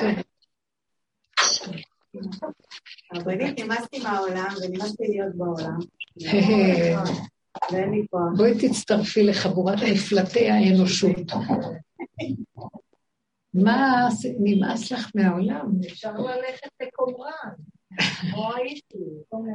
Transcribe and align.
טוב. 0.00 0.10
הרבנית, 3.12 3.60
נמאסתי 3.60 4.02
מהעולם 4.02 4.54
ונמאסתי 4.62 5.04
להיות 5.08 5.34
בעולם. 5.34 5.78
ואין 7.72 7.90
לי 7.90 8.06
כוח. 8.10 8.20
בואי 8.36 8.68
תצטרפי 8.68 9.22
לחבורת 9.22 9.78
נפלטי 9.92 10.50
האנושות. 10.50 11.32
מה 13.54 14.08
נמאס 14.38 14.92
לך 14.92 15.10
מהעולם? 15.14 15.70
אפשר 15.86 16.12
ללכת 16.12 16.70
לקומראן. 16.82 17.50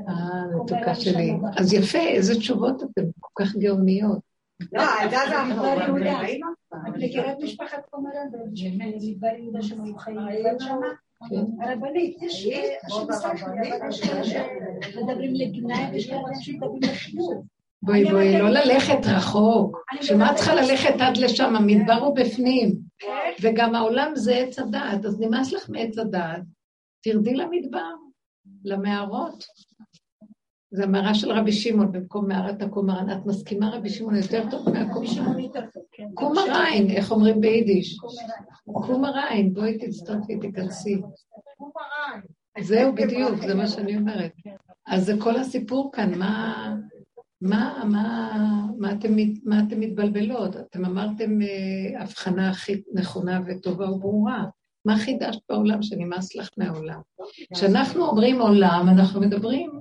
אה, 0.10 0.64
מתוקה 0.64 0.96
שלי. 0.96 1.34
אז 1.57 1.73
יפה, 1.73 2.00
איזה 2.00 2.36
תשובות 2.36 2.84
אתן 2.84 3.02
כל 3.20 3.44
כך 3.44 3.55
גאוניות. 3.55 4.20
לא, 4.73 4.82
עדה 5.02 5.20
זה 5.30 5.41
אנחנו 5.41 5.64
את 6.87 6.93
מכירה 6.97 7.31
את 7.31 7.37
משפחת 7.43 7.85
קומראן? 7.89 8.27
במדבר 8.31 9.27
יהודה 9.37 9.61
שם 9.61 9.83
היו 9.83 9.97
חיים 9.97 10.17
שם? 10.59 10.79
הרבנית, 11.61 12.18
יש 12.21 12.47
מדברים 15.01 15.33
לגנאי 15.36 15.91
ויש 15.91 16.09
כאלה 16.09 16.21
שמדברים 16.41 16.79
לחיוב. 16.83 17.45
בואי 17.81 18.05
בואי, 18.05 18.39
לא 18.39 18.50
ללכת 18.50 19.05
רחוק. 19.05 19.86
שמה 20.01 20.33
צריכה 20.36 20.55
ללכת 20.55 21.01
עד 21.01 21.17
לשם? 21.17 21.55
המדבר 21.55 21.93
הוא 21.93 22.15
בפנים. 22.15 22.75
וגם 23.42 23.75
העולם 23.75 24.11
זה 24.15 24.36
עץ 24.36 24.59
הדעת, 24.59 25.05
אז 25.05 25.19
נמאס 25.19 25.53
לך 25.53 25.69
מעץ 25.69 25.97
הדעת. 25.97 26.42
תרדי 27.03 27.33
למדבר, 27.33 27.92
למערות. 28.64 29.45
זה 30.73 30.83
המערה 30.83 31.13
של 31.13 31.32
רבי 31.32 31.51
שמעון 31.51 31.91
במקום 31.91 32.27
מערת 32.27 32.61
הקומראן. 32.61 33.09
את 33.09 33.25
מסכימה, 33.25 33.69
רבי 33.69 33.89
שמעון, 33.89 34.16
יותר 34.16 34.44
טוב 34.52 34.69
מהקומראן? 34.69 35.44
קומראין, 36.14 36.89
איך 36.89 37.11
אומרים 37.11 37.41
ביידיש? 37.41 37.97
קומראין, 38.66 39.53
בואי 39.53 39.78
תצטרפי, 39.78 40.39
תיכנסי. 40.39 41.02
זהו, 42.59 42.95
בדיוק, 42.95 43.36
זה 43.47 43.55
מה 43.55 43.67
שאני 43.67 43.98
אומרת. 43.98 44.31
אז 44.88 45.06
זה 45.06 45.14
כל 45.20 45.36
הסיפור 45.36 45.92
כאן, 45.94 46.20
מה... 46.20 46.76
מה, 47.42 47.83
מה, 47.92 48.38
מה, 48.78 48.92
אתם, 48.92 49.16
מה 49.44 49.59
אתם 49.67 49.80
מתבלבלות? 49.80 50.55
אתם 50.55 50.86
אמרתם 50.86 51.42
אה, 51.42 52.02
הבחנה 52.02 52.50
הכי 52.50 52.81
נכונה 52.94 53.39
וטובה 53.45 53.92
וברורה. 53.92 54.44
מה 54.86 54.98
חידשת 54.98 55.39
בעולם 55.50 55.81
שנמאס 55.81 56.36
לך 56.36 56.50
מהעולם? 56.58 57.02
כשאנחנו 57.53 58.06
אומרים 58.06 58.42
עולם, 58.42 58.86
אנחנו 58.89 59.22
מדברים 59.22 59.72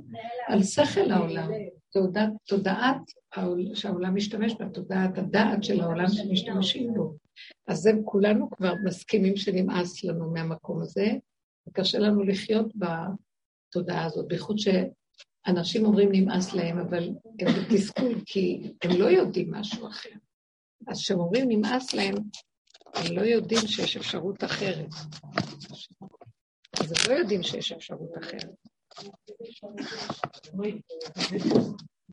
על 0.49 0.63
שכל 0.63 1.11
העולם, 1.11 1.49
תודעת, 1.93 2.31
תודעת 2.47 2.97
שהעולם 3.75 4.17
משתמש 4.17 4.55
בה, 4.59 4.69
תודעת 4.69 5.19
הדעת 5.19 5.65
של 5.65 5.81
העולם 5.81 6.09
שמשתמשים 6.09 6.95
בו. 6.95 7.15
אז 7.69 7.79
זה 7.79 7.93
כולנו 8.05 8.51
כבר 8.51 8.75
מסכימים 8.85 9.37
שנמאס 9.37 10.05
לנו 10.05 10.31
מהמקום 10.31 10.83
הזה, 10.83 11.07
וקשה 11.69 11.99
לנו 11.99 12.23
לחיות 12.23 12.73
בתודעה 12.77 14.05
הזאת, 14.05 14.29
בייחוד 14.29 14.57
שאנשים 14.59 15.85
אומרים 15.85 16.09
נמאס 16.13 16.55
להם, 16.55 16.79
אבל 16.79 17.11
הם 17.41 17.49
בתסכול 17.63 18.15
כי 18.27 18.73
הם 18.83 18.91
לא 18.99 19.05
יודעים 19.05 19.51
משהו 19.51 19.87
אחר. 19.89 20.11
אז 20.89 20.99
כשהם 20.99 21.19
אומרים 21.19 21.49
נמאס 21.49 21.95
להם, 21.95 22.15
הם 22.95 23.17
לא 23.17 23.23
יודעים 23.23 23.67
שיש 23.67 23.97
אפשרות 23.97 24.45
אחרת. 24.45 24.89
אז 26.81 26.93
הם 26.93 27.13
לא 27.13 27.19
יודעים 27.19 27.43
שיש 27.43 27.73
אפשרות 27.73 28.11
אחרת. 28.21 28.55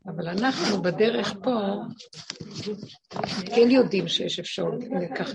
אבל 0.06 0.28
אנחנו 0.28 0.82
בדרך 0.82 1.34
פה 1.42 1.56
כן 3.46 3.70
יודעים 3.70 4.08
שיש 4.08 4.38
אפשרות, 4.38 4.80
כך 5.18 5.34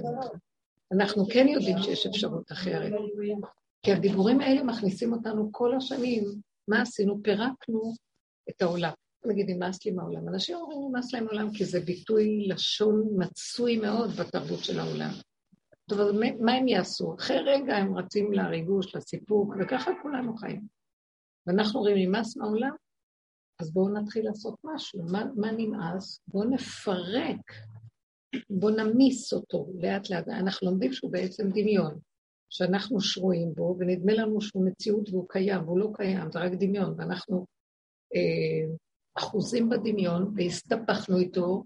אנחנו 0.92 1.26
כן 1.34 1.48
יודעים 1.48 1.78
שיש 1.78 2.06
אפשרות 2.06 2.52
אחרת. 2.52 2.92
כי 3.84 3.92
הדיבורים 3.92 4.42
האלה 4.42 4.64
מכניסים 4.64 5.14
אותנו 5.14 5.50
כל 5.52 5.76
השנים. 5.76 6.24
מה 6.68 6.82
עשינו? 6.82 7.24
פירקנו 7.24 7.94
את 8.50 8.62
העולם. 8.62 8.92
נגיד, 9.26 9.50
נמאס 9.50 9.86
לי 9.86 9.92
מהעולם. 9.92 10.30
אנשים 10.30 10.56
אומרים 10.56 10.80
נמאס 10.90 11.14
להם 11.14 11.24
מהעולם 11.24 11.54
כי 11.54 11.66
זה 11.66 11.80
ביטוי 11.80 12.48
לשון 12.48 13.04
מצוי 13.18 13.78
מאוד 13.78 14.10
בתרבות 14.10 14.64
של 14.64 14.80
העולם. 14.80 15.12
טוב, 15.90 16.00
אז 16.00 16.12
מה 16.40 16.52
הם 16.52 16.68
יעשו? 16.68 17.16
אחרי 17.16 17.38
רגע 17.40 17.76
הם 17.76 17.98
רצים 17.98 18.34
לריגוש, 18.34 18.96
לסיפוק, 18.96 19.56
וככה 19.60 19.92
כולנו 20.02 20.38
חיים. 20.38 20.62
ואנחנו 21.48 21.80
רואים 21.80 21.98
נמאס 21.98 22.38
מהעולם, 22.38 22.76
אז 23.62 23.74
בואו 23.74 23.90
נתחיל 23.90 24.26
לעשות 24.26 24.56
משהו. 24.64 25.04
מה, 25.04 25.26
מה 25.36 25.52
נמאס? 25.52 26.20
בואו 26.28 26.50
נפרק, 26.50 27.52
בואו 28.50 28.76
נמיס 28.76 29.34
אותו 29.34 29.68
לאט 29.82 30.10
לאט. 30.10 30.28
אנחנו 30.28 30.72
לומדים 30.72 30.94
שהוא 30.94 31.12
בעצם 31.12 31.50
דמיון, 31.50 32.00
שאנחנו 32.50 33.02
שרויים 33.02 33.54
בו, 33.54 33.76
ונדמה 33.80 34.14
לנו 34.14 34.42
שהוא 34.42 34.66
מציאות 34.66 35.10
והוא 35.10 35.30
קיים, 35.30 35.64
והוא 35.64 35.80
לא 35.80 35.90
קיים, 35.94 36.32
זה 36.32 36.40
רק 36.40 36.52
דמיון, 36.52 36.96
ואנחנו 36.98 37.46
אה, 38.16 38.76
אחוזים 39.18 39.70
בדמיון, 39.70 40.34
והסתבכנו 40.36 41.18
איתו, 41.18 41.64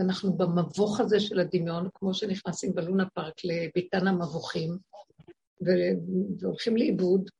ואנחנו 0.00 0.32
במבוך 0.32 1.00
הזה 1.00 1.20
של 1.20 1.40
הדמיון, 1.40 1.88
כמו 1.94 2.14
שנכנסים 2.14 2.74
בלונה 2.74 3.10
פארק 3.10 3.34
לביתן 3.44 4.06
המבוכים, 4.06 4.78
והולכים 6.40 6.76
לאיבוד, 6.76 7.30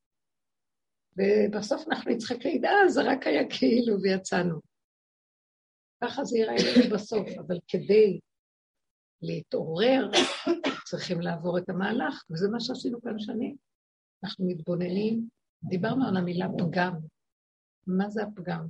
ובסוף 1.17 1.87
אנחנו 1.87 2.11
נצחק 2.11 2.45
להגיד, 2.45 2.65
אה, 2.65 2.89
זה 2.89 3.01
רק 3.01 3.27
היה 3.27 3.49
כאילו 3.49 4.01
ויצאנו. 4.01 4.59
ככה 6.03 6.23
זה 6.23 6.37
ייראה 6.37 6.55
לנו 6.55 6.95
בסוף, 6.95 7.27
אבל 7.37 7.59
כדי 7.67 8.19
להתעורר, 9.21 10.09
צריכים 10.89 11.21
לעבור 11.21 11.57
את 11.57 11.69
המהלך, 11.69 12.23
וזה 12.29 12.49
מה 12.49 12.59
שעשינו 12.59 13.01
כאן 13.01 13.19
שנים. 13.19 13.55
אנחנו 14.23 14.45
מתבוננים, 14.47 15.27
דיברנו 15.63 16.07
על 16.07 16.17
המילה 16.17 16.47
פגם. 16.57 16.93
מה 17.87 18.09
זה 18.09 18.23
הפגם? 18.23 18.67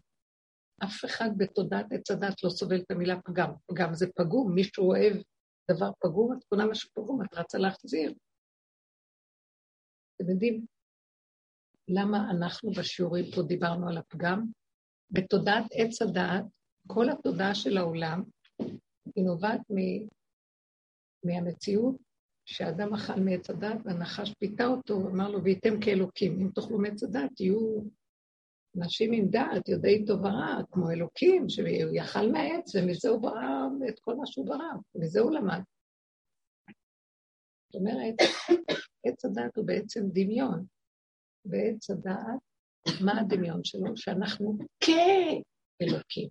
אף 0.83 1.05
אחד 1.05 1.29
בתודעת 1.37 1.85
עץ 1.91 2.11
הדת 2.11 2.43
לא 2.43 2.49
סובל 2.49 2.79
את 2.79 2.91
המילה 2.91 3.21
פגם. 3.21 3.51
פגם 3.65 3.93
זה 3.93 4.07
פגום, 4.15 4.55
מישהו 4.55 4.87
אוהב 4.87 5.13
דבר 5.71 5.91
פגום, 5.99 6.37
את 6.37 6.43
קונה 6.43 6.65
משהו 6.65 6.89
פגום, 6.93 7.21
את 7.25 7.33
רצה 7.33 7.57
להחזיר. 7.57 8.13
אתם 10.15 10.29
יודעים 10.29 10.65
למה 11.87 12.31
אנחנו 12.31 12.71
בשיעורים 12.71 13.25
פה 13.35 13.41
דיברנו 13.41 13.89
על 13.89 13.97
הפגם? 13.97 14.45
בתודעת 15.11 15.65
עץ 15.71 16.01
הדעת, 16.01 16.45
כל 16.87 17.09
התודעה 17.09 17.55
של 17.55 17.77
העולם 17.77 18.23
היא 19.15 19.25
נובעת 19.25 19.61
מ... 19.69 20.07
מהמציאות 21.25 21.95
שאדם 22.45 22.93
אכל 22.93 23.19
מעץ 23.19 23.49
הדת 23.49 23.77
והנחש 23.85 24.33
פיתה 24.39 24.65
אותו, 24.65 25.07
אמר 25.07 25.29
לו, 25.29 25.43
וייתם 25.43 25.81
כאלוקים. 25.81 26.39
אם 26.41 26.49
תאכלו 26.55 26.77
מעץ 26.79 27.03
הדת, 27.03 27.29
תהיו 27.35 27.81
אנשים 28.77 29.11
עם 29.13 29.27
דעת, 29.27 29.69
יודעי 29.69 30.05
טוב 30.05 30.19
ורע, 30.19 30.61
כמו 30.71 30.91
אלוקים, 30.91 31.49
שהוא 31.49 31.67
יאכל 31.93 32.31
מהעץ, 32.31 32.75
ומזה 32.75 33.09
הוא 33.09 33.21
ברא 33.21 33.67
את 33.89 33.99
כל 33.99 34.15
מה 34.15 34.25
שהוא 34.25 34.45
ברא, 34.45 34.71
מזה 34.95 35.19
הוא 35.19 35.31
למד. 35.31 35.61
זאת 37.71 37.75
אומרת, 37.75 38.15
עץ 39.05 39.25
הדת 39.25 39.57
הוא 39.57 39.65
בעצם 39.65 40.01
דמיון. 40.13 40.65
ועץ 41.45 41.89
הדעת, 41.89 42.39
מה 43.01 43.21
הדמיון 43.21 43.63
שלו? 43.63 43.97
שאנחנו 43.97 44.57
כאלוקים. 44.79 46.29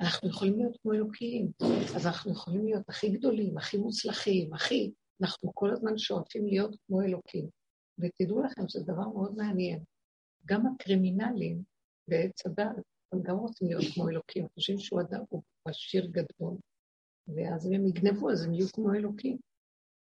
אנחנו 0.00 0.28
יכולים 0.28 0.58
להיות 0.58 0.76
כמו 0.82 0.92
אלוקים, 0.92 1.50
אז 1.96 2.06
אנחנו 2.06 2.32
יכולים 2.32 2.64
להיות 2.64 2.88
הכי 2.88 3.08
גדולים, 3.08 3.58
הכי 3.58 3.76
מוצלחים, 3.76 4.54
הכי... 4.54 4.92
אנחנו 5.22 5.50
כל 5.54 5.70
הזמן 5.70 5.98
שואפים 5.98 6.46
להיות 6.46 6.76
כמו 6.86 7.02
אלוקים. 7.02 7.48
ותדעו 7.98 8.42
לכם 8.42 8.68
שזה 8.68 8.84
דבר 8.84 9.08
מאוד 9.08 9.36
מעניין. 9.36 9.80
גם 10.46 10.66
הקרימינלים 10.66 11.62
בעץ 12.08 12.46
הדת, 12.46 12.76
הם 13.12 13.22
גם 13.22 13.36
רוצים 13.36 13.68
להיות 13.68 13.84
כמו 13.94 14.08
אלוקים, 14.08 14.46
חושבים 14.54 14.78
שהוא 14.78 15.00
אדם, 15.00 15.20
הוא 15.28 15.42
עשיר 15.64 16.06
גדול, 16.06 16.56
ואז 17.28 17.66
אם 17.66 17.72
הם 17.72 17.86
יגנבו, 17.86 18.30
אז 18.30 18.44
הם 18.44 18.54
יהיו 18.54 18.66
כמו 18.68 18.94
אלוקים. 18.94 19.36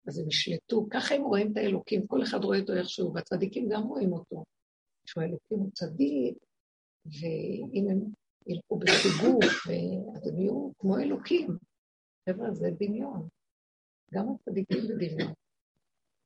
אז 0.07 0.19
הם 0.19 0.27
ישלטו, 0.27 0.87
ככה 0.89 1.15
הם 1.15 1.21
רואים 1.21 1.51
את 1.51 1.57
האלוקים, 1.57 2.07
כל 2.07 2.23
אחד 2.23 2.43
רואה 2.43 2.59
אותו 2.59 2.73
איכשהו, 2.73 3.13
והצדיקים 3.13 3.69
גם 3.69 3.83
רואים 3.83 4.13
אותו. 4.13 4.43
שהוא 5.05 5.23
האלוקים 5.23 5.57
הוא 5.59 5.71
צדיק, 5.71 6.37
ואם 7.05 7.87
הם 7.89 7.99
ילכו 8.47 8.79
בחיגוף, 8.79 9.67
אז 10.15 10.27
הם 10.27 10.39
יהיו 10.39 10.71
כמו 10.79 10.97
אלוקים. 10.97 11.57
חבר'ה, 12.29 12.53
זה 12.53 12.69
דמיון. 12.79 13.27
גם 14.13 14.25
הצדיקים 14.29 14.77
בדמיון. 14.89 15.33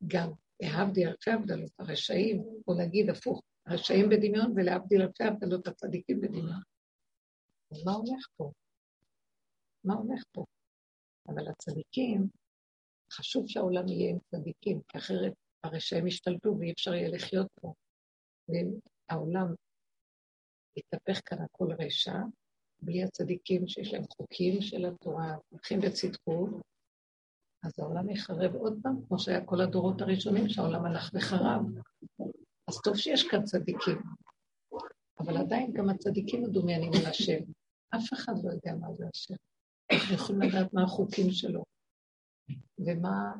גם, 0.07 0.31
להבדיל 0.59 1.07
אלפי 1.07 1.31
הבדלות, 1.31 1.71
הרשעים, 1.79 2.43
או 2.67 2.73
להגיד 2.73 3.09
הפוך, 3.09 3.41
הרשעים 3.67 4.09
בדמיון 4.09 4.53
ולהבדיל 4.55 5.01
אלפי 5.01 5.23
הבדלות, 5.23 5.67
הצדיקים 5.67 6.21
בדמיון. 6.21 6.61
אז 7.71 7.85
מה 7.85 7.91
הולך 7.91 8.27
פה? 8.37 8.51
מה 9.83 9.93
הולך 9.93 10.23
פה? 10.31 10.45
אבל 11.27 11.47
הצדיקים, 11.47 12.27
חשוב 13.11 13.47
שהעולם 13.47 13.87
יהיה 13.87 14.09
עם 14.09 14.17
צדיקים, 14.19 14.81
כי 14.87 14.97
אחרת 14.97 15.33
הרשעים 15.63 16.07
ישתלטו 16.07 16.55
ואי 16.59 16.71
אפשר 16.71 16.93
יהיה 16.93 17.09
לחיות 17.09 17.47
פה. 17.61 17.73
ואם 18.49 18.79
העולם 19.09 19.53
יתהפך 20.77 21.21
כאן 21.25 21.37
הכל 21.41 21.67
רשע, 21.79 22.17
בלי 22.81 23.03
הצדיקים 23.03 23.67
שיש 23.67 23.93
להם 23.93 24.03
חוקים 24.17 24.61
של 24.61 24.85
התורה, 24.85 25.35
הולכים 25.49 25.79
בצדקות, 25.81 26.49
אז 27.63 27.79
העולם 27.79 28.09
יחרב 28.09 28.55
עוד 28.55 28.79
פעם, 28.83 28.95
כמו 29.07 29.19
שהיה 29.19 29.45
כל 29.45 29.61
הדורות 29.61 30.01
הראשונים, 30.01 30.49
שהעולם 30.49 30.85
הלך 30.85 31.11
וחרב. 31.13 31.61
אז 32.67 32.81
טוב 32.83 32.95
שיש 32.95 33.27
כאן 33.27 33.43
צדיקים, 33.43 34.01
אבל 35.19 35.37
עדיין 35.37 35.73
גם 35.73 35.89
הצדיקים 35.89 36.43
מדומיינים 36.43 36.91
על 36.99 37.05
השם. 37.05 37.39
אף 37.95 38.13
אחד 38.13 38.33
לא 38.43 38.51
יודע 38.51 38.73
מה 38.79 38.87
זה 38.93 39.05
השם. 39.13 39.35
יכולים 40.15 40.41
לדעת 40.41 40.73
מה 40.73 40.83
החוקים 40.83 41.31
שלו, 41.31 41.63
ומה 42.79 43.33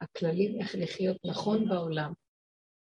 הכללים 0.00 0.60
איך 0.60 0.74
לחיות 0.78 1.16
נכון 1.24 1.68
בעולם, 1.68 2.12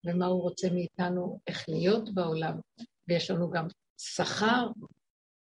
ומה 0.07 0.27
הוא 0.27 0.43
רוצה 0.43 0.69
מאיתנו, 0.73 1.41
איך 1.47 1.69
להיות 1.69 2.15
בעולם. 2.15 2.61
ויש 3.09 3.31
לנו 3.31 3.51
גם 3.51 3.67
שכר 3.99 4.71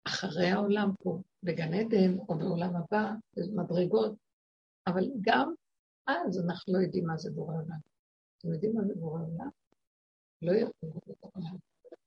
אחרי 0.08 0.48
העולם 0.48 0.92
פה, 1.04 1.22
בגן 1.44 1.74
עדן 1.74 2.18
או 2.30 2.38
בעולם 2.38 2.76
הבא, 2.76 3.12
במדרגות, 3.38 4.16
אבל 4.88 5.04
גם 5.22 5.54
אז 6.08 6.40
אנחנו 6.46 6.74
לא 6.74 6.80
יודעים 6.80 7.06
מה 7.06 7.18
זה 7.18 7.32
בורא 7.32 7.54
עולם. 7.56 7.80
אתם 8.38 8.54
יודעים 8.54 8.76
מה 8.76 8.84
זה 8.88 8.94
בורא 8.96 9.22
עולם? 9.22 9.50
לא 10.44 10.52
עולם. 11.20 11.58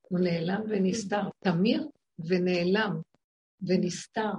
הוא 0.08 0.18
נעלם 0.20 0.62
ונסתר, 0.70 1.22
תמיר 1.38 1.88
ונעלם 2.18 3.00
ונסתר, 3.62 4.32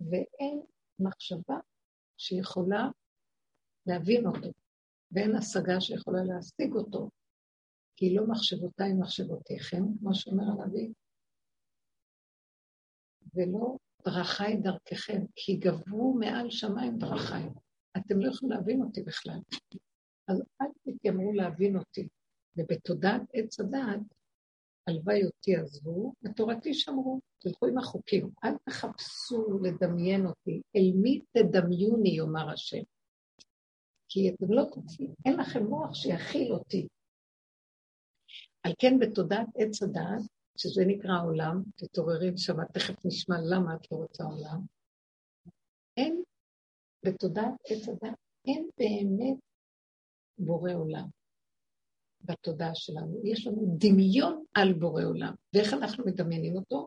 ואין 0.00 0.62
מחשבה 0.98 1.58
שיכולה 2.16 2.88
להבין 3.86 4.26
אותו, 4.26 4.48
ואין 5.12 5.36
השגה 5.36 5.80
שיכולה 5.80 6.24
להשיג 6.24 6.72
אותו, 6.74 7.10
כי 7.96 8.14
לא 8.14 8.26
מחשבותיי 8.26 8.92
מחשבותיכם, 9.00 9.82
כמו 9.98 10.14
שאומר 10.14 10.44
הנביא, 10.44 10.92
ולא 13.34 13.76
דרכיי 14.04 14.56
דרככם, 14.56 15.22
כי 15.36 15.56
גברו 15.56 16.14
מעל 16.14 16.50
שמיים 16.50 16.98
דרכיי. 16.98 17.48
אתם 17.96 18.18
לא 18.18 18.30
יכולים 18.30 18.58
להבין 18.58 18.82
אותי 18.82 19.02
בכלל. 19.02 19.40
אז 20.28 20.42
אל 20.60 20.66
תתיימרו 20.82 21.32
להבין 21.32 21.76
אותי. 21.76 22.08
ובתודעת 22.58 23.22
עץ 23.32 23.60
הדעת, 23.60 24.00
הלוואי 24.88 25.24
אותי 25.24 25.56
עזבו, 25.56 26.12
ותורתי 26.22 26.74
שמרו. 26.74 27.20
תלכו 27.38 27.66
עם 27.66 27.78
החוקים. 27.78 28.30
אל 28.44 28.56
תחפשו 28.64 29.58
לדמיין 29.62 30.26
אותי. 30.26 30.62
אל 30.76 30.92
מי 31.02 31.20
תדמיוני, 31.32 32.08
יאמר 32.08 32.50
השם. 32.50 32.82
כי 34.08 34.30
אתם 34.30 34.52
לא 34.52 34.62
תצאי, 34.64 35.06
אין 35.26 35.36
לכם 35.40 35.64
מוח 35.64 35.94
שיכיל 35.94 36.52
אותי. 36.52 36.88
על 38.62 38.72
כן 38.78 38.98
בתודעת 38.98 39.46
עץ 39.56 39.82
הדעת, 39.82 40.22
שזה 40.56 40.82
נקרא 40.86 41.22
עולם, 41.24 41.62
תתעוררי 41.76 42.30
ושמה, 42.30 42.64
תכף 42.64 43.04
נשמע 43.04 43.36
למה 43.50 43.74
את 43.74 43.92
לא 43.92 43.96
רוצה 43.96 44.24
עולם, 44.24 44.60
אין, 45.96 46.22
בתודעת 47.04 47.54
עץ 47.66 47.88
הדת, 47.88 48.18
אין 48.46 48.68
באמת 48.78 49.38
בורא 50.38 50.72
עולם 50.72 51.08
בתודעה 52.20 52.74
שלנו. 52.74 53.20
יש 53.24 53.46
לנו 53.46 53.76
דמיון 53.78 54.44
על 54.54 54.72
בורא 54.72 55.04
עולם. 55.04 55.34
ואיך 55.54 55.72
אנחנו 55.72 56.04
מדמיינים 56.06 56.56
אותו? 56.56 56.86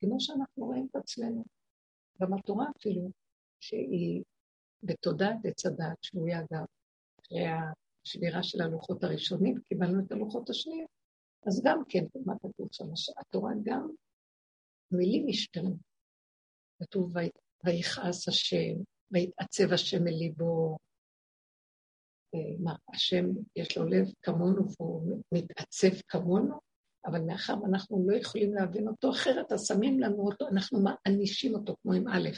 כמו 0.00 0.20
שאנחנו 0.20 0.64
רואים 0.64 0.86
את 0.90 0.96
עצמנו. 0.96 1.44
גם 2.22 2.34
התורה 2.34 2.66
אפילו, 2.78 3.10
שהיא 3.60 4.22
בתודעת 4.82 5.36
עץ 5.44 5.66
הדת, 5.66 6.02
שהוא 6.02 6.28
ידע, 6.28 6.64
אחרי 7.20 7.46
השבירה 8.04 8.42
של 8.42 8.62
הלוחות 8.62 9.04
הראשונים, 9.04 9.60
קיבלנו 9.68 10.04
את 10.04 10.12
הלוחות 10.12 10.50
השניים. 10.50 10.86
אז 11.46 11.62
גם 11.64 11.82
כן, 11.88 12.04
מה 12.26 12.34
כתוב 12.38 12.68
שם? 12.72 12.84
התורה 13.18 13.52
גם, 13.62 13.90
מילים 14.90 15.26
השתנו. 15.28 15.76
כתוב, 16.82 17.12
ויכעס 17.64 18.28
השם, 18.28 18.82
ויתעצב 19.10 19.72
השם 19.72 20.06
אל 20.06 20.12
ליבו. 20.12 20.76
מה, 22.58 22.76
השם 22.94 23.24
יש 23.56 23.78
לו 23.78 23.84
לב 23.84 24.06
כמונו 24.22 24.62
והוא 24.80 25.22
מתעצב 25.34 26.00
כמונו, 26.08 26.60
אבל 27.06 27.20
מאחר 27.20 27.62
ואנחנו 27.62 28.06
לא 28.08 28.16
יכולים 28.16 28.54
להבין 28.54 28.88
אותו 28.88 29.10
אחרת, 29.10 29.52
אז 29.52 29.66
שמים 29.66 30.00
לנו 30.00 30.26
אותו, 30.26 30.48
אנחנו 30.48 30.78
מענישים 30.80 31.54
אותו 31.54 31.76
כמו 31.82 31.92
עם 31.92 32.08
א', 32.08 32.28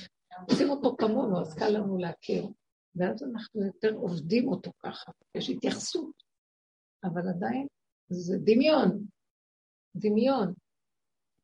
עושים 0.50 0.70
אותו 0.70 0.96
כמונו, 0.98 1.40
אז 1.40 1.54
קל 1.54 1.68
לנו 1.68 1.98
להכיר, 1.98 2.46
ואז 2.94 3.22
אנחנו 3.22 3.66
יותר 3.66 3.94
עובדים 3.94 4.48
אותו 4.48 4.70
ככה, 4.78 5.12
יש 5.36 5.50
התייחסות, 5.50 6.22
אבל 7.04 7.28
עדיין 7.28 7.66
זה 8.08 8.38
דמיון, 8.44 9.06
דמיון. 9.96 10.54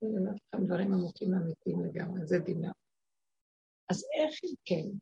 אני 0.03 0.19
אומרת 0.19 0.37
לכם 0.55 0.65
דברים 0.67 0.93
עמוקים 0.93 1.35
אמיתיים 1.35 1.85
לגמרי, 1.85 2.27
זה 2.27 2.39
דמיון. 2.39 2.73
אז 3.91 4.05
איך 4.15 4.41
אם 4.45 4.55
כן? 4.65 4.99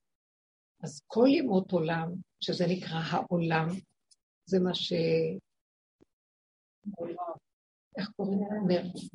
אז 0.83 1.01
כל 1.07 1.27
ימות 1.29 1.73
עולם, 1.73 2.13
שזה 2.41 2.65
נקרא 2.69 3.01
העולם, 3.11 3.69
זה 4.47 4.59
מה 4.61 4.75
ש... 4.75 4.93
איך 7.99 8.11
קוראים? 8.17 8.41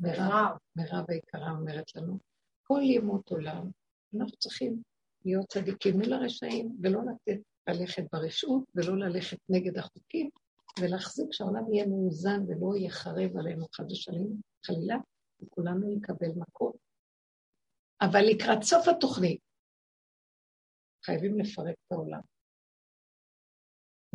מירב, 0.00 0.56
מירב 0.76 1.04
היקרה 1.08 1.50
אומרת 1.50 1.96
לנו. 1.96 2.18
כל 2.62 2.80
ימות 2.82 3.30
עולם, 3.30 3.70
אנחנו 4.14 4.36
צריכים 4.36 4.82
להיות 5.24 5.46
צדיקים 5.46 5.94
מול 5.94 6.12
הרשעים, 6.12 6.76
ולא 6.82 7.00
לתת 7.02 7.40
ללכת 7.68 8.02
ברשעות, 8.12 8.64
ולא 8.74 8.98
ללכת 8.98 9.38
נגד 9.48 9.78
החוקים, 9.78 10.30
ולהחזיק 10.80 11.32
שהעולם 11.32 11.72
יהיה 11.72 11.86
מאוזן 11.86 12.40
ולא 12.48 12.76
יחרב 12.76 13.36
עלינו 13.38 13.66
חד 13.72 13.92
ושלים, 13.92 14.40
חלילה, 14.66 14.96
וכולנו 15.42 15.96
נקבל 15.96 16.32
מכות. 16.36 16.76
אבל 18.02 18.20
לקראת 18.30 18.62
סוף 18.62 18.88
התוכנית, 18.88 19.40
חייבים 21.04 21.38
לפרק 21.38 21.74
את 21.86 21.92
העולם. 21.92 22.20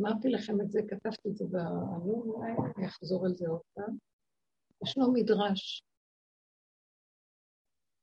אמרתי 0.00 0.28
לכם 0.28 0.60
את 0.60 0.70
זה, 0.70 0.80
כתבתי 0.88 1.28
את 1.28 1.36
זה 1.36 1.44
בעלון, 1.50 2.28
אולי 2.28 2.52
אני 2.76 2.86
אחזור 2.86 3.26
על 3.26 3.34
זה 3.34 3.48
עוד 3.48 3.60
פעם. 3.74 3.96
ישנו 4.84 5.12
מדרש 5.12 5.82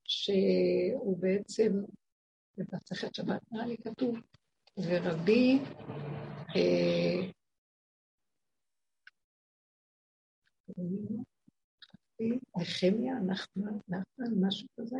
שהוא 0.04 1.18
בעצם, 1.20 1.72
במסכת 2.58 3.16
שבת 3.16 3.42
נראה 3.52 3.66
לי 3.66 3.78
כתוב, 3.78 4.16
ורבי 4.78 5.60
אה, 6.56 7.32
נחמיה, 12.58 13.14
נחמן, 13.20 14.48
משהו 14.48 14.68
כזה. 14.80 14.98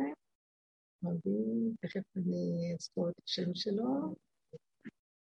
רבי, 1.04 1.74
תכף 1.80 2.16
אני 2.16 2.74
אזכור 2.78 3.08
את 3.08 3.14
השם 3.24 3.54
שלו. 3.54 4.14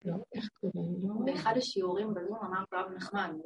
לא, 0.04 0.16
איך 0.32 0.48
קוראים 0.60 1.08
לו? 1.08 1.24
באחד 1.24 1.54
השיעורים 1.56 2.14
בזום 2.14 2.38
אמרת 2.38 2.68
רב 2.74 2.92
נחמן. 2.96 3.36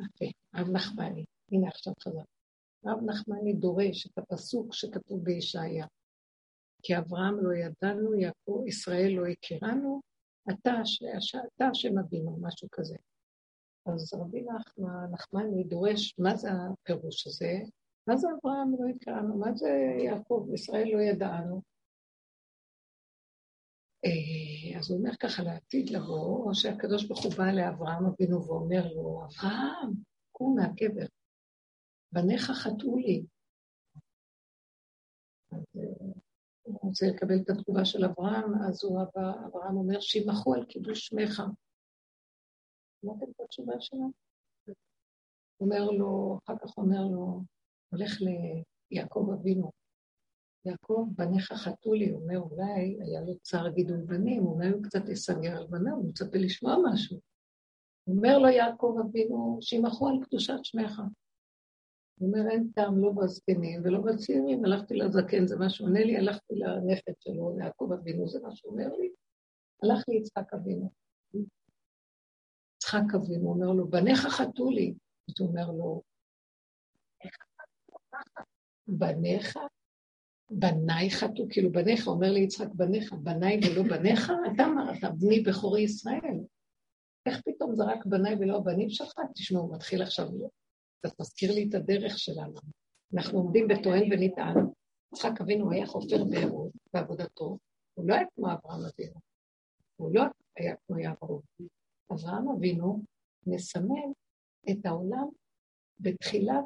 יפה, 0.00 0.24
רב 0.54 0.68
נחמני. 0.68 1.24
הנה 1.52 1.68
עכשיו 1.68 1.92
חזר. 2.00 2.22
רב 2.86 2.98
נחמני 3.06 3.54
דורש 3.54 4.06
את 4.06 4.18
הפסוק 4.18 4.74
שכתוב 4.74 5.24
בישעיה. 5.24 5.86
כי 6.82 6.98
אברהם 6.98 7.36
לא 7.40 7.54
ידענו, 7.54 8.14
יעקב 8.14 8.64
ישראל 8.66 9.12
לא 9.12 9.26
הכירנו, 9.26 10.00
אתה, 10.50 10.72
אתה 11.56 11.66
השם 11.66 11.98
אבינו, 11.98 12.38
משהו 12.40 12.68
כזה. 12.72 12.96
אז 13.86 14.14
רבי 14.14 14.44
נחמני 15.10 15.64
דורש, 15.64 16.14
מה 16.18 16.36
זה 16.36 16.48
הפירוש 16.52 17.26
הזה? 17.26 17.52
מה 18.08 18.16
זה 18.16 18.28
אברהם 18.28 18.72
לא 18.72 18.88
הכרנו? 18.96 19.38
מה 19.38 19.54
זה 19.54 19.68
יעקב? 20.04 20.46
ישראל 20.54 20.88
לא 20.92 21.00
ידענו. 21.00 21.62
אה, 24.04 24.78
אז 24.78 24.90
הוא 24.90 24.98
אומר 24.98 25.16
ככה 25.16 25.42
לעתיד 25.42 25.90
לבוא, 25.90 26.48
או 26.48 26.54
שהקדוש 26.54 27.04
ברוך 27.04 27.24
הוא 27.24 27.32
בא 27.38 27.50
לאברהם 27.52 28.06
אבינו 28.06 28.46
ואומר 28.46 28.94
לו, 28.94 29.24
אברהם, 29.24 29.92
קום 30.32 30.56
מהקבר, 30.58 31.06
בניך 32.12 32.50
חטאו 32.50 32.98
לי. 32.98 33.26
אה, 35.52 35.58
הוא 36.62 36.78
רוצה 36.82 37.06
לקבל 37.06 37.36
את 37.42 37.50
התגובה 37.50 37.84
של 37.84 38.04
אברהם, 38.04 38.52
אז 38.68 38.84
הוא, 38.84 39.02
אברהם 39.46 39.76
אומר, 39.76 40.00
שימחו 40.00 40.54
על 40.54 40.64
קידוש 40.64 41.06
שמך. 41.06 41.42
שמעתם 43.00 43.30
את 43.30 43.40
התשובה 43.40 43.74
שלו? 43.80 44.10
אומר 45.60 45.90
לו, 45.90 46.38
אחר 46.44 46.54
כך 46.62 46.78
אומר 46.78 47.04
לו, 47.04 47.40
הולך 47.92 48.10
ליעקב 48.90 49.30
אבינו. 49.34 49.70
יעקב, 50.66 51.06
בניך 51.16 51.52
חטאו 51.52 51.94
לי, 51.94 52.10
הוא 52.10 52.22
אומר, 52.22 52.38
אולי 52.38 52.98
היה 53.00 53.20
לו 53.20 53.38
צער 53.38 53.68
גידול 53.68 54.00
בנים, 54.00 54.46
אולי 54.46 54.68
הוא 54.68 54.82
קצת 54.82 55.08
יסגר 55.08 55.56
על 55.56 55.66
בניו, 55.66 55.94
הוא 55.94 56.08
מצפה 56.08 56.38
לשמוע 56.38 56.76
משהו. 56.92 57.20
אומר 58.06 58.38
לו 58.38 58.48
יעקב 58.48 58.96
אבינו, 59.00 59.58
שימחו 59.60 60.08
על 60.08 60.24
קדושת 60.24 60.58
שמך. 60.62 61.00
הוא 62.18 62.28
אומר, 62.28 62.50
אין 62.50 62.70
טעם 62.74 62.98
לא 62.98 63.12
בזקנים 63.12 63.80
ולא 63.84 64.00
בצעירים, 64.00 64.64
הלכתי 64.64 64.94
לזקן, 64.94 65.46
זה 65.46 65.56
מה 65.56 65.70
שעונה 65.70 66.00
לי, 66.00 66.16
הלכתי 66.16 66.54
לנכד 66.54 67.12
שלו, 67.20 67.56
יעקב 67.58 67.92
אבינו, 67.92 68.28
זה 68.28 68.40
מה 68.42 68.56
שאומר 68.56 68.88
לי. 68.88 69.10
הלך 69.82 70.08
לי 70.08 70.16
יצחק 70.16 70.54
אבינו. 70.54 70.90
יצחק 72.76 73.14
אבינו 73.14 73.48
אומר 73.48 73.72
לו, 73.72 73.88
בניך 73.88 74.18
חטאו 74.18 74.70
לי. 74.70 74.94
אז 75.28 75.34
הוא 75.40 75.48
אומר 75.48 75.70
לו, 75.70 76.02
בניך? 78.86 79.56
בניי 80.50 81.10
חטאו, 81.10 81.44
כאילו 81.50 81.72
בניך, 81.72 82.06
אומר 82.06 82.32
לי 82.32 82.40
יצחק 82.40 82.68
בניך, 82.74 83.12
בניי 83.12 83.60
ולא 83.62 83.82
בניך? 83.82 84.32
אתה 84.54 84.64
אמרת, 84.64 85.14
בני 85.18 85.40
בכורי 85.40 85.82
ישראל. 85.82 86.38
איך 87.26 87.40
פתאום 87.44 87.74
זה 87.74 87.84
רק 87.84 88.06
בניי 88.06 88.34
ולא 88.34 88.56
הבנים 88.56 88.90
שלך? 88.90 89.14
תשמעו, 89.34 89.72
מתחיל 89.72 90.02
עכשיו, 90.02 90.28
קצת 90.98 91.20
מזכיר 91.20 91.52
לי 91.52 91.66
את 91.68 91.74
הדרך 91.74 92.18
שלנו. 92.18 92.60
אנחנו 93.14 93.38
עומדים 93.38 93.68
בטוען 93.68 94.12
ונטען. 94.12 94.66
יצחק 95.14 95.40
אבינו 95.40 95.72
היה 95.72 95.86
חופר 95.86 96.24
בארות 96.24 96.72
בעבודתו, 96.92 97.58
הוא 97.94 98.08
לא 98.08 98.14
היה 98.14 98.24
כמו 98.34 98.46
אברהם 98.52 98.80
אבינו, 98.80 99.20
הוא 99.96 100.14
לא 100.14 100.22
היה 100.56 100.74
כמו 100.86 100.98
יעקב. 100.98 101.40
אברהם 102.12 102.48
אבינו 102.48 103.02
מסמל 103.46 104.12
את 104.70 104.86
העולם 104.86 105.28
בתחילת 106.00 106.64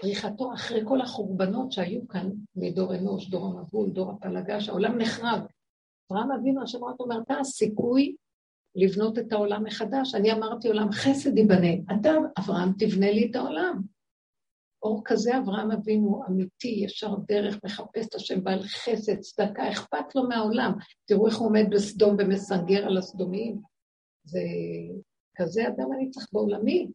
פריחתו 0.00 0.54
אחרי 0.54 0.80
כל 0.88 1.00
החורבנות 1.00 1.72
שהיו 1.72 2.08
כאן 2.08 2.30
מדור 2.56 2.94
אנוש, 2.94 3.28
דור 3.28 3.46
המבול, 3.46 3.90
דור 3.90 4.10
הפלגה, 4.10 4.60
שהעולם 4.60 4.98
נחרב. 4.98 5.40
אברהם 6.12 6.32
אבינו, 6.32 6.62
השם 6.62 6.84
רק 6.84 7.00
אומר, 7.00 7.20
אתה 7.22 7.34
הסיכוי 7.34 8.16
לבנות 8.74 9.18
את 9.18 9.32
העולם 9.32 9.64
מחדש. 9.64 10.14
אני 10.14 10.32
אמרתי 10.32 10.68
עולם 10.68 10.92
חסד 10.92 11.38
ייבנה. 11.38 11.74
אתה, 12.00 12.10
אברהם, 12.38 12.72
תבנה 12.78 13.10
לי 13.10 13.28
את 13.30 13.36
העולם. 13.36 13.82
אור 14.82 15.02
כזה 15.04 15.38
אברהם 15.38 15.70
אבינו 15.70 16.22
אמיתי, 16.28 16.68
ישר 16.68 17.14
דרך, 17.28 17.58
מחפש 17.64 18.06
את 18.08 18.14
השם 18.14 18.44
בעל 18.44 18.62
חסד, 18.62 19.20
צדקה, 19.20 19.70
אכפת 19.72 20.14
לו 20.14 20.28
מהעולם. 20.28 20.72
תראו 21.04 21.26
איך 21.26 21.36
הוא 21.36 21.48
עומד 21.48 21.64
בסדום 21.70 22.16
ומסנגר 22.18 22.86
על 22.86 22.96
הסדומיים. 22.96 23.60
זה 24.24 24.40
כזה 25.36 25.68
אדם 25.68 25.92
אני 25.92 26.10
צריך 26.10 26.26
בעולמי. 26.32 26.88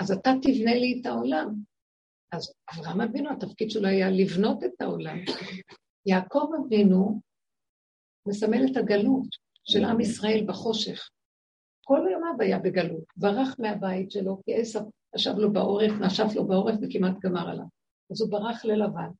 אז 0.00 0.12
אתה 0.12 0.30
תבנה 0.42 0.74
לי 0.74 0.98
את 1.00 1.06
העולם. 1.06 1.69
אז 2.32 2.52
אברהם 2.74 3.00
אבינו, 3.00 3.30
התפקיד 3.30 3.70
שלו 3.70 3.88
היה 3.88 4.10
לבנות 4.10 4.64
את 4.64 4.80
העולם. 4.80 5.18
יעקב 6.06 6.50
אבינו 6.60 7.20
מסמל 8.28 8.64
את 8.72 8.76
הגלות 8.76 9.28
של 9.64 9.84
עם 9.84 10.00
ישראל 10.00 10.44
בחושך. 10.46 11.10
כל 11.84 12.00
ימיו 12.12 12.34
היה 12.40 12.58
בגלות, 12.58 13.04
ברח 13.16 13.56
מהבית 13.58 14.10
שלו, 14.10 14.40
כי 14.44 14.54
עשב 14.54 14.80
ישב 15.16 15.34
לו 15.38 15.52
בעורף, 15.52 15.92
נשף 16.00 16.34
לו 16.34 16.46
בעורף 16.46 16.74
וכמעט 16.82 17.18
גמר 17.22 17.50
עליו. 17.50 17.64
אז 18.10 18.20
הוא 18.20 18.30
ברח 18.30 18.64
ללבן. 18.64 19.10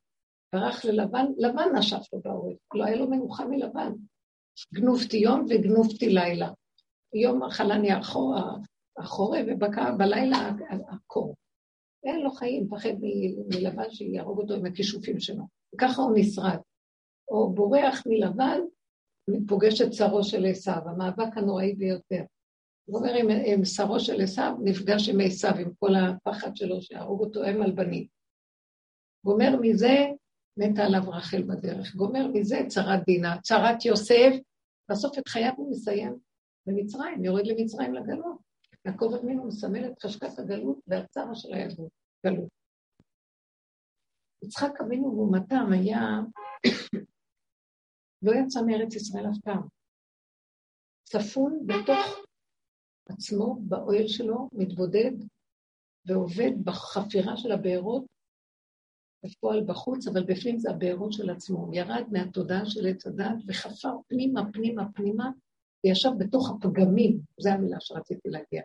ברח 0.54 0.84
ללבן, 0.84 1.26
לבן 1.36 1.76
נשף 1.78 2.12
לו 2.12 2.20
בעורף, 2.20 2.56
לא 2.74 2.84
היה 2.84 2.96
לו 2.96 3.10
מנוחה 3.10 3.44
מלבן. 3.46 3.92
גנובתי 4.74 5.16
יום 5.16 5.46
וגנובתי 5.48 6.08
לילה. 6.08 6.52
יום 7.14 7.42
אכלני 7.42 7.88
החורף 8.98 9.46
ובלילה 9.48 10.50
הקור. 10.88 11.34
אין 12.04 12.21
לו 12.21 12.30
חיים, 12.30 12.64
מפחד 12.64 12.92
מלבן 13.49 13.90
שיהרוג 13.90 14.38
אותו 14.38 14.54
עם 14.54 14.66
הכישופים 14.66 15.21
שלו. 15.21 15.42
וככה 15.75 16.02
הוא 16.02 16.12
נשרד. 16.14 16.59
או 17.28 17.52
בורח 17.54 18.02
מלבן, 18.07 18.61
פוגש 19.49 19.80
את 19.80 19.90
צרו 19.90 20.25
של 20.25 20.47
עשיו, 20.47 20.83
המאבק 20.87 21.37
הנוראי 21.37 21.75
ביותר. 21.75 22.23
הוא 22.85 22.99
אומר, 22.99 23.14
עם, 23.45 23.64
שרו 23.64 24.00
של 24.00 24.21
עשיו, 24.21 24.57
נפגש 24.64 25.09
עם 25.09 25.21
עשיו, 25.25 25.52
עם 25.61 25.71
כל 25.78 25.90
הפחד 25.95 26.57
שלו 26.57 26.83
שיהרוג 26.83 27.21
אותו 27.21 27.45
אם 27.45 27.62
על 27.62 27.73
בנים. 27.73 28.07
גומר 29.25 29.57
מזה, 29.61 30.07
מתה 30.57 30.83
עליו 30.83 31.11
רחל 31.11 31.42
בדרך. 31.42 31.95
גומר 31.97 32.28
מזה, 32.33 32.59
צרת 32.69 33.04
דינה, 33.07 33.40
צרת 33.40 33.85
יוסף, 33.85 34.33
בסוף 34.90 35.19
את 35.19 35.28
חייו 35.28 35.52
הוא 35.57 35.71
מסיים 35.71 36.19
במצרים, 36.66 37.25
יורד 37.25 37.47
למצרים 37.47 37.95
לגלות. 37.95 38.50
יעקב 38.87 39.14
אבינו 39.20 39.44
מסמל 39.46 39.87
את 39.87 40.02
חשקת 40.02 40.38
הגלות 40.38 40.78
והצרה 40.87 41.34
של 41.34 41.54
היהדות, 41.54 41.92
גלות. 42.26 42.49
יצחק 44.44 44.80
אבינו 44.80 45.14
לעומתם 45.16 45.72
היה, 45.72 46.00
לא 48.22 48.32
יצא 48.32 48.60
מארץ 48.66 48.94
ישראל 48.94 49.25
אף 49.30 49.38
פעם. 49.44 49.68
צפון 51.04 51.66
בתוך 51.66 52.25
עצמו, 53.08 53.56
באוהל 53.60 54.08
שלו, 54.08 54.49
מתבודד 54.52 55.12
ועובד 56.06 56.64
בחפירה 56.64 57.37
של 57.37 57.52
הבארות, 57.52 58.04
בפועל 59.25 59.64
בחוץ, 59.66 60.06
אבל 60.06 60.25
בפנים 60.25 60.58
זה 60.58 60.70
הבארות 60.70 61.12
של 61.12 61.30
עצמו. 61.30 61.70
ירד 61.72 62.04
מהתודעה 62.12 62.66
של 62.66 62.87
עץ 62.87 63.06
הדת 63.06 63.37
וחפר 63.46 63.96
פנימה, 64.08 64.40
פנימה, 64.52 64.92
פנימה, 64.92 65.30
וישב 65.84 66.10
בתוך 66.18 66.50
הפגמים, 66.50 67.20
זו 67.40 67.50
המילה 67.50 67.76
שרציתי 67.80 68.28
להגיע. 68.28 68.62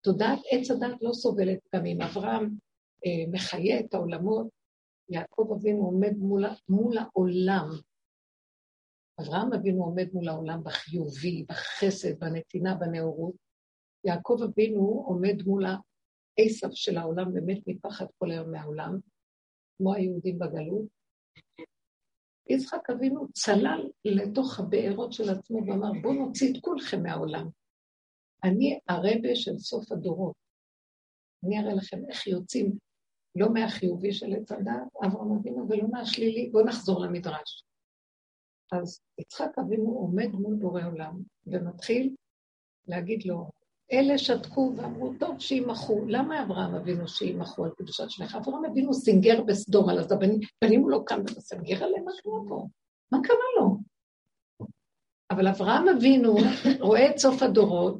תודעת 0.00 0.38
עץ 0.50 0.70
הדת 0.70 1.02
לא 1.02 1.12
סובלת 1.12 1.58
פגמים. 1.70 2.02
אברהם 2.02 2.56
אה, 3.06 3.30
מחיה 3.32 3.80
את 3.80 3.94
העולמות, 3.94 4.46
יעקב 5.08 5.48
אבינו 5.58 5.84
עומד 5.84 6.16
מול, 6.18 6.44
מול 6.68 6.98
העולם. 6.98 7.68
אברהם 9.20 9.52
אבינו 9.52 9.84
עומד 9.84 10.08
מול 10.12 10.28
העולם 10.28 10.64
בחיובי, 10.64 11.44
בחסד, 11.48 12.18
בנתינה, 12.18 12.74
בנאורות. 12.74 13.34
יעקב 14.04 14.38
אבינו 14.44 15.04
עומד 15.06 15.42
מול 15.46 15.64
העשב 16.38 16.68
של 16.72 16.96
העולם, 16.96 17.34
באמת 17.34 17.58
מפחד 17.66 18.06
כל 18.18 18.30
היום 18.30 18.52
מהעולם, 18.52 18.98
כמו 19.76 19.94
היהודים 19.94 20.38
בגלות. 20.38 20.86
יצחק 22.48 22.90
אבינו 22.90 23.32
צלל 23.32 23.90
לתוך 24.04 24.60
הבארות 24.60 25.12
של 25.12 25.30
עצמו 25.30 25.58
ואמר, 25.66 25.92
בואו 26.02 26.12
נוציא 26.12 26.52
את 26.52 26.60
כולכם 26.60 27.02
מהעולם. 27.02 27.48
אני 28.44 28.78
הרבה 28.88 29.34
של 29.34 29.58
סוף 29.58 29.92
הדורות. 29.92 30.34
אני 31.44 31.60
אראה 31.60 31.74
לכם 31.74 31.98
איך 32.08 32.26
יוצאים 32.26 32.78
לא 33.36 33.52
מהחיובי 33.52 34.12
של 34.12 34.32
עץ 34.32 34.52
הדת, 34.52 35.06
אברהם 35.06 35.32
אבינו, 35.32 35.68
ולא 35.68 35.88
מהשלילי. 35.90 36.50
בואו 36.50 36.66
נחזור 36.66 37.00
למדרש. 37.00 37.64
אז 38.72 39.00
יצחק 39.18 39.58
אבינו 39.58 39.98
עומד 39.98 40.28
מול 40.28 40.54
בורא 40.54 40.82
עולם 40.82 41.22
ומתחיל 41.46 42.14
להגיד 42.86 43.26
לו, 43.26 43.50
אלה 43.92 44.18
שתקו 44.18 44.72
ואמרו, 44.76 45.12
טוב, 45.20 45.40
שימחו. 45.40 46.00
למה 46.08 46.42
אברהם 46.42 46.74
אבינו 46.74 47.08
שימחו 47.08 47.64
על 47.64 47.70
קדושת 47.78 48.10
שמך? 48.10 48.34
אברהם 48.34 48.64
אבינו 48.64 48.94
סינגר 48.94 49.42
בסדום, 49.42 49.90
אז 49.90 50.12
הבנים, 50.12 50.40
בנים 50.64 50.80
הוא 50.80 50.90
לא 50.90 51.02
קם 51.06 51.20
ומסנגר 51.20 51.84
עליהם, 51.84 52.04
מה 52.04 52.10
קרה 52.22 52.48
פה? 52.48 52.66
מה 53.12 53.18
קרה 53.22 53.36
לו? 53.60 53.76
אבל 55.30 55.48
אברהם 55.48 55.88
אבינו 55.88 56.34
רואה 56.80 57.10
את 57.10 57.18
סוף 57.18 57.42
הדורות, 57.42 57.98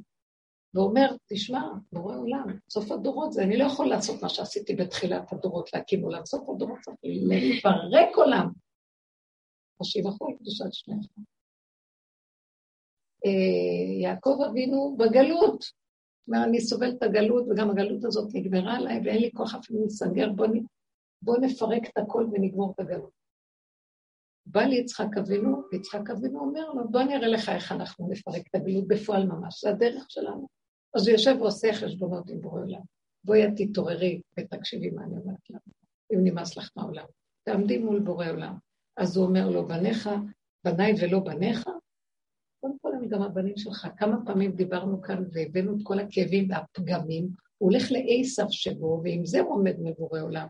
ואומר, 0.74 1.06
תשמע, 1.28 1.62
בורא 1.92 2.16
עולם, 2.16 2.46
סוף 2.70 2.92
הדורות 2.92 3.32
זה, 3.32 3.42
אני 3.42 3.56
לא 3.56 3.64
יכול 3.64 3.86
לעשות 3.86 4.22
מה 4.22 4.28
שעשיתי 4.28 4.74
בתחילת 4.74 5.32
הדורות, 5.32 5.72
להקים 5.72 6.02
עולם. 6.02 6.26
סוף 6.26 6.48
הדורות 6.48 6.78
צריך 6.80 6.96
לפרק 7.02 8.16
עולם. 8.16 8.48
אז 9.80 9.86
שיבחו 9.86 10.26
על 10.26 10.34
קדושת 10.38 10.72
שמך. 10.72 11.06
אה, 13.24 14.02
יעקב 14.02 14.38
אבינו 14.50 14.96
בגלות. 14.98 15.64
אומר, 16.28 16.44
אני 16.44 16.60
סובל 16.60 16.90
את 16.90 17.02
הגלות, 17.02 17.44
וגם 17.48 17.70
הגלות 17.70 18.04
הזאת 18.04 18.34
נגמרה 18.34 18.76
עליי, 18.76 19.00
ואין 19.04 19.20
לי 19.20 19.30
כוח 19.32 19.54
אפילו 19.54 19.86
לסגר, 19.86 20.32
בוא, 20.32 20.46
בוא 21.22 21.38
נפרק 21.38 21.88
את 21.88 21.98
הכל 21.98 22.26
ונגמור 22.32 22.72
את 22.74 22.80
הגלות. 22.80 23.10
בא 24.46 24.62
יצחק 24.62 25.16
אבינו, 25.18 25.62
ויצחק 25.72 26.10
אבינו 26.10 26.40
אומר 26.40 26.72
לו, 26.72 26.88
בוא 26.90 27.02
נראה 27.02 27.28
לך 27.28 27.48
איך 27.48 27.72
אנחנו 27.72 28.08
נפרק 28.08 28.42
את 28.50 28.54
הגלות 28.54 28.88
בפועל 28.88 29.26
ממש, 29.26 29.60
זה 29.60 29.70
הדרך 29.70 30.06
שלנו. 30.08 30.48
אז 30.94 31.08
הוא 31.08 31.12
יושב 31.12 31.36
ועושה 31.40 31.72
חשבונות 31.72 32.30
עם 32.30 32.40
בורא 32.40 32.60
עולם. 32.60 32.80
בואי 33.24 33.44
את 33.44 33.50
תתעוררי 33.56 34.20
ותקשיבי 34.38 34.90
מה 34.90 35.04
אני 35.04 35.16
אומרת 35.16 35.50
לך, 35.50 35.60
אם 36.14 36.18
נמאס 36.24 36.56
לך 36.56 36.70
מהעולם. 36.76 37.04
תעמדי 37.44 37.78
מול 37.78 38.00
בורא 38.00 38.26
עולם. 38.30 38.54
אז 38.96 39.16
הוא 39.16 39.26
אומר 39.26 39.48
לו, 39.48 39.68
בניך, 39.68 40.10
בניי 40.64 40.94
ולא 41.00 41.20
בניך, 41.20 41.68
גם 43.14 43.22
הבנים 43.22 43.56
שלך. 43.56 43.88
כמה 43.96 44.16
פעמים 44.26 44.52
דיברנו 44.52 45.02
כאן 45.02 45.24
והבאנו 45.32 45.76
את 45.76 45.80
כל 45.82 45.98
הכאבים 45.98 46.50
והפגמים, 46.50 47.28
הוא 47.58 47.70
הולך 47.70 47.84
לעשב 47.90 48.44
שבו, 48.48 49.00
ועם 49.04 49.26
זה 49.26 49.40
הוא 49.40 49.54
עומד 49.54 49.74
מבורא 49.78 50.20
עולם. 50.20 50.46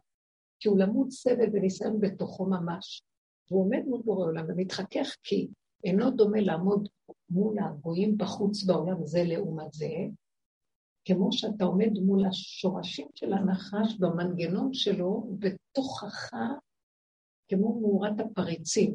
כי 0.60 0.68
הוא 0.68 0.78
למוד 0.78 1.10
סבל 1.10 1.48
וניסיון 1.52 2.00
בתוכו 2.00 2.46
ממש. 2.46 3.02
והוא 3.50 3.64
עומד 3.64 3.82
מול 3.86 4.02
בורא 4.04 4.26
עולם 4.26 4.44
ומתחכך 4.48 5.16
כי 5.22 5.48
אינו 5.84 6.10
דומה 6.10 6.40
לעמוד 6.40 6.88
מול 7.30 7.56
הגויים 7.58 8.18
בחוץ 8.18 8.62
בעולם 8.62 9.06
זה 9.06 9.24
לעומת 9.24 9.72
זה, 9.72 9.88
כמו 11.04 11.32
שאתה 11.32 11.64
עומד 11.64 11.98
מול 11.98 12.26
השורשים 12.26 13.08
של 13.14 13.32
הנחש 13.32 13.98
במנגנון 13.98 14.74
שלו, 14.74 15.26
בתוכך, 15.38 16.30
כמו 17.48 17.80
מאורת 17.80 18.20
הפריצים. 18.20 18.94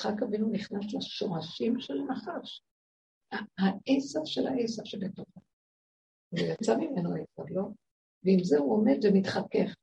יצחק 0.00 0.22
אבינו 0.22 0.48
נכנס 0.48 0.94
לשורשים 0.94 1.80
של 1.80 1.94
הנחש. 2.00 2.62
העשב 3.58 4.20
של 4.24 4.46
העשב 4.46 4.84
שבתוכו. 4.84 5.40
הוא 6.30 6.40
יצא 6.40 6.76
ממנו 6.76 7.14
עשב, 7.14 7.50
לא? 7.50 7.62
ועם 8.24 8.44
זה 8.44 8.58
הוא 8.58 8.72
עומד 8.72 8.98
ומתחכך. 9.04 9.74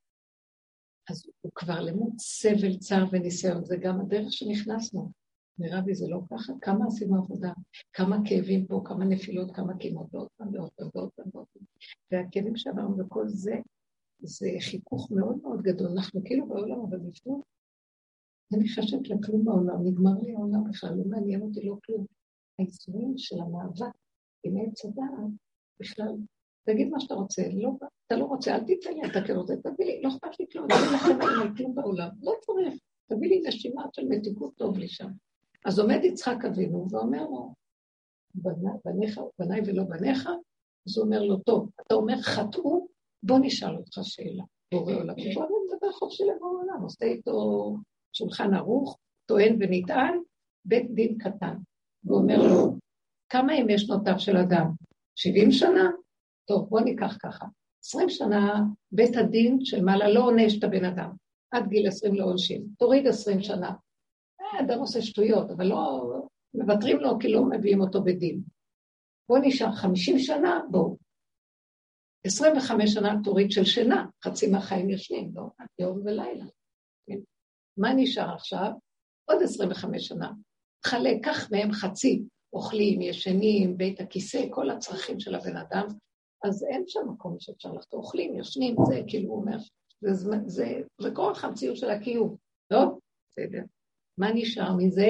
אז 1.10 1.24
הוא 1.42 1.52
כבר 1.56 1.82
למוד 1.82 2.14
סבל, 2.20 2.78
צער 2.78 3.06
וניסיון, 3.12 3.66
זה 3.66 3.76
גם 3.82 4.02
הדרך 4.02 4.34
שנכנסנו. 4.34 5.12
לי 5.60 5.96
זה 5.96 6.08
לא 6.08 6.20
ככה, 6.32 6.54
כמה 6.62 6.86
עשינו 6.88 7.18
עבודה, 7.18 7.52
כמה 7.94 8.18
כאבים 8.26 8.68
פה, 8.68 8.82
כמה 8.86 9.06
נפילות, 9.06 9.56
כמה 9.56 9.78
קימות, 9.78 10.08
ועוד 10.12 10.28
פעם 10.38 10.48
ועוד 10.54 10.70
פעם 10.76 10.88
ועוד 10.96 11.10
פעם. 11.16 11.64
והכאבים 12.12 12.56
שעברנו 12.56 13.00
וכל 13.00 13.28
זה, 13.28 13.56
זה 14.20 14.50
חיכוך 14.60 15.12
מאוד 15.12 15.38
מאוד 15.42 15.62
גדול. 15.62 15.88
אנחנו 15.88 16.22
כאילו 16.26 16.48
בעולם, 16.48 16.80
אבל 16.80 16.98
בפנים 16.98 17.42
אני 18.54 18.68
חושבת 18.68 19.10
לכלום 19.10 19.46
בעולם, 19.46 19.88
נגמר 19.88 20.12
לי 20.24 20.34
העולם 20.34 20.70
בכלל, 20.70 20.90
לא 20.90 21.04
מעניין 21.06 21.42
אותי 21.42 21.66
לא 21.66 21.76
כלום. 21.86 22.06
האיזונים 22.60 23.14
של 23.18 23.36
המאבק 23.40 23.96
עם 24.44 24.58
עץ 24.58 24.86
הדעת, 24.86 25.32
בכלל, 25.80 26.16
תגיד 26.66 26.90
מה 26.90 27.00
שאתה 27.00 27.14
רוצה, 27.14 27.42
לא, 27.54 27.70
אתה 28.08 28.16
לא 28.16 28.26
רוצה, 28.26 28.56
אל 28.56 28.64
תיתן 28.64 28.94
לי, 28.94 29.02
אתה 29.12 29.20
כן 29.28 29.36
רוצה, 29.36 29.54
תביא 29.56 29.86
לי, 29.86 30.02
לא 30.02 30.10
אכפת 30.10 30.40
לי 30.40 30.46
כלום, 30.52 30.68
תביא 30.68 30.96
לכם 30.96 31.42
על 31.42 31.56
כלום 31.58 31.76
בעולם, 31.76 32.10
לא 32.22 32.34
צריך, 32.42 32.82
תביא 33.08 33.30
לי 33.30 33.42
נשימה 33.48 33.86
של 33.94 34.08
מתיקות 34.10 34.56
טוב 34.56 34.78
לי 34.78 34.88
שם. 34.88 35.10
אז 35.66 35.80
עומד 35.80 36.00
יצחק 36.04 36.46
אבינו 36.46 36.88
ואומר 36.92 37.24
לו, 37.24 37.54
בניך, 38.86 39.20
בניי 39.40 39.62
ולא 39.66 39.84
בניך, 39.84 40.30
אז 40.88 40.98
הוא 40.98 41.06
אומר 41.06 41.24
לו, 41.24 41.38
טוב, 41.38 41.70
אתה 41.82 41.96
אומר 41.96 42.22
חטאו, 42.22 42.88
בוא 43.24 43.40
נשאל 43.42 43.76
אותך 43.76 44.00
שאלה, 44.04 44.44
בורא 44.74 44.94
עולם, 44.94 45.16
בוא 45.36 45.60
נדבר 45.74 45.92
חופשי 45.92 46.24
לבורא 46.24 46.64
עולם, 46.64 46.82
עושה 46.82 47.06
איתו 47.06 47.76
שולחן 48.18 48.54
ערוך, 48.54 48.98
טוען 49.26 49.58
ונטען, 49.60 50.20
בית 50.66 50.94
דין 50.94 51.18
קטן. 51.18 51.56
והוא 52.04 52.20
אומר 52.22 52.38
לו, 52.38 52.78
כמה 53.30 53.56
ימי 53.56 53.78
שנותיו 53.78 54.20
של 54.20 54.38
אדם? 54.38 54.72
70 55.16 55.52
שנה? 55.52 55.92
טוב, 56.48 56.70
בוא 56.70 56.82
ניקח 56.82 57.18
ככה. 57.24 57.46
20 57.86 58.10
שנה 58.10 58.64
בית 58.92 59.18
הדין 59.18 59.66
של 59.66 59.84
מעלה 59.84 60.10
לא 60.10 60.20
עונש 60.20 60.58
את 60.60 60.64
הבן 60.64 60.86
אדם. 60.86 61.10
עד 61.52 61.68
גיל 61.68 61.88
20 61.88 62.16
לא 62.16 62.26
עונשים. 62.26 62.68
תוריד 62.78 63.08
20 63.08 63.42
שנה. 63.42 63.72
אה, 64.42 64.60
אדם 64.60 64.80
עושה 64.80 65.02
שטויות, 65.02 65.52
אבל 65.52 65.66
לא... 65.66 66.04
מוותרים 66.54 66.98
לו 66.98 67.20
כי 67.20 67.28
לא 67.28 67.46
מביאים 67.50 67.82
אותו 67.82 68.04
בדין. 68.04 68.42
בוא 69.30 69.38
נשאר 69.42 69.72
50 69.72 70.20
שנה, 70.20 70.60
בואו. 70.72 70.98
25 72.26 72.94
שנה 72.94 73.16
תוריד 73.24 73.52
של 73.52 73.66
שינה, 73.66 74.06
חצי 74.24 74.52
מהחיים 74.52 74.90
ישנים, 74.90 75.32
לא? 75.36 75.44
יום 75.80 76.02
ולילה. 76.06 76.46
מה 77.78 77.94
נשאר 77.96 78.34
עכשיו? 78.36 78.72
עוד 79.26 79.44
25 79.44 80.08
שנה. 80.08 80.32
חלק, 80.86 81.18
קח 81.24 81.52
מהם 81.52 81.72
חצי, 81.72 82.24
אוכלים, 82.54 83.02
ישנים, 83.02 83.78
בית 83.78 84.02
הכיסא, 84.02 84.46
כל 84.50 84.70
הצרכים 84.70 85.20
של 85.20 85.36
הבן 85.36 85.58
אדם, 85.58 85.88
אז 86.46 86.64
אין 86.64 86.84
שם 86.88 87.00
מקום 87.10 87.40
שאפשר 87.40 87.74
לחתור. 87.74 88.00
אוכלים, 88.00 88.40
ישנים, 88.40 88.76
זה 88.88 89.02
כאילו 89.08 89.30
הוא 89.30 89.42
אומר, 89.42 89.58
זה, 90.02 90.14
זה, 90.14 90.32
זה, 90.46 90.82
זה 91.02 91.12
כורח 91.16 91.44
המציאות 91.44 91.78
של 91.78 91.90
הקיום. 91.90 92.36
לא? 92.72 92.80
בסדר. 93.32 93.64
מה 94.18 94.28
נשאר 94.34 94.76
מזה? 94.78 95.10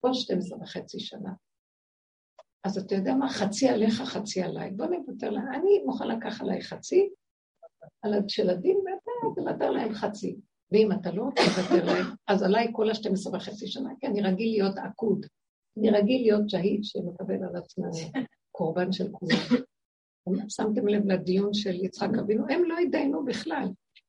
עוד 0.00 0.14
12 0.14 0.58
וחצי 0.62 1.00
שנה. 1.00 1.32
אז 2.64 2.78
אתה 2.78 2.94
יודע 2.94 3.14
מה? 3.14 3.28
חצי 3.28 3.68
עליך, 3.68 3.94
חצי 3.94 4.42
עליי. 4.42 4.70
בוא 4.70 4.86
נוותר 4.86 5.30
לה. 5.30 5.40
אני 5.40 5.82
מוכן 5.84 6.08
לקח 6.08 6.40
עליי 6.40 6.62
חצי, 6.62 7.10
על 8.02 8.12
של 8.28 8.50
הדין, 8.50 8.76
ואתה 8.76 9.40
תוותר 9.40 9.70
להם 9.70 9.94
חצי. 9.94 10.36
ואם 10.72 10.92
אתה 10.92 11.10
לא 11.10 11.22
רוצה 11.22 11.42
לוותר 11.42 11.84
להם, 11.84 12.06
אז 12.28 12.42
עליי 12.42 12.68
כל 12.72 12.90
ה-12 12.90 13.36
וחצי 13.36 13.66
שנה, 13.66 13.90
כי 14.00 14.06
אני 14.06 14.22
רגיל 14.22 14.50
להיות 14.50 14.78
עקוד. 14.78 15.26
אני 15.78 15.90
רגיל 15.90 16.22
להיות 16.22 16.50
שהיד 16.50 16.84
שמקבל 16.84 17.44
על 17.44 17.56
עצמו 17.56 17.84
קורבן 18.52 18.92
של 18.92 19.08
כולם. 19.12 19.36
שמתם 20.48 20.88
לב 20.88 21.06
לדיון 21.06 21.54
של 21.54 21.84
יצחק 21.84 22.10
אבינו? 22.20 22.44
הם 22.48 22.64
לא 22.64 22.78
התדיינו 22.78 23.24
בכלל, 23.24 23.68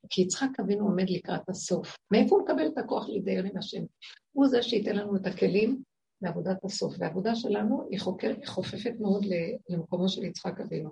כי 0.10 0.22
יצחק 0.22 0.60
אבינו 0.60 0.86
עומד 0.86 1.10
לקראת 1.10 1.50
הסוף. 1.50 1.96
מאיפה 2.12 2.36
הוא 2.36 2.44
מקבל 2.44 2.68
את 2.68 2.78
הכוח 2.78 3.10
להתדיין 3.10 3.46
עם 3.46 3.58
השם? 3.58 3.84
הוא 4.32 4.48
זה 4.48 4.62
שייתן 4.62 4.96
לנו 4.96 5.16
את 5.16 5.26
הכלים 5.26 5.84
לעבודת 6.22 6.66
הסוף. 6.66 6.96
והעבודה 7.00 7.36
שלנו 7.36 7.88
היא, 7.90 8.00
חוקר, 8.00 8.34
היא 8.38 8.48
חופפת 8.48 8.94
מאוד 9.00 9.26
למקומו 9.70 10.10
של 10.10 10.24
יצחק 10.24 10.62
אבינו. 10.62 10.90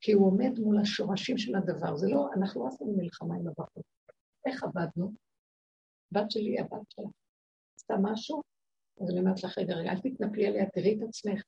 כי 0.00 0.12
הוא 0.12 0.26
עומד 0.26 0.58
מול 0.58 0.78
השורשים 0.78 1.38
של 1.38 1.54
הדבר. 1.56 1.96
זה 1.96 2.08
לא, 2.08 2.28
אנחנו 2.36 2.62
לא 2.62 2.68
עשינו 2.68 2.94
מלחמה 2.96 3.34
עם 3.34 3.48
הבחור. 3.48 3.82
איך 4.46 4.64
עבדנו? 4.64 5.12
בת 6.12 6.30
שלי, 6.30 6.60
הבת 6.60 6.90
שלה, 6.90 7.08
עשתה 7.76 7.94
משהו, 8.02 8.42
אז 9.00 9.10
אני 9.10 9.20
אומרת 9.20 9.42
לך, 9.44 9.58
רגע, 9.58 9.74
רגע, 9.74 9.90
אל 9.90 10.00
תתנפלי 10.00 10.46
עליה, 10.46 10.70
תראי 10.70 10.98
את 10.98 11.08
עצמך. 11.08 11.42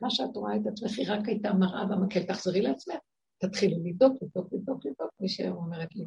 מה 0.00 0.10
שאת 0.10 0.36
רואה 0.36 0.56
את 0.56 0.66
עצמך, 0.72 0.98
היא 0.98 1.06
רק 1.08 1.28
הייתה 1.28 1.52
מראה 1.52 1.84
במקל, 1.86 2.22
תחזרי 2.22 2.60
לעצמך, 2.60 2.96
תתחילי 3.38 3.90
לבדוק, 3.90 4.22
לבדוק, 4.22 4.52
לבדוק, 4.52 4.86
לבדוק, 4.86 5.10
מי 5.20 5.28
שאומרת 5.28 5.94
לי. 5.94 6.06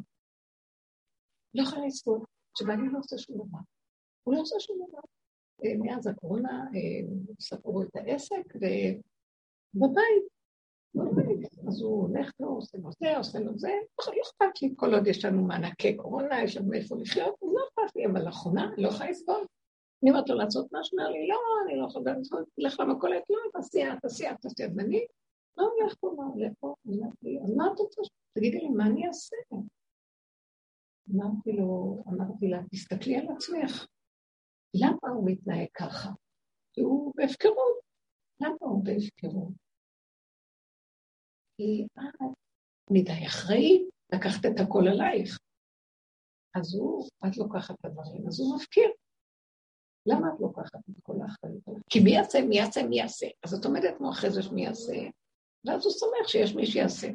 לא 1.54 1.62
יכולה 1.62 1.86
לסבול, 1.86 2.20
שבעלי 2.58 2.88
לא 2.92 2.98
עושה 2.98 3.18
שום 3.18 3.36
דבר. 3.36 3.58
הוא 4.22 4.34
לא 4.34 4.40
עושה 4.40 4.56
שום 4.60 4.76
דבר. 4.88 5.00
אה, 5.64 5.70
מאז 5.78 6.06
הקורונה 6.06 6.64
אה, 6.74 7.14
סגרו 7.40 7.82
את 7.82 7.96
העסק, 7.96 8.46
ובבית, 8.54 9.02
בבית, 9.74 10.24
אז 11.68 11.82
הוא 11.82 12.08
הולך 12.08 12.30
לו, 12.40 12.48
עושה 12.48 12.78
לו 12.78 12.90
זה, 13.00 13.16
עושה 13.16 13.38
לו 13.38 13.58
זה, 13.58 13.70
לא 14.06 14.22
אכפת 14.22 14.62
לי, 14.62 14.72
כל 14.76 14.94
עוד 14.94 15.06
יש 15.06 15.24
לנו 15.24 15.42
מענקי 15.42 15.96
קורונה, 15.96 16.42
יש 16.42 16.56
לנו 16.56 16.72
איפה 16.72 16.96
לחיות, 16.96 17.34
לא 17.42 17.60
אכפת 17.68 17.96
לי, 17.96 18.06
אבל 18.06 18.24
לאחרונה 18.24 18.72
אני 18.74 18.82
לא 18.82 18.88
יכולה 18.88 19.10
לסבול. 19.10 19.46
אני 20.02 20.10
אומרת 20.10 20.28
לו 20.28 20.36
לעשות 20.36 20.66
משהו, 20.72 20.98
אומר 20.98 21.10
לי, 21.10 21.28
לא, 21.28 21.36
אני 21.66 21.80
לא 21.80 21.86
יכולה 21.86 22.18
לסבול, 22.18 22.44
תלך 22.56 22.80
למכולת, 22.80 23.22
לא, 23.30 23.38
תעשי 23.52 23.88
את, 23.88 23.98
תעשי 24.02 24.30
את, 24.30 24.36
תעשי 24.40 24.64
את, 24.64 24.70
ואני, 24.76 25.04
לא 25.56 25.64
הולך 25.64 25.94
פה, 26.00 26.14
מה 26.16 26.24
הולך 26.24 26.52
פה, 26.60 26.74
אז 27.44 27.54
מה 27.56 27.66
את 27.72 27.78
רוצה? 27.78 28.02
תגידי 28.34 28.58
לי, 28.58 28.68
מה 28.68 28.86
אני 28.86 29.06
אעשה? 29.06 29.36
אמרתי 31.14 31.52
לו, 31.52 32.02
אמרתי 32.08 32.48
לה, 32.48 32.58
תסתכלי 32.70 33.16
על 33.16 33.26
עצמך. 33.36 33.86
למה 34.74 35.14
הוא 35.14 35.30
מתנהג 35.30 35.66
ככה? 35.74 36.10
כי 36.72 36.80
הוא 36.80 37.12
בהפקרות. 37.16 37.76
למה 38.40 38.56
הוא 38.60 38.84
בהפקרות? 38.84 39.52
כי 41.62 41.86
את 41.94 42.90
מדי 42.90 43.26
אחראית, 43.26 43.88
לקחת 44.14 44.46
את 44.46 44.60
הכל 44.60 44.88
עלייך. 44.88 45.38
אז 46.54 46.74
הוא, 46.74 47.08
את 47.26 47.36
לוקחת 47.36 47.74
את 47.80 47.84
הדברים, 47.84 48.26
אז 48.28 48.40
הוא 48.40 48.56
מפקיר. 48.56 48.90
למה 50.06 50.28
את 50.34 50.40
לוקחת 50.40 50.80
את 50.90 51.02
כל 51.02 51.12
האחריות? 51.22 51.82
כי 51.90 52.00
מי 52.00 52.10
יעשה, 52.10 52.38
מי 52.48 52.56
יעשה, 52.56 52.82
מי 52.82 52.98
יעשה. 52.98 53.26
אז 53.44 53.54
את 53.54 53.64
עומדת 53.64 53.96
כמו 53.98 54.10
אחרי 54.10 54.30
זה 54.30 54.42
שמי 54.42 54.64
יעשה, 54.64 54.92
ואז 55.66 55.84
הוא 55.84 55.92
שמח 55.92 56.28
שיש 56.28 56.54
מי 56.54 56.66
שיעשה. 56.66 57.08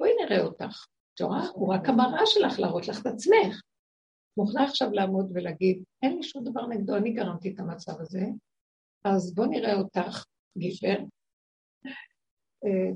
בואי 0.00 0.10
נראה 0.20 0.40
אותך. 0.40 0.86
את 1.14 1.20
רואה? 1.20 1.48
הוא 1.48 1.74
רק 1.74 1.88
המראה 1.88 2.26
שלך 2.26 2.58
להראות 2.58 2.88
לך 2.88 3.00
את 3.00 3.06
עצמך. 3.06 3.60
מוכנה 4.36 4.64
עכשיו 4.64 4.90
לעמוד 4.92 5.30
ולהגיד, 5.34 5.82
אין 6.02 6.16
לי 6.16 6.22
שום 6.22 6.44
דבר 6.44 6.66
נגדו, 6.66 6.96
אני 6.96 7.12
גרמתי 7.12 7.54
את 7.54 7.60
המצב 7.60 8.00
הזה, 8.00 8.24
אז 9.04 9.34
בוא 9.34 9.46
נראה 9.46 9.74
אותך, 9.74 10.24
גיפר. 10.58 10.96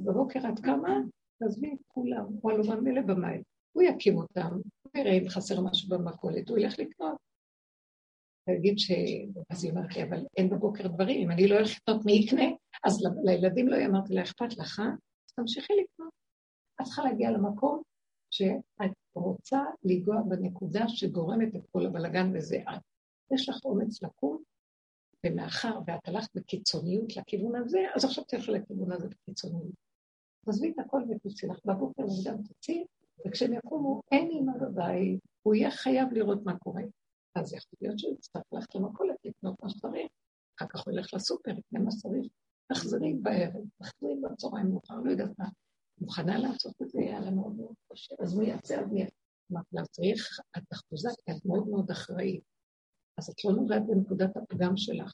בבוקר 0.05 0.47
עד 0.47 0.59
כמה? 0.59 0.99
תעזבי 1.39 1.73
את 1.73 1.79
כולם, 1.87 2.25
הוא 2.41 2.53
הלומן 2.53 2.81
מלא 2.81 3.01
במים. 3.01 3.43
הוא 3.73 3.83
יקים 3.83 4.17
אותם, 4.17 4.51
הוא 4.83 5.01
יראה 5.01 5.13
אם 5.13 5.29
חסר 5.29 5.61
משהו 5.61 5.89
במכולת, 5.89 6.49
הוא 6.49 6.59
ילך 6.59 6.79
לקנות. 6.79 7.17
ויגיד 8.49 8.79
ש... 8.79 8.91
אז 9.51 9.65
היא 9.65 9.73
אומרת 9.73 9.97
לי, 9.97 10.03
אבל 10.03 10.25
אין 10.37 10.51
בבוקר 10.51 10.87
דברים, 10.87 11.23
אם 11.23 11.31
אני 11.31 11.49
לא 11.49 11.55
הולכת 11.55 11.81
לקנות, 11.81 12.05
מי 12.05 12.13
יקנה? 12.13 12.45
אז 12.85 12.99
לילדים 13.25 13.69
לא 13.69 13.77
אמרתי 13.87 14.15
לה, 14.15 14.23
אכפת 14.23 14.59
לך? 14.59 14.81
אז 14.81 15.35
תמשיכי 15.35 15.73
לקנות. 15.73 16.13
את 16.81 16.87
צריכה 16.87 17.03
להגיע 17.03 17.31
למקום 17.31 17.83
שאת 18.31 18.93
רוצה 19.15 19.61
לנגוע 19.85 20.23
בנקודה 20.29 20.89
שגורמת 20.89 21.57
את 21.57 21.63
כל 21.73 21.87
הבלגן 21.87 22.37
וזה 22.37 22.57
את. 22.57 22.83
יש 23.35 23.49
לך 23.49 23.65
אומץ 23.65 24.03
לקום, 24.03 24.43
ומאחר 25.27 25.79
ואת 25.87 26.09
הלכת 26.09 26.29
בקיצוניות 26.35 27.17
לכיוון 27.17 27.57
הזה, 27.57 27.81
אז 27.95 28.05
עכשיו 28.05 28.25
תלכי 28.25 28.51
לכיוון 28.51 28.93
הזה 28.93 29.09
בקיצוניות. 29.09 29.75
תעזבי 30.45 30.71
את 30.71 30.79
הכל 30.79 31.03
ותוציא 31.11 31.49
לך 31.49 31.59
בבוקר 31.65 32.03
מוקדם 32.03 32.43
תוציא, 32.43 32.85
וכשהם 33.27 33.53
יקומו, 33.53 34.01
אין 34.13 34.31
אימא 34.31 34.53
בבית, 34.61 35.21
הוא 35.43 35.55
יהיה 35.55 35.71
חייב 35.71 36.13
לראות 36.13 36.39
מה 36.45 36.59
קורה. 36.59 36.83
אז 37.35 37.53
יכול 37.55 37.79
להיות 37.81 37.99
שהוא 37.99 38.15
יצטרך 38.15 38.43
ללכת 38.53 38.75
למכולת 38.75 39.17
לקנות 39.25 39.63
מה 39.63 39.69
שצריך, 39.69 40.09
אחר 40.59 40.67
כך 40.69 40.87
הוא 40.87 40.95
ילך 40.95 41.15
לסופר, 41.15 41.51
יקנה 41.51 41.81
מה 41.81 41.91
שצריך, 41.91 42.27
תחזרי 42.73 43.15
בערב, 43.15 43.63
תחזרי 43.79 44.17
בצהריים 44.23 44.67
מאוחר, 44.71 44.95
לא 45.05 45.11
יודעת 45.11 45.39
מה. 45.39 45.49
מוכנה 45.99 46.39
לעשות 46.39 46.83
את 46.83 46.91
זה, 46.91 47.01
יאללה 47.01 47.31
מאוד 47.31 47.57
מאוד 47.57 47.75
קשה, 47.93 48.15
אז 48.21 48.39
מי 48.39 48.47
יעשה, 48.47 48.81
אז 48.81 48.87
מי 48.93 49.01
יעשה. 49.01 49.15
אמרתי 49.53 49.77
לה, 49.77 49.87
צריך, 49.87 50.41
את 50.57 50.63
אחוזה, 50.73 51.09
כי 51.25 51.33
את 51.33 51.45
מאוד 51.45 51.69
מאוד 51.69 51.91
אחראית. 51.91 52.43
אז 53.23 53.29
את 53.29 53.45
לא 53.45 53.53
נוגעת 53.53 53.83
בנקודת 53.87 54.37
הפגם 54.37 54.77
שלך. 54.77 55.13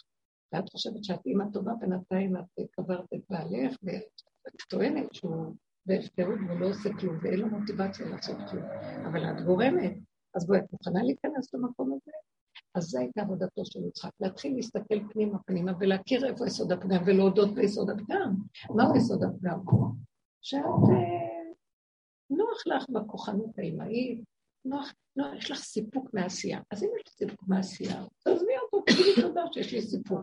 ואת 0.52 0.68
חושבת 0.68 1.04
שאת 1.04 1.26
אימא 1.26 1.44
טובה, 1.52 1.72
בינתיים 1.80 2.36
את 2.36 2.70
קברת 2.70 3.12
את 3.14 3.20
בעלך, 3.30 3.76
ואת 3.82 4.62
טוענת 4.70 5.14
שהוא 5.14 5.54
בהפקרות 5.86 6.38
ולא 6.48 6.66
עושה 6.66 6.88
כלום, 7.00 7.16
ואין 7.22 7.40
לו 7.40 7.48
מוטיבציה 7.48 8.08
לעשות 8.08 8.36
כלום. 8.50 8.64
אבל 9.06 9.24
את 9.24 9.44
גורמת, 9.44 9.92
אז 10.34 10.46
בואי, 10.46 10.58
את 10.58 10.72
מוכנה 10.72 11.02
להיכנס 11.02 11.54
למקום 11.54 11.92
הזה? 11.92 12.12
אז 12.74 12.84
זו 12.84 12.98
הייתה 12.98 13.20
עבודתו 13.20 13.64
של 13.64 13.84
יצחק, 13.88 14.10
להתחיל 14.20 14.56
להסתכל 14.56 15.08
פנימה 15.12 15.38
פנימה 15.38 15.72
ולהכיר 15.80 16.26
איפה 16.26 16.46
יסוד 16.46 16.72
הפגם 16.72 17.02
ולהודות 17.06 17.54
ביסוד 17.54 17.90
הפגם. 17.90 18.34
מהו 18.70 18.96
יסוד 18.96 19.22
הפגם? 19.22 19.60
שאת 20.40 20.60
אה, 20.90 21.52
נוח 22.30 22.66
לך 22.66 22.90
בכוחנות 22.90 23.58
האימהית, 23.58 24.24
נוח, 24.64 24.92
נוח, 25.16 25.34
יש 25.38 25.50
לך 25.50 25.58
סיפוק 25.58 26.14
מעשייה. 26.14 26.60
אז 26.70 26.82
אם 26.82 26.88
יש 26.96 27.02
לך 27.08 27.14
סיפוק 27.14 27.42
מעשייה, 27.48 28.04
תעזבי 28.24 28.52
אותו, 28.62 28.84
תגידי 28.86 29.22
תודה 29.22 29.42
שיש 29.52 29.72
לי 29.72 29.82
סיפוק. 29.82 30.20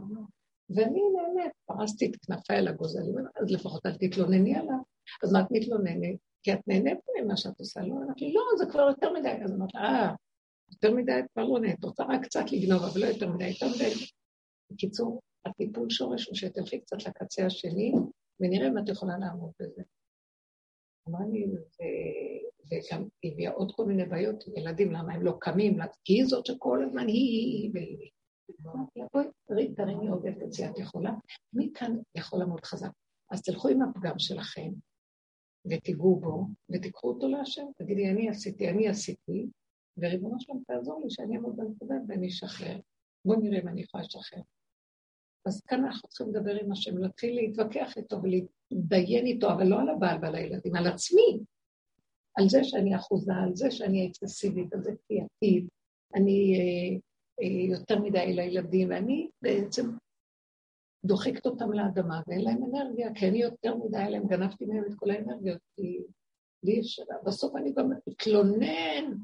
ואני 0.69 1.01
נהנית, 1.15 1.51
פרסתי 1.65 2.05
את 2.05 2.15
כנפיי 2.15 2.57
על 2.57 2.67
הגוזלים, 2.67 3.15
אז 3.35 3.51
לפחות 3.51 3.85
אל 3.85 3.97
תתלונני 3.97 4.55
עליו. 4.55 4.79
אז 5.23 5.33
מה 5.33 5.41
את 5.41 5.45
מתלוננת? 5.51 6.19
כי 6.43 6.53
את 6.53 6.59
נהנית 6.67 6.97
ממה 7.21 7.37
שאת 7.37 7.59
עושה. 7.59 7.81
לא, 7.81 7.93
אמרתי 7.93 8.25
לי, 8.25 8.33
לא, 8.33 8.41
זה 8.57 8.65
כבר 8.71 8.81
יותר 8.81 9.13
מדי. 9.13 9.43
אז 9.43 9.51
אמרתי, 9.51 9.77
אה, 9.77 10.13
יותר 10.71 10.95
מדי 10.95 11.19
את 11.19 11.25
כבר 11.33 11.43
לא 11.43 11.59
נהיית, 11.59 11.83
רוצה 11.83 12.03
רק 12.03 12.23
קצת 12.23 12.51
לגנוב, 12.51 12.83
אבל 12.83 13.01
לא 13.01 13.05
יותר 13.05 13.29
מדי, 13.29 13.47
יותר 13.47 13.65
מדי. 13.75 13.93
בקיצור, 14.71 15.21
הטיפול 15.45 15.89
שורש 15.89 16.27
הוא 16.27 16.35
שתלכי 16.35 16.79
קצת 16.79 16.97
לקצה 17.07 17.45
השני, 17.45 17.93
ונראה 18.39 18.67
אם 18.67 18.77
את 18.77 18.89
יכולה 18.89 19.17
לעמוד 19.17 19.51
בזה. 19.59 19.81
אמרה 21.09 21.25
לי, 21.31 21.45
וגם 22.71 23.07
הביאה 23.23 23.51
עוד 23.51 23.71
כל 23.75 23.85
מיני 23.85 24.05
בעיות 24.05 24.43
עם 24.47 24.57
ילדים, 24.57 24.91
למה 24.91 25.13
הם 25.13 25.21
לא 25.21 25.37
קמים, 25.39 25.77
כי 26.03 26.13
היא 26.13 26.25
זאת 26.25 26.45
שכל 26.45 26.83
הזמן 26.83 27.07
היא, 27.07 27.15
היא, 27.15 27.61
היא, 27.63 27.71
והיא. 27.73 28.09
בואי, 29.13 29.73
תרימי 29.73 30.07
עוד 30.07 30.25
את 30.25 30.53
זה, 30.53 30.69
את 30.69 30.79
יכולה? 30.79 31.11
מי 31.53 31.71
כאן 31.73 31.97
יכול 32.15 32.39
לעמוד 32.39 32.65
חזק? 32.65 32.89
אז 33.31 33.41
תלכו 33.41 33.67
עם 33.67 33.81
הפגם 33.81 34.19
שלכם, 34.19 34.71
ותיגעו 35.69 36.19
בו, 36.19 36.47
ותיקחו 36.69 37.09
אותו 37.09 37.27
להשם, 37.27 37.65
תגידי, 37.77 38.09
אני 38.09 38.29
עשיתי, 38.29 38.69
אני 38.69 38.87
עשיתי, 38.87 39.47
וריבונו 39.97 40.39
שלום 40.39 40.63
תעזור 40.67 41.01
לי 41.03 41.09
שאני 41.09 41.35
אעמוד 41.35 41.55
בנקודה 41.55 41.95
ואני 42.07 42.27
אשחרר. 42.27 42.79
בואו 43.25 43.39
נראה 43.39 43.59
אם 43.61 43.67
אני 43.67 43.81
יכולה 43.81 44.03
לשחרר. 44.03 44.41
אז 45.45 45.61
כאן 45.61 45.85
אנחנו 45.85 46.09
צריכים 46.09 46.27
לדבר 46.29 46.55
עם 46.55 46.71
השם, 46.71 46.97
להתחיל 46.97 47.35
להתווכח 47.35 47.97
איתו 47.97 48.17
ולהתדיין 48.23 49.25
איתו, 49.25 49.51
אבל 49.51 49.67
לא 49.67 49.79
על 49.81 49.89
הבעל 49.89 50.17
ועל 50.21 50.35
הילדים, 50.35 50.75
על 50.75 50.87
עצמי. 50.87 51.39
על 52.35 52.49
זה 52.49 52.63
שאני 52.63 52.95
אחוזה, 52.95 53.33
על 53.33 53.55
זה 53.55 53.71
שאני 53.71 54.07
אקססיבית, 54.07 54.73
על 54.73 54.83
זה 54.83 54.91
כפייתית, 54.95 55.69
אני 56.15 56.55
אה, 56.59 56.97
אה, 57.41 57.77
יותר 57.77 57.99
מדי 57.99 58.33
לילדים, 58.33 58.89
ואני 58.89 59.29
בעצם 59.41 59.85
דוחקת 61.05 61.45
אותם 61.45 61.71
לאדמה, 61.71 62.21
ואין 62.27 62.41
להם 62.41 62.63
אנרגיה, 62.63 63.13
כי 63.15 63.27
אני 63.27 63.37
יותר 63.37 63.75
מדי 63.75 64.05
להם, 64.09 64.27
גנבתי 64.27 64.65
מהם 64.65 64.83
את 64.87 64.93
כל 64.95 65.11
האנרגיות, 65.11 65.61
כי 65.75 65.99
לי 66.63 66.73
יש... 66.73 66.99
בסוף 67.25 67.55
אני 67.55 67.73
גם 67.73 67.89
מתלונן. 68.07 69.17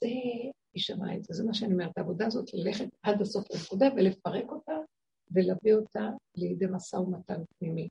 זה 0.00 0.06
יישמע 0.74 1.16
את 1.16 1.24
זה, 1.24 1.34
זה 1.34 1.44
מה 1.44 1.54
שאני 1.54 1.72
אומרת, 1.72 1.98
העבודה 1.98 2.26
הזאת, 2.26 2.54
ללכת 2.54 2.88
עד 3.02 3.20
הסוף 3.20 3.44
לנקודה 3.50 3.86
ולפרק 3.96 4.50
אותה 4.50 4.76
ולהביא 5.30 5.74
אותה 5.74 6.10
לידי 6.36 6.66
משא 6.70 6.96
ומתן 6.96 7.42
פנימי. 7.58 7.88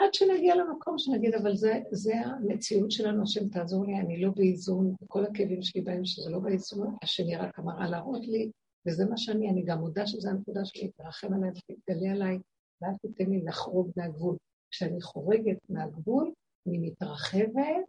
עד 0.00 0.14
שנגיע 0.14 0.54
למקום 0.56 0.98
שנגיד, 0.98 1.34
אבל 1.34 1.56
זה, 1.56 1.80
זה 1.90 2.14
המציאות 2.14 2.90
שלנו, 2.90 3.22
השם 3.22 3.48
תעזור 3.48 3.86
לי, 3.86 4.00
אני 4.00 4.22
לא 4.22 4.30
באיזון, 4.30 4.94
כל 5.08 5.24
הכאבים 5.24 5.62
שלי 5.62 5.80
בהם 5.80 6.04
שזה 6.04 6.30
לא 6.30 6.38
באיזון, 6.38 6.96
השני 7.02 7.36
רק 7.36 7.58
אמרה 7.58 7.90
להראות 7.90 8.26
לי, 8.26 8.50
וזה 8.86 9.04
מה 9.04 9.16
שאני, 9.16 9.50
אני 9.50 9.62
גם 9.62 9.78
מודה 9.78 10.06
שזו 10.06 10.28
הנקודה 10.28 10.64
שלי, 10.64 10.90
תרחם 10.96 11.34
עליי 11.34 11.50
ותתגלה 11.50 12.10
עליי, 12.10 12.38
ואל 12.82 12.92
תיתן 13.02 13.30
לי 13.30 13.42
לחרוג 13.44 13.90
מהגבול. 13.96 14.36
כשאני 14.70 15.00
חורגת 15.00 15.58
מהגבול, 15.68 16.32
אני 16.66 16.78
מתרחבת, 16.78 17.84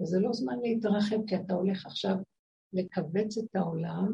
וזה 0.00 0.20
לא 0.20 0.32
זמן 0.32 0.58
להתרחב, 0.62 1.26
כי 1.26 1.36
אתה 1.36 1.54
הולך 1.54 1.86
עכשיו 1.86 2.16
לכווץ 2.72 3.38
את 3.38 3.56
העולם, 3.56 4.12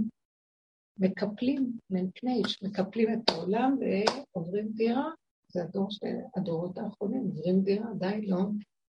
מקפלים, 0.99 1.73
מנקנייש, 1.91 2.63
מקפלים 2.63 3.13
את 3.13 3.31
העולם 3.31 3.79
ועוברים 3.81 4.69
דירה, 4.69 5.11
זה 5.53 5.63
הדור 5.63 5.91
של 5.91 6.17
הדורות 6.37 6.79
האחרונים, 6.79 7.23
עוברים 7.23 7.63
דירה, 7.63 7.95
די, 7.99 8.27
לא, 8.27 8.39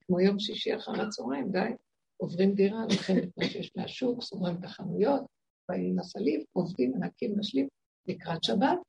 כמו 0.05 0.19
יום 0.19 0.39
שישי 0.39 0.75
אחר 0.75 1.01
הצהריים, 1.01 1.51
די, 1.51 1.69
עוברים 2.17 2.53
דירה, 2.53 2.85
לוקחים 2.91 3.17
את 3.17 3.29
מה 3.37 3.45
שיש 3.45 3.71
מהשוק, 3.75 4.23
סוגרים 4.23 4.55
את 4.59 4.63
החנויות, 4.63 5.25
באים 5.69 5.91
עם 5.91 5.99
הסליב, 5.99 6.41
עובדים, 6.53 6.91
מנקים, 6.91 7.39
משלים, 7.39 7.67
לקראת 8.07 8.43
שבת, 8.43 8.79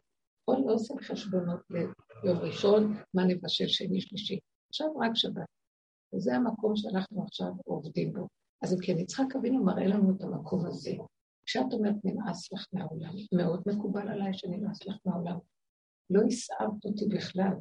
פה 0.44 0.54
לא 0.66 0.74
עושים 0.74 0.96
חשבונות 0.98 1.60
ליום 1.70 2.38
ראשון, 2.38 2.96
מה 3.14 3.24
נבשל 3.24 3.68
שני 3.68 4.00
שלישי, 4.00 4.38
עכשיו 4.68 4.96
רק 4.96 5.10
שבת. 5.14 5.46
וזה 6.14 6.34
המקום 6.34 6.76
שאנחנו 6.76 7.22
עכשיו 7.22 7.52
עובדים 7.64 8.12
בו. 8.12 8.26
אז 8.62 8.72
אם 8.72 8.78
כן, 8.82 8.98
יצחק 8.98 9.36
אבינו 9.36 9.64
מראה 9.64 9.86
לנו 9.86 10.16
את 10.16 10.22
המקום 10.22 10.66
הזה. 10.66 10.90
כשאת 11.46 11.72
אומרת 11.72 11.94
נמאס 12.04 12.52
לך 12.52 12.66
מהעולם, 12.72 13.12
מאוד 13.32 13.62
מקובל 13.66 14.08
עליי 14.08 14.34
שנמאס 14.34 14.86
לך 14.86 14.96
מהעולם. 15.04 15.38
לא 16.10 16.20
הסערת 16.26 16.84
אותי 16.84 17.04
בכלל, 17.06 17.52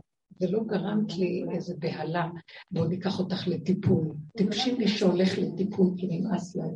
ולא 0.42 0.64
גרמת 0.64 1.18
לי 1.18 1.44
איזה 1.56 1.76
בהלה, 1.80 2.28
בואו 2.72 2.88
ניקח 2.88 3.20
אותך 3.20 3.48
לטיפול. 3.48 4.08
טיפשים 4.38 4.78
מי 4.78 4.88
שהולך 4.88 5.38
לטיפול 5.38 5.88
כי 5.98 6.08
נמאס 6.08 6.56
להם. 6.56 6.76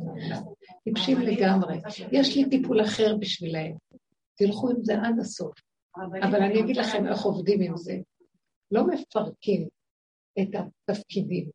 טיפשים 0.84 1.18
לגמרי. 1.18 1.80
יש 2.12 2.36
לי 2.36 2.50
טיפול 2.50 2.84
אחר 2.84 3.16
בשבילהם. 3.20 3.76
תלכו 4.34 4.70
עם 4.70 4.84
זה 4.84 4.94
עד 4.94 5.18
הסוף. 5.20 5.54
אבל 5.96 6.42
אני 6.42 6.60
אגיד 6.60 6.76
לכם 6.76 7.06
איך 7.06 7.22
עובדים 7.22 7.60
עם 7.60 7.76
זה. 7.76 7.98
לא 8.70 8.86
מפרקים 8.86 9.68
את 10.40 10.48
התפקידים, 10.54 11.50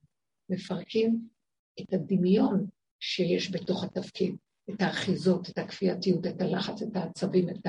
מפרקים 0.50 1.22
את 1.82 1.94
הדמיון 1.94 2.68
שיש 3.00 3.52
בתוך 3.52 3.84
התפקיד, 3.84 4.36
את 4.70 4.82
האחיזות, 4.82 5.50
את 5.50 5.58
הכפייתיות, 5.58 6.28
את 6.28 6.42
הלחץ, 6.42 6.82
את 6.82 6.96
העצבים, 6.96 7.50
את 7.50 7.68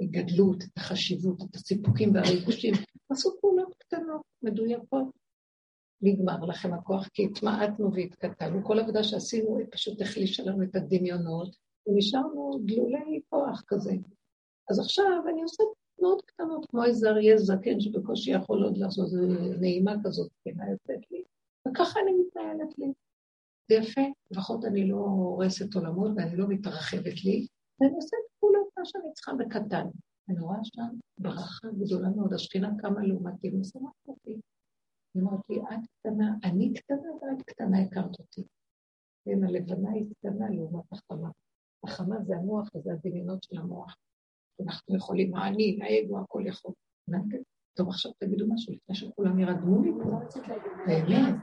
הגדלות, 0.00 0.62
את 0.62 0.78
החשיבות, 0.78 1.42
את 1.42 1.56
הסיפוקים 1.56 2.14
והריגושים. 2.14 2.74
עשו 3.10 3.30
פעולות 3.40 3.74
קטנות, 3.78 4.22
מדויקות. 4.42 5.06
נגמר 6.02 6.44
לכם 6.44 6.74
הכוח, 6.74 7.08
כי 7.08 7.24
התמעטנו 7.24 7.92
והתקטלנו. 7.92 8.64
כל 8.64 8.78
עבודה 8.78 9.04
שעשינו, 9.04 9.58
היא 9.58 9.66
פשוט 9.70 10.00
החלישה 10.00 10.42
לנו 10.42 10.62
את 10.62 10.76
הדמיונות, 10.76 11.56
ונשארנו 11.86 12.58
דלולי 12.64 13.20
כוח 13.28 13.62
כזה. 13.66 13.92
אז 14.70 14.78
עכשיו 14.78 15.22
אני 15.32 15.42
עושה 15.42 15.62
מאוד 16.00 16.22
קטנות, 16.22 16.66
כמו 16.66 16.84
איזה 16.84 17.08
אריה 17.08 17.38
זקן 17.38 17.80
שבקושי 17.80 18.30
יכול 18.30 18.64
עוד 18.64 18.76
לעשות 18.76 19.04
איזו 19.04 19.26
נעימה 19.60 19.94
כזאת, 20.04 20.30
כנה 20.44 20.70
יוצאת 20.70 21.10
לי, 21.10 21.24
וככה 21.68 22.00
אני 22.00 22.12
מתנהלת 22.12 22.78
לי. 22.78 22.92
זה 23.68 23.74
יפה, 23.74 24.00
לפחות 24.30 24.64
אני 24.64 24.88
לא 24.88 24.96
הורסת 24.96 25.74
עולמות 25.74 26.10
ואני 26.16 26.36
לא 26.36 26.48
מתרחבת 26.48 27.24
לי, 27.24 27.46
ואני 27.80 27.94
עושה 27.94 28.16
את 28.16 28.38
פעולות 28.40 28.68
מה 28.78 28.84
שאני 28.84 29.12
צריכה 29.14 29.32
בקטן. 29.34 29.86
אני 30.28 30.40
רואה 30.40 30.58
שם 30.62 30.96
ברכה 31.18 31.68
גדולה 31.78 32.08
מאוד, 32.08 32.32
השכינה 32.32 32.70
קמה 32.78 33.02
לעומתי 33.02 33.50
ומשמחת 33.50 34.08
אותי. 34.08 34.40
היא 35.14 35.22
אומרת 35.22 35.40
לי, 35.50 35.58
את 35.60 35.86
קטנה, 36.00 36.34
אני 36.44 36.72
קטנה 36.74 37.12
ואת 37.22 37.42
קטנה 37.42 37.78
הכרת 37.82 38.18
אותי. 38.20 38.42
כן, 39.24 39.44
הלבנה 39.44 39.90
היא 39.90 40.06
קטנה 40.14 40.50
לעומת 40.50 40.84
החמה. 40.92 41.30
החמה 41.84 42.16
זה 42.26 42.36
המוח 42.36 42.68
וזה 42.74 42.92
הדמיונות 42.92 43.42
של 43.42 43.58
המוח. 43.58 43.96
אנחנו 44.60 44.96
יכולים, 44.96 45.36
אני, 45.36 45.78
האגו, 45.82 46.18
הכל 46.18 46.42
יכול. 46.46 46.72
טוב, 47.76 47.88
עכשיו 47.88 48.12
תגידו 48.18 48.46
משהו 48.54 48.72
לפני 48.74 48.94
שכולם 48.94 49.38
ירדמו 49.38 49.82
לי 49.82 49.90
פה. 50.02 50.20
באמת. 50.86 51.34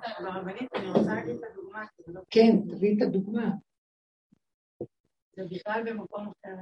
כן, 2.30 2.52
תביאי 2.70 2.98
את 2.98 3.08
הדוגמה. 3.08 3.52
זה 5.36 5.44
בכלל 5.50 5.84
במקום 5.86 6.28
אחר. 6.28 6.56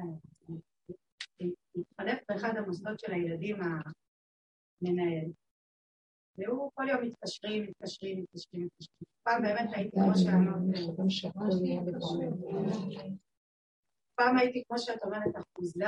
התחלף 1.75 2.19
באחד 2.29 2.57
המוסדות 2.57 2.99
של 2.99 3.11
הילדים 3.11 3.55
המנהל. 3.55 5.31
והוא 6.37 6.71
כל 6.73 6.89
יום 6.89 7.01
מתקשרים, 7.03 7.63
מתקשרים, 7.63 8.19
מתקשרים, 8.19 8.65
מתקשרים. 8.65 9.07
פעם 9.23 9.41
באמת 9.41 9.69
הייתי 9.73 9.95
כמו 9.95 10.15
שאת 10.15 10.33
פעם 14.15 14.37
הייתי 14.37 14.63
כמו 14.67 14.79
שאת 14.79 15.03
אומרת 15.03 15.35
אחוזה, 15.35 15.85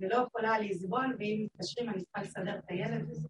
ולא 0.00 0.16
יכולה 0.26 0.58
לסבול, 0.58 1.16
ואם 1.18 1.44
מתקשרים 1.44 1.90
אני 1.90 2.04
צריכה 2.04 2.22
לסדר 2.22 2.58
את 2.58 2.64
הילד 2.68 3.10
וזה. 3.10 3.28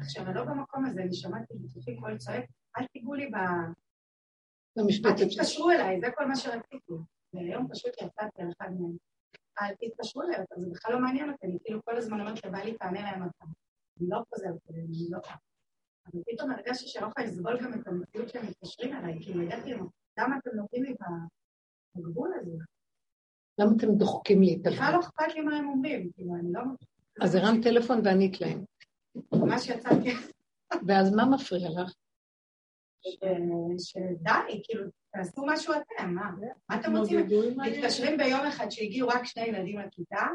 עכשיו, 0.00 0.26
אני 0.26 0.34
לא 0.34 0.44
במקום 0.44 0.84
הזה, 0.84 1.02
אני 1.02 1.14
שמעתי 1.14 1.54
בתוכי 1.54 1.96
קול 1.96 2.18
צועק, 2.18 2.44
אל 2.78 2.86
תיגעו 2.92 3.14
לי 3.14 3.30
ב... 3.30 3.36
אל 4.78 5.12
תתקשרו 5.16 5.70
אליי, 5.70 6.00
זה 6.00 6.06
כל 6.16 6.26
מה 6.26 6.36
שרציתי. 6.36 6.92
והיום 7.34 7.68
פשוט 7.72 7.92
יצאתי 8.02 8.42
על 8.42 8.48
אחד 8.58 8.70
מהם. 8.70 8.96
אל 9.60 9.74
תתקשרו 9.74 10.22
אליי, 10.22 10.44
זה 10.56 10.70
בכלל 10.70 10.92
לא 10.92 11.00
מעניין 11.00 11.30
אותי, 11.30 11.46
אני 11.46 11.58
כאילו 11.64 11.80
כל 11.84 11.96
הזמן 11.96 12.20
אומרת 12.20 12.44
לבעלי, 12.44 12.78
תענה 12.78 13.00
להם 13.00 13.22
אתה. 13.22 13.44
אני 14.00 14.08
לא 14.08 14.22
חוזרת 14.28 14.70
אליהם, 14.70 14.86
אני 14.86 15.10
לא... 15.10 15.18
אבל 16.06 16.22
פתאום 16.26 16.50
הרגשתי 16.50 16.88
שאני 16.88 17.04
לא 17.04 17.08
יכולה 17.08 17.26
לסבול 17.26 17.64
גם 17.64 17.74
את 17.74 17.86
המציאות 17.86 18.28
שהם 18.28 18.46
מתקשרים 18.46 18.96
אליי, 18.96 19.18
כאילו 19.22 19.42
הגעתי 19.42 19.70
למה 20.18 20.38
אתם 20.38 20.50
נותנים 20.56 20.82
לי 20.82 20.94
בגבול 21.96 22.32
הזה? 22.40 22.56
למה 23.58 23.70
אתם 23.76 23.94
דוחקים 23.94 24.42
לי 24.42 24.54
את 24.54 24.66
הדבר? 24.66 24.72
בכלל 24.72 24.92
לא 24.94 25.00
אכפת 25.00 25.34
לי 25.34 25.40
מה 25.40 25.56
הם 25.56 25.68
אומרים, 25.68 26.10
כאילו, 26.14 26.34
אני 26.34 26.52
לא... 26.52 26.60
אז 27.20 27.34
הרמת 27.34 27.62
טלפון 27.62 28.00
וענית 28.04 28.40
להם. 28.40 28.64
ממש 29.32 29.68
יצאתי. 29.68 30.12
ואז 30.86 31.14
מה 31.14 31.24
מפריע 31.24 31.68
לך? 31.70 31.92
שדי, 33.78 34.62
כאילו, 34.64 34.84
תעשו 35.12 35.42
משהו 35.46 35.74
אתם, 35.74 36.14
מה? 36.14 36.30
מה 36.68 36.80
אתם 36.80 36.96
רוצים? 36.96 37.26
מתקשרים 37.56 38.16
ביום 38.18 38.40
אחד 38.40 38.70
שהגיעו 38.70 39.08
רק 39.08 39.24
שני 39.24 39.42
ילדים 39.42 39.78
לכיתה, 39.78 40.26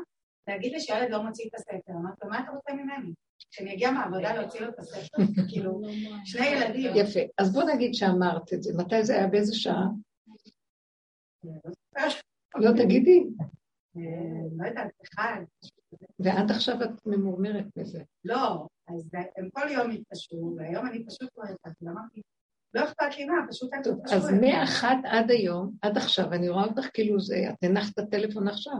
להגיד 0.47 0.73
לי 0.73 0.79
שילד 0.79 1.09
לא 1.09 1.23
מוציא 1.23 1.45
את 1.49 1.55
הספר. 1.55 1.91
אמרתי 1.91 2.19
לו, 2.23 2.29
מה 2.29 2.39
אתה 2.39 2.51
רוצה 2.51 2.73
ממני? 2.73 3.13
כשאני 3.51 3.73
אגיע 3.73 3.91
מהעבודה 3.91 4.33
להוציא 4.33 4.59
לו 4.59 4.69
את 4.69 4.79
הספר, 4.79 5.17
כאילו, 5.49 5.81
שני 6.25 6.45
ילדים. 6.47 6.91
יפה. 6.95 7.19
אז 7.37 7.53
בוא 7.53 7.63
נגיד 7.63 7.93
שאמרת 7.93 8.53
את 8.53 8.63
זה. 8.63 8.73
מתי 8.77 9.03
זה 9.03 9.13
היה? 9.13 9.27
באיזה 9.27 9.55
שעה? 9.55 9.85
לא 12.55 12.71
תגידי. 12.71 13.23
לא 14.57 14.67
יודעת, 14.67 14.91
אחד. 15.03 15.41
ועד 16.19 16.51
עכשיו 16.51 16.83
את 16.83 17.05
ממורמרת 17.05 17.65
בזה. 17.75 18.03
לא, 18.25 18.67
אז 18.87 19.09
הם 19.37 19.49
כל 19.49 19.69
יום 19.69 19.91
התקשרו, 19.91 20.55
והיום 20.57 20.85
אני 20.85 21.05
פשוט 21.05 21.29
לא 21.37 21.43
יודעת, 21.43 21.75
אמרתי, 21.83 22.21
לא 22.73 22.83
אכפת 22.83 23.17
לי 23.17 23.25
מה, 23.25 23.35
פשוט 23.49 23.73
אין 23.73 23.83
טוב, 23.83 23.99
אז 24.13 24.29
מאחת 24.41 24.97
עד 25.03 25.31
היום, 25.31 25.75
עד 25.81 25.97
עכשיו, 25.97 26.33
אני 26.33 26.49
רואה 26.49 26.63
אותך 26.63 26.87
כאילו 26.93 27.19
זה, 27.19 27.35
את 27.49 27.63
הנחת 27.63 27.93
את 27.93 27.99
הטלפון 27.99 28.47
עכשיו. 28.47 28.77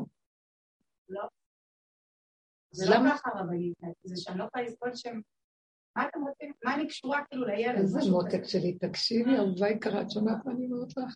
לא. 1.10 1.23
זה 2.71 2.89
לא 2.89 2.95
ככה 3.12 3.29
רבנית, 3.36 3.77
זה 4.03 4.15
שאני 4.17 4.39
לא 4.39 4.43
יכולה 4.43 4.63
לסבול 4.63 4.95
שהם... 4.95 5.21
מה 5.95 6.08
אתם 6.08 6.19
רוצים? 6.21 6.53
מה 6.65 6.75
אני 6.75 6.88
קשורה 6.88 7.25
כאילו 7.25 7.45
לילד? 7.45 7.77
איזה 7.77 7.99
מותק 8.12 8.43
שלי, 8.43 8.77
תקשיבי, 8.77 9.38
אהובה 9.38 9.69
יקרה, 9.69 10.01
את 10.01 10.12
שומעת 10.12 10.45
מה 10.45 10.51
אני 10.51 10.65
אומרת 10.71 10.97
לך? 10.97 11.15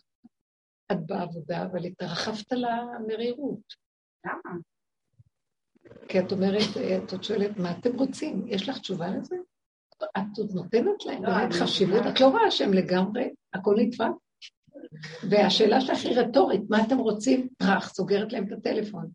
את 0.92 1.06
בעבודה, 1.06 1.62
אבל 1.62 1.84
התרחבת 1.84 2.52
למרירות. 2.52 3.74
למה? 4.26 4.56
כי 6.08 6.20
את 6.20 6.32
אומרת, 6.32 6.76
את 7.04 7.12
עוד 7.12 7.24
שואלת, 7.24 7.56
מה 7.56 7.78
אתם 7.78 7.96
רוצים? 7.96 8.44
יש 8.46 8.68
לך 8.68 8.78
תשובה 8.78 9.08
לזה? 9.08 9.36
את 10.02 10.38
עוד 10.38 10.50
נותנת 10.54 11.06
להם 11.06 11.22
באמת 11.22 11.54
לא, 11.54 11.64
חשיבות, 11.64 12.02
את 12.08 12.20
לא 12.20 12.26
רואה 12.26 12.50
שהם 12.50 12.72
לגמרי, 12.72 13.34
הכל 13.54 13.74
נתפס? 13.78 14.24
והשאלה 15.30 15.80
שלך 15.80 16.04
היא 16.04 16.18
רטורית, 16.18 16.62
מה 16.68 16.84
אתם 16.86 16.98
רוצים? 16.98 17.48
טראח, 17.58 17.94
סוגרת 17.94 18.32
להם 18.32 18.46
את 18.46 18.52
הטלפון. 18.52 19.10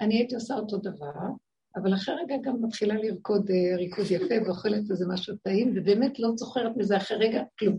אני 0.00 0.16
הייתי 0.16 0.34
עושה 0.34 0.54
אותו 0.54 0.78
דבר, 0.78 1.28
אבל 1.76 1.94
אחרי 1.94 2.14
רגע 2.14 2.34
גם 2.42 2.56
מתחילה 2.62 2.94
לרקוד 2.94 3.50
אה, 3.50 3.76
ריקוד 3.76 4.04
יפה 4.10 4.34
ואוכלת 4.46 4.90
איזה 4.90 5.04
משהו 5.08 5.36
טעים, 5.36 5.72
ובאמת 5.76 6.18
לא 6.18 6.28
זוכרת 6.36 6.76
מזה 6.76 6.96
אחרי 6.96 7.16
רגע 7.16 7.42
כלום. 7.58 7.78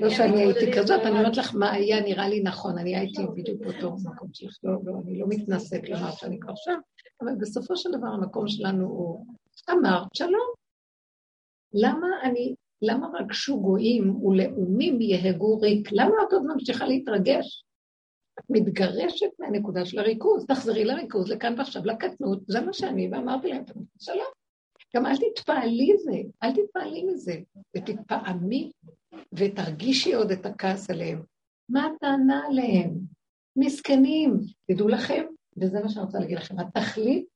לא 0.00 0.10
שאני 0.10 0.42
הייתי 0.42 0.72
כזאת, 0.78 1.00
אני 1.00 1.10
אומרת 1.10 1.36
לך 1.36 1.54
מה 1.54 1.72
היה 1.72 2.00
נראה 2.00 2.28
לי 2.28 2.42
נכון, 2.42 2.78
אני 2.78 2.96
הייתי 2.96 3.22
בדיוק 3.36 3.62
באותו 3.62 3.96
מקום 4.04 4.28
שלך, 4.32 4.58
לא, 4.64 4.72
לא, 4.84 4.92
אני 5.04 5.18
לא 5.18 5.26
מתנשאת 5.28 5.88
לומר 5.88 6.10
שאני 6.10 6.40
כבר 6.40 6.54
שם, 6.56 6.78
אבל 7.20 7.32
בסופו 7.40 7.76
של 7.76 7.90
דבר 7.90 8.06
המקום 8.06 8.48
שלנו 8.48 8.86
הוא, 8.86 9.26
אמרת 9.70 10.14
שלום. 10.14 10.50
למה 11.74 12.06
אני, 12.22 12.54
למה 12.82 13.08
רגשו 13.20 13.60
גויים 13.60 14.24
ולאומים 14.24 15.00
יהגו 15.00 15.60
ריק? 15.60 15.88
למה 15.92 16.14
את 16.28 16.32
עוד 16.32 16.42
ממשיכה 16.46 16.86
להתרגש? 16.86 17.64
את 18.38 18.44
מתגרשת 18.50 19.30
מהנקודה 19.38 19.86
של 19.86 19.98
הריכוז, 19.98 20.46
תחזרי 20.46 20.84
לריכוז, 20.84 21.30
לכאן 21.30 21.54
ועכשיו, 21.58 21.82
לקטנות, 21.84 22.40
זה 22.46 22.60
מה 22.60 22.72
שאני, 22.72 23.08
ואמרתי 23.12 23.48
להם, 23.48 23.64
שלום. 23.98 24.39
גם 24.96 25.06
אל 25.06 25.16
תתפעלי 25.16 25.92
זה, 26.04 26.22
אל 26.42 26.52
תתפעלי 26.52 27.04
מזה, 27.04 27.36
ותתפעמי 27.76 28.70
ותרגישי 29.32 30.14
עוד 30.14 30.30
את 30.30 30.46
הכעס 30.46 30.90
עליהם. 30.90 31.22
מה 31.68 31.86
הטענה 31.86 32.42
עליהם? 32.46 32.90
מסכנים, 33.56 34.40
תדעו 34.70 34.88
לכם, 34.88 35.24
וזה 35.56 35.80
מה 35.80 35.88
שאני 35.88 36.04
רוצה 36.04 36.18
להגיד 36.18 36.38
לכם, 36.38 36.58
התכלית 36.58 37.26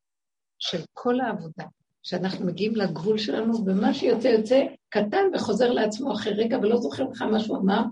של 0.58 0.78
כל 0.92 1.20
העבודה, 1.20 1.64
שאנחנו 2.02 2.46
מגיעים 2.46 2.76
לגבול 2.76 3.18
שלנו, 3.18 3.66
ומה 3.66 3.94
שיוצא 3.94 4.28
יוצא 4.28 4.64
קטן 4.88 5.24
וחוזר 5.34 5.72
לעצמו 5.72 6.12
אחרי 6.12 6.32
רגע 6.32 6.58
ולא 6.58 6.76
זוכר 6.76 7.04
לך 7.04 7.22
מה 7.22 7.40
שהוא 7.40 7.56
אמר, 7.56 7.82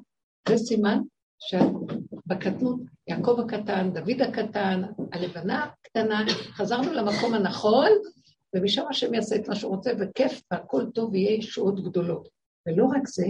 זה 0.49 0.57
סימן 0.57 0.99
שבקטנות, 1.39 2.81
יעקב 3.09 3.41
הקטן, 3.41 3.91
דוד 3.93 4.23
הקטן, 4.23 4.83
הלבנה 5.13 5.65
הקטנה, 5.65 6.25
חזרנו 6.53 6.93
למקום 6.93 7.35
הנכון, 7.35 7.89
ומשם 8.55 8.83
השם 8.91 9.15
יעשה 9.15 9.37
את 9.37 9.49
מה 9.49 9.55
שהוא 9.55 9.77
רוצה, 9.77 9.93
וכיף, 9.99 10.43
והכל 10.51 10.87
טוב, 10.95 11.13
ויהיה 11.13 11.33
ישועות 11.33 11.85
גדולות. 11.85 12.29
ולא 12.67 12.85
רק 12.85 13.09
זה, 13.09 13.27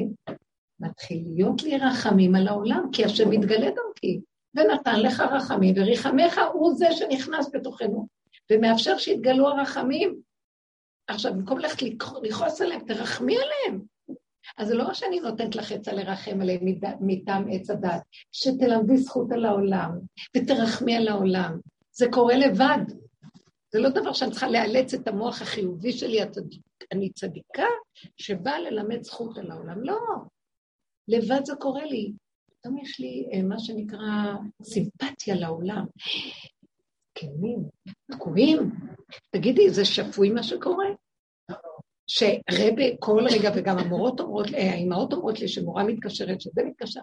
מתחיל 0.80 1.24
להיות 1.34 1.62
לי 1.62 1.78
רחמים 1.78 2.34
על 2.34 2.48
העולם, 2.48 2.88
כי 2.92 3.04
השם 3.04 3.30
מתגלה 3.30 3.70
דרכי, 3.70 4.20
ונתן 4.54 5.00
לך 5.00 5.20
רחמים, 5.20 5.74
וריחמך 5.76 6.40
הוא 6.52 6.74
זה 6.74 6.92
שנכנס 6.92 7.50
בתוכנו, 7.54 8.06
ומאפשר 8.52 8.98
שיתגלו 8.98 9.48
הרחמים. 9.48 10.20
עכשיו, 11.06 11.32
במקום 11.34 11.58
ללכת 11.58 11.82
לכעוס 12.22 12.60
עליהם, 12.60 12.80
תרחמי 12.86 13.36
עליהם. 13.36 13.82
אז 14.58 14.68
זה 14.68 14.74
לא 14.74 14.94
שאני 14.94 15.20
נותנת 15.20 15.56
לך 15.56 15.72
עצה 15.72 15.92
לרחם 15.92 16.40
עליהם 16.40 16.60
מטעם 17.00 17.44
עץ 17.50 17.70
הדת, 17.70 18.02
שתלמדי 18.32 18.96
זכות 18.96 19.32
על 19.32 19.44
העולם, 19.44 19.90
ותרחמי 20.36 20.96
על 20.96 21.08
העולם. 21.08 21.58
זה 21.92 22.06
קורה 22.10 22.36
לבד. 22.36 23.01
זה 23.72 23.80
לא 23.80 23.88
דבר 23.88 24.12
שאני 24.12 24.30
צריכה 24.30 24.48
לאלץ 24.48 24.94
את 24.94 25.08
המוח 25.08 25.42
החיובי 25.42 25.92
שלי, 25.92 26.18
אני 26.92 27.12
צדיקה 27.12 27.66
שבאה 28.16 28.60
ללמד 28.60 29.02
זכות 29.02 29.38
על 29.38 29.50
העולם. 29.50 29.84
לא, 29.84 29.98
לבד 31.08 31.40
זה 31.44 31.54
קורה 31.60 31.84
לי. 31.84 32.12
פתאום 32.46 32.78
יש 32.78 33.00
לי 33.00 33.28
אה, 33.32 33.42
מה 33.42 33.58
שנקרא 33.58 34.34
סימפתיה 34.62 35.34
לעולם. 35.34 35.84
כנים, 37.14 37.58
תקועים. 38.12 38.70
תגידי, 39.30 39.70
זה 39.70 39.84
שפוי 39.84 40.30
מה 40.30 40.42
שקורה? 40.42 40.86
שרבה 42.06 42.82
כל 42.98 43.24
רגע, 43.30 43.50
וגם 43.56 43.78
המורות 43.78 44.20
אומרות, 44.20 44.46
אה, 44.54 44.70
האימהות 44.70 45.12
אומרות 45.12 45.40
לי 45.40 45.48
שמורה 45.48 45.84
מתקשרת, 45.84 46.40
שזה 46.40 46.62
מתקשר, 46.64 47.00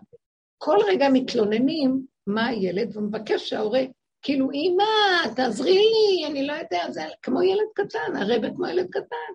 כל 0.58 0.78
רגע 0.88 1.08
מתלוננים 1.14 2.06
מה 2.28 2.46
הילד, 2.46 2.98
ומבקש 2.98 3.50
שההורה 3.50 3.82
כאילו, 4.22 4.52
אמא, 4.52 5.34
תעזרי 5.36 5.78
לי, 5.78 6.28
אני 6.28 6.48
לא 6.48 6.54
יודע, 6.54 6.92
זה 6.92 7.02
כמו 7.22 7.42
ילד 7.42 7.68
קטן, 7.76 8.16
הרבה 8.16 8.50
כמו 8.56 8.68
ילד 8.68 8.88
קטן, 8.90 9.34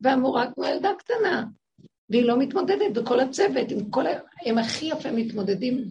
והמורה 0.00 0.52
כמו 0.54 0.64
ילדה 0.64 0.90
קטנה. 0.98 1.44
והיא 2.10 2.24
לא 2.24 2.38
מתמודדת, 2.38 2.96
וכל 2.96 3.20
הצוות, 3.20 3.70
עם 3.70 3.90
כל 3.90 4.06
ה... 4.06 4.10
הם 4.46 4.58
הכי 4.58 4.86
יפה 4.86 5.10
מתמודדים 5.12 5.84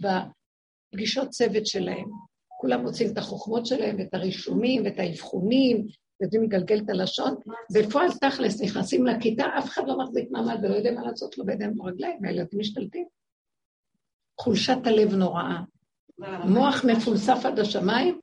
בפגישות 0.93 1.29
צוות 1.29 1.65
שלהם. 1.65 2.09
כולם 2.47 2.81
מוצאים 2.81 3.11
את 3.13 3.17
החוכמות 3.17 3.65
שלהם, 3.65 3.95
ואת 3.99 4.13
הרישומים, 4.13 4.85
ואת 4.85 4.99
האבחונים, 4.99 5.87
יודעים 6.21 6.43
לגלגל 6.43 6.79
את 6.85 6.89
הלשון, 6.89 7.35
בפועל 7.73 8.07
תכלס 8.21 8.61
נכנסים 8.61 9.05
לכיתה, 9.05 9.45
אף 9.59 9.65
אחד 9.65 9.81
לא 9.87 9.97
מחזיק 9.97 10.31
מעמד 10.31 10.59
ולא 10.63 10.75
יודע 10.75 10.91
מה 10.91 11.01
לעשות 11.01 11.37
לו 11.37 11.45
בידיים 11.45 11.75
ברגליים, 11.75 12.19
והילדים 12.21 12.59
משתלטים. 12.59 13.05
חולשת 14.39 14.77
הלב 14.85 15.15
נוראה. 15.15 15.61
מוח 16.45 16.85
מפולסף 16.85 17.45
עד 17.45 17.59
השמיים, 17.59 18.21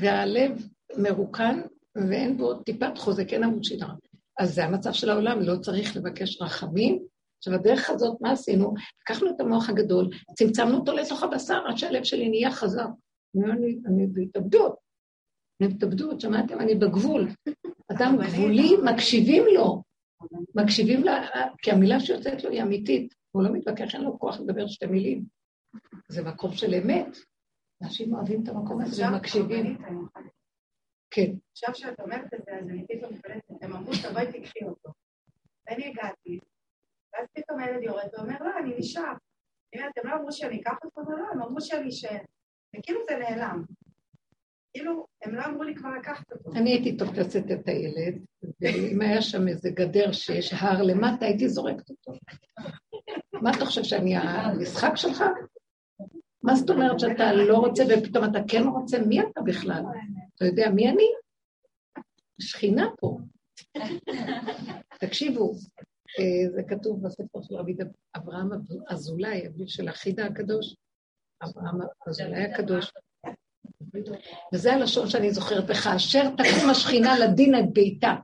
והלב 0.00 0.68
מרוקן 0.96 1.60
ואין 1.96 2.36
בו 2.36 2.54
טיפת 2.54 2.98
חוזק, 2.98 3.32
אין 3.32 3.44
עמוד 3.44 3.64
שדרה. 3.64 3.94
אז 4.38 4.54
זה 4.54 4.64
המצב 4.64 4.92
של 4.92 5.10
העולם, 5.10 5.40
לא 5.40 5.56
צריך 5.56 5.96
לבקש 5.96 6.42
רחמים. 6.42 7.02
עכשיו, 7.38 7.54
הדרך 7.54 7.90
הזאת, 7.90 8.16
מה 8.20 8.32
עשינו? 8.32 8.74
לקחנו 9.02 9.30
את 9.30 9.40
המוח 9.40 9.70
הגדול, 9.70 10.08
צמצמנו 10.38 10.76
אותו 10.76 10.92
לתוך 10.92 11.22
הבשר 11.22 11.62
עד 11.68 11.76
שהלב 11.76 12.04
שלי 12.04 12.28
נהיה 12.28 12.50
חזק. 12.50 12.86
אני, 13.36 13.78
אני 13.86 14.06
בהתאבדות. 14.06 14.76
אני 15.60 15.68
בהתאבדות, 15.68 16.20
שמעתם? 16.20 16.60
אני 16.60 16.74
בגבול. 16.74 17.28
אדם 17.92 18.16
גבולי, 18.22 18.76
מקשיבים 18.84 19.44
לו. 19.54 19.82
מקשיבים 20.54 21.04
לה, 21.04 21.26
כי 21.62 21.70
המילה 21.70 22.00
שיוצאת 22.00 22.44
לו 22.44 22.50
היא 22.50 22.62
אמיתית. 22.62 23.14
הוא 23.32 23.42
לא 23.42 23.52
מתווכח, 23.52 23.94
אין 23.94 24.02
לו 24.02 24.18
כוח 24.18 24.40
לדבר 24.40 24.66
שתי 24.66 24.86
מילים. 24.86 25.24
זה 26.08 26.22
מקום 26.22 26.52
של 26.52 26.74
אמת. 26.74 27.16
אנשים 27.84 28.14
אוהבים 28.14 28.42
את 28.42 28.48
המקום 28.48 28.80
הזה 28.80 29.08
ומקשיבים. 29.08 29.78
כן. 31.10 31.32
עכשיו 31.52 31.74
שאת 31.74 32.00
אומרת 32.00 32.34
את 32.34 32.40
זה, 32.44 32.52
אז 32.60 32.68
אני 32.68 32.86
פתאום 32.86 33.12
מתפלטת, 33.14 33.62
הם 33.62 33.72
אמרו, 33.72 33.92
תבואי 34.08 34.26
תקחי 34.26 34.64
אותו. 34.64 34.90
ואני 35.66 35.86
הגעתי, 35.86 36.38
ואז 37.12 37.26
פתאום 37.32 37.60
הילד 37.60 37.82
יורד 37.82 38.08
ואומר, 38.12 38.36
לא, 38.40 38.50
אני 38.58 38.74
נשאר. 38.78 39.12
אתם 39.74 40.08
לא 40.08 40.14
אמרו 40.14 40.32
שאני 40.32 40.60
אקח 40.60 40.74
אותו, 40.84 41.00
לא, 41.10 41.24
הם 41.32 41.42
אמרו 41.42 41.60
שאני 41.60 41.88
אשאר. 41.88 42.18
וכאילו 42.76 43.00
זה 43.10 43.16
נעלם. 43.16 43.64
כאילו, 44.72 45.06
הם 45.22 45.34
לא 45.34 45.44
אמרו 45.44 45.62
לי 45.62 45.74
כבר 45.74 45.90
לקחת 45.98 46.32
אותו. 46.32 46.50
אני 46.56 46.70
הייתי 46.70 46.96
תופסת 46.96 47.44
את 47.52 47.68
הילד, 47.68 48.24
ואם 48.60 49.00
היה 49.00 49.22
שם 49.22 49.48
איזה 49.48 49.70
גדר 49.70 50.12
שיש 50.12 50.52
הר 50.52 50.82
למטה, 50.82 51.26
הייתי 51.26 51.48
זורקת 51.48 51.90
אותו. 51.90 52.12
מה 53.32 53.50
אתה 53.50 53.64
חושב, 53.64 53.82
שאני 53.82 54.16
המשחק 54.16 54.92
שלך? 54.94 55.24
מה 56.44 56.54
זאת 56.54 56.70
אומרת 56.70 57.00
שאתה 57.00 57.32
לא 57.32 57.56
רוצה 57.58 57.82
ופתאום 57.88 58.24
אתה 58.24 58.38
כן 58.48 58.62
רוצה? 58.62 58.98
מי 58.98 59.20
אתה 59.20 59.40
בכלל? 59.40 59.82
אתה 60.34 60.44
יודע 60.44 60.70
מי 60.74 60.88
אני? 60.88 61.08
שכינה 62.40 62.86
פה. 63.00 63.18
תקשיבו, 65.00 65.52
אה, 66.18 66.50
זה 66.54 66.62
כתוב 66.68 67.02
בספר 67.02 67.42
של 67.42 67.54
רבי 67.54 67.76
אברהם 68.16 68.50
אזולאי, 68.88 69.46
אביו 69.48 69.68
של 69.68 69.88
החידה 69.88 70.26
הקדוש, 70.26 70.76
אברהם 71.42 71.80
אזולאי 72.08 72.44
הקדוש. 72.44 72.92
וזה 74.54 74.72
הלשון 74.72 75.08
שאני 75.08 75.30
זוכרת, 75.30 75.64
וכאשר 75.68 76.22
תקום 76.30 76.70
השכינה 76.70 77.18
לדין 77.18 77.54
את 77.54 77.72
ביתה. 77.72 78.14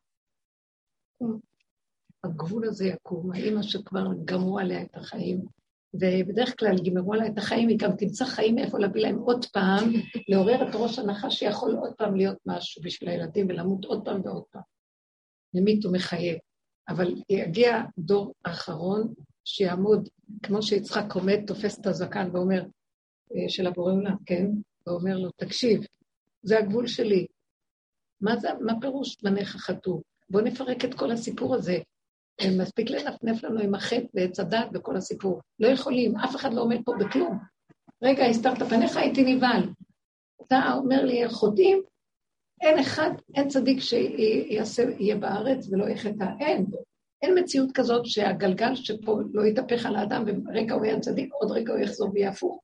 הגבול 2.25 2.69
הזה 2.69 2.87
יקום, 2.87 3.33
האימא 3.33 3.63
שכבר 3.63 4.05
גמרו 4.25 4.59
עליה 4.59 4.83
את 4.83 4.97
החיים, 4.97 5.45
ובדרך 5.95 6.59
כלל 6.59 6.79
יגמרו 6.79 7.15
עליה 7.15 7.27
את 7.27 7.39
החיים, 7.39 7.69
היא 7.69 7.79
גם 7.79 7.97
תמצא 7.97 8.25
חיים 8.25 8.59
איפה 8.59 8.79
להביא 8.79 9.03
להם 9.03 9.19
עוד 9.19 9.45
פעם, 9.53 9.93
לעורר 10.29 10.69
את 10.69 10.75
ראש 10.75 10.99
הנחש 10.99 11.39
שיכול 11.39 11.77
עוד 11.77 11.93
פעם 11.99 12.17
להיות 12.17 12.39
משהו 12.47 12.83
בשביל 12.83 13.11
הילדים 13.11 13.47
ולמות 13.49 13.85
עוד 13.85 14.05
פעם 14.05 14.21
ועוד 14.25 14.43
פעם. 14.51 14.63
למית 15.55 15.85
ומחייב. 15.85 16.39
אבל 16.89 17.15
יגיע 17.29 17.83
דור 17.99 18.35
אחרון 18.43 19.15
שיעמוד, 19.45 20.09
כמו 20.43 20.63
שיצחק 20.63 21.13
עומד, 21.15 21.39
תופס 21.47 21.81
את 21.81 21.87
הזקן 21.87 22.29
ואומר, 22.33 22.63
אה, 23.35 23.49
של 23.49 23.67
הבורא 23.67 23.93
עולם, 23.93 24.17
כן? 24.27 24.47
ואומר 24.87 25.17
לו, 25.17 25.31
תקשיב, 25.31 25.81
זה 26.43 26.59
הגבול 26.59 26.87
שלי. 26.87 27.27
מה, 28.21 28.37
זה, 28.37 28.49
מה 28.61 28.73
פירוש 28.81 29.17
בניך 29.23 29.57
חטאו? 29.57 30.03
בואו 30.31 30.45
נפרק 30.45 30.85
את 30.85 30.95
כל 30.95 31.11
הסיפור 31.11 31.55
הזה. 31.55 31.79
מספיק 32.59 32.91
לנפנף 32.91 33.45
לנו 33.45 33.61
עם 33.61 33.75
החטא 33.75 34.07
ועץ 34.15 34.41
הדת 34.41 34.69
וכל 34.75 34.97
הסיפור. 34.97 35.41
לא 35.59 35.69
יכולים, 35.69 36.17
אף 36.17 36.37
אחד 36.37 36.55
לא 36.55 36.61
עומד 36.61 36.79
פה 36.85 36.93
בכלום. 37.01 37.39
רגע, 38.03 38.25
הסתרת 38.25 38.63
פניך, 38.63 38.97
הייתי 38.97 39.35
נבהל. 39.35 39.63
אתה 40.47 40.73
אומר 40.77 41.05
לי, 41.05 41.29
חוטאים, 41.29 41.83
אין 42.61 42.79
אחד, 42.79 43.11
אין 43.35 43.49
צדיק 43.49 43.81
שיהיה 43.81 45.17
בארץ 45.17 45.69
ולא 45.71 45.89
יחטא, 45.89 46.25
אין. 46.41 46.67
אין 47.23 47.39
מציאות 47.39 47.73
כזאת 47.75 48.07
שהגלגל 48.07 48.75
שפה 48.75 49.21
לא 49.33 49.47
יתהפך 49.47 49.87
על 49.87 49.97
האדם, 49.97 50.25
ורגע 50.47 50.75
הוא 50.75 50.85
יהיה 50.85 51.01
צדיק, 51.01 51.33
עוד 51.33 51.51
רגע 51.51 51.73
הוא 51.73 51.81
יחזור 51.81 52.11
ויהיה 52.15 52.31
הפוך. 52.31 52.61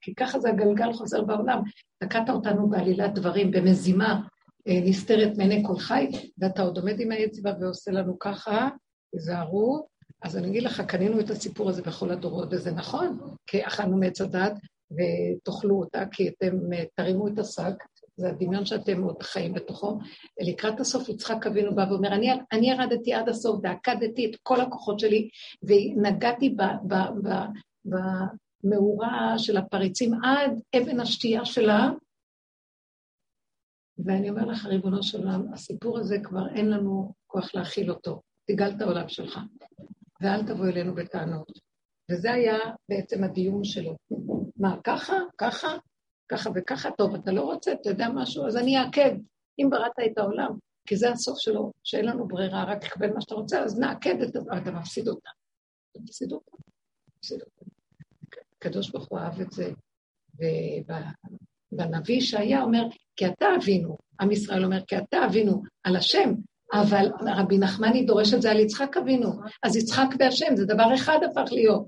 כי 0.00 0.14
ככה 0.14 0.38
זה 0.38 0.48
הגלגל 0.48 0.92
חוזר 0.92 1.22
בעולם. 1.22 1.62
תקעת 1.98 2.30
אותנו 2.30 2.68
בעלילת 2.68 3.14
דברים, 3.14 3.50
במזימה 3.50 4.20
אה, 4.68 4.80
נסתרת 4.84 5.36
מעיני 5.36 5.62
כל 5.66 5.76
חי, 5.76 6.08
ואתה 6.38 6.62
עוד 6.62 6.78
עומד 6.78 7.00
עם 7.00 7.12
האצבע 7.12 7.52
ועושה 7.60 7.90
לנו 7.90 8.18
ככה, 8.18 8.68
תיזהרו. 9.14 9.86
אז 10.22 10.36
אני 10.36 10.48
אגיד 10.48 10.62
לך, 10.62 10.80
קנינו 10.80 11.20
את 11.20 11.30
הסיפור 11.30 11.68
הזה 11.68 11.82
בכל 11.82 12.10
הדורות, 12.10 12.48
וזה 12.50 12.70
נכון, 12.70 13.18
כי 13.46 13.66
אכלנו 13.66 13.96
מעץ 13.96 14.20
הדת 14.20 14.52
ותאכלו 14.90 15.80
אותה, 15.80 16.04
כי 16.12 16.28
אתם 16.28 16.72
אה, 16.72 16.84
תרימו 16.94 17.28
את 17.28 17.38
השק, 17.38 17.74
זה 18.16 18.28
הדמיון 18.28 18.66
שאתם 18.66 19.02
עוד 19.02 19.22
חיים 19.22 19.54
בתוכו. 19.54 19.98
לקראת 20.40 20.80
הסוף 20.80 21.08
יצחק 21.08 21.46
אבינו 21.46 21.74
בא 21.74 21.86
ואומר, 21.90 22.14
אני, 22.14 22.32
אני 22.52 22.70
ירדתי 22.70 23.14
עד 23.14 23.28
הסוף 23.28 23.60
ועקדתי 23.62 24.30
את 24.30 24.36
כל 24.42 24.60
הכוחות 24.60 25.00
שלי 25.00 25.28
ונגעתי 25.62 26.56
במאורה 28.64 29.38
של 29.38 29.56
הפריצים 29.56 30.14
עד 30.24 30.60
אבן 30.76 31.00
השתייה 31.00 31.44
שלה, 31.44 31.90
ואני 33.98 34.30
אומר 34.30 34.44
לך, 34.44 34.66
ריבונו 34.66 35.02
של 35.02 35.18
עולם, 35.18 35.52
הסיפור 35.52 35.98
הזה 35.98 36.16
כבר 36.22 36.48
אין 36.54 36.70
לנו 36.70 37.12
כוח 37.26 37.54
להכיל 37.54 37.90
אותו. 37.90 38.20
תגאל 38.46 38.70
את 38.76 38.80
העולם 38.82 39.08
שלך, 39.08 39.38
ואל 40.20 40.46
תבוא 40.46 40.66
אלינו 40.66 40.94
בטענות. 40.94 41.52
וזה 42.10 42.32
היה 42.32 42.58
בעצם 42.88 43.24
הדיון 43.24 43.64
שלו. 43.64 43.96
מה, 44.56 44.76
ככה? 44.84 45.16
ככה? 45.38 45.76
ככה 46.28 46.50
וככה? 46.54 46.90
טוב, 46.90 47.14
אתה 47.14 47.32
לא 47.32 47.42
רוצה, 47.42 47.72
אתה 47.72 47.90
יודע 47.90 48.08
משהו? 48.14 48.46
אז 48.46 48.56
אני 48.56 48.78
אעקד. 48.78 49.14
אם 49.58 49.68
בראת 49.70 49.92
את 50.06 50.18
העולם, 50.18 50.50
כי 50.88 50.96
זה 50.96 51.10
הסוף 51.10 51.38
שלו, 51.38 51.72
שאין 51.84 52.04
לנו 52.04 52.28
ברירה, 52.28 52.64
רק 52.64 52.84
לקבל 52.84 53.12
מה 53.12 53.20
שאתה 53.20 53.34
רוצה, 53.34 53.62
אז 53.64 53.78
נעקד 53.78 54.20
את 54.22 54.32
זה, 54.32 54.38
אתה 54.62 54.70
מפסיד 54.70 55.08
אותה. 55.08 55.30
אתה 55.92 56.00
מפסיד 56.02 56.32
אותה. 56.32 56.56
מפסיד 57.18 57.40
אותה. 57.40 57.66
הקדוש 58.56 58.90
ברוך 58.90 59.08
הוא 59.08 59.18
אהב 59.18 59.40
את 59.40 59.50
זה, 59.52 59.70
ובנביא 61.72 62.16
ישעיה 62.16 62.62
אומר, 62.62 62.82
כי 63.16 63.26
אתה 63.26 63.46
אבינו, 63.58 63.96
עם 64.20 64.30
ישראל 64.30 64.64
אומר, 64.64 64.84
כי 64.86 64.98
אתה 64.98 65.26
אבינו 65.26 65.62
על 65.84 65.96
השם, 65.96 66.30
אבל 66.82 67.06
רבי 67.20 67.58
נחמני 67.58 68.04
דורש 68.04 68.34
את 68.34 68.42
זה 68.42 68.50
על 68.50 68.60
יצחק 68.60 68.96
אבינו, 68.96 69.32
אז 69.62 69.76
יצחק 69.76 70.06
והשם 70.18 70.56
זה 70.56 70.64
דבר 70.64 70.94
אחד 70.94 71.18
הפך 71.30 71.52
להיות. 71.52 71.86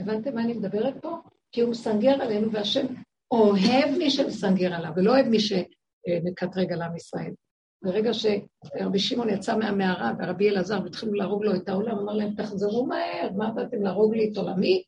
הבנתם 0.00 0.34
מה 0.34 0.42
אני 0.42 0.52
מדברת 0.52 0.94
פה? 1.02 1.16
כי 1.52 1.60
הוא 1.60 1.70
מסנגר 1.70 2.22
עלינו 2.22 2.52
והשם 2.52 2.86
אוהב 3.30 3.98
מי 3.98 4.10
שמסנגר 4.10 4.74
עליו, 4.74 4.90
ולא 4.96 5.12
אוהב 5.12 5.26
מי 5.26 5.38
שמקטרג 5.40 6.72
על 6.72 6.82
עם 6.82 6.96
ישראל. 6.96 7.32
ברגע 7.84 8.10
שרבי 8.12 8.98
שמעון 8.98 9.28
יצא 9.28 9.56
מהמערה 9.58 10.12
ורבי 10.18 10.50
אלעזר 10.50 10.80
והתחילו 10.84 11.14
להרוג 11.14 11.44
לו 11.44 11.54
את 11.54 11.68
העולם, 11.68 11.98
אמר 11.98 12.12
להם, 12.12 12.34
תחזרו 12.34 12.86
מהר, 12.86 13.30
מה 13.36 13.50
באתם 13.50 13.82
להרוג 13.82 14.14
לי 14.14 14.30
את 14.32 14.36
עולמי? 14.36 14.82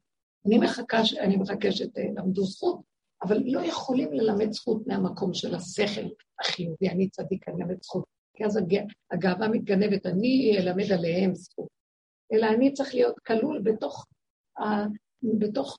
אני 0.47 0.59
מחכה, 0.59 1.01
אני 1.21 1.37
מחכה 1.37 1.73
שתלמדו 1.73 2.45
זכות, 2.45 2.81
אבל 3.23 3.43
לא 3.45 3.61
יכולים 3.61 4.13
ללמד 4.13 4.53
זכות 4.53 4.87
מהמקום 4.87 5.35
של 5.35 5.55
השכל 5.55 6.09
החיובי, 6.41 6.89
אני 6.89 7.09
צדיק, 7.09 7.49
אני 7.49 7.63
אלמד 7.63 7.83
זכות. 7.83 8.13
כי 8.35 8.44
אז 8.44 8.61
הגאווה 9.11 9.49
מתגנבת, 9.49 10.07
אני 10.07 10.57
אלמד 10.59 10.92
עליהם 10.92 11.35
זכות. 11.35 11.68
אלא 12.33 12.47
אני 12.47 12.73
צריך 12.73 12.94
להיות 12.94 13.18
כלול 13.18 13.61
בתוך, 13.64 14.07
ה, 14.59 14.62
בתוך 15.38 15.79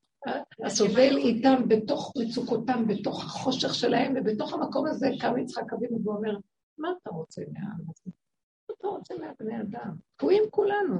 הסובל 0.65 1.17
איתם, 1.17 1.67
בתוך 1.67 2.13
מצוקותם, 2.17 2.87
בתוך 2.87 3.23
החושך 3.23 3.73
שלהם, 3.73 4.13
ובתוך 4.15 4.53
המקום 4.53 4.87
הזה 4.87 5.09
קם 5.21 5.37
יצחק 5.37 5.73
אבינו 5.73 5.99
ואומר, 6.03 6.37
מה 6.77 6.89
אתה 7.01 7.09
רוצה 7.09 7.41
מהעם 7.51 7.81
הזה? 7.81 8.11
מה 8.69 8.75
אתה 8.79 8.87
רוצה 8.87 9.13
מהבני 9.15 9.61
אדם? 9.61 9.95
תקועים 10.15 10.43
כולנו. 10.49 10.95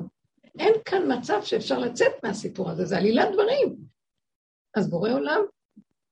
אין 0.59 0.73
כאן 0.85 1.17
מצב 1.17 1.39
שאפשר 1.43 1.79
לצאת 1.79 2.11
מהסיפור 2.23 2.69
הזה, 2.69 2.85
זה 2.85 2.97
עלילת 2.97 3.27
דברים. 3.33 3.75
אז 4.75 4.89
בורא 4.89 5.11
עולם, 5.11 5.41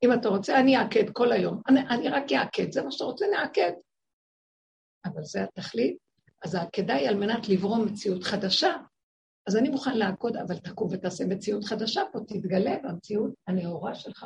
אם 0.04 0.14
אתה 0.14 0.30
רוצה, 0.30 0.60
אני 0.60 0.78
אעקד 0.78 1.10
כל 1.10 1.32
היום. 1.32 1.62
אני, 1.70 1.80
אני 1.90 2.10
רק 2.10 2.32
אעקד, 2.32 2.72
זה 2.72 2.84
מה 2.84 2.92
שאתה 2.92 3.04
רוצה, 3.04 3.26
נעקד. 3.32 3.72
אבל 5.06 5.24
זה 5.24 5.44
התכלית. 5.44 5.98
אז 6.44 6.58
היא 6.76 7.10
על 7.10 7.16
מנת 7.16 7.50
לברום 7.50 7.86
מציאות 7.86 8.24
חדשה. 8.24 8.74
אז 9.48 9.58
אני 9.58 9.70
מוכן 9.70 9.98
לעקוד, 9.98 10.38
אבל 10.38 10.58
תקום 10.58 10.88
ותעשה 10.92 11.26
מציאות 11.26 11.64
חדשה 11.64 12.02
פה, 12.12 12.20
תתגלה 12.20 12.76
במציאות 12.84 13.34
הנאורה 13.48 13.96
שלך. 13.96 14.26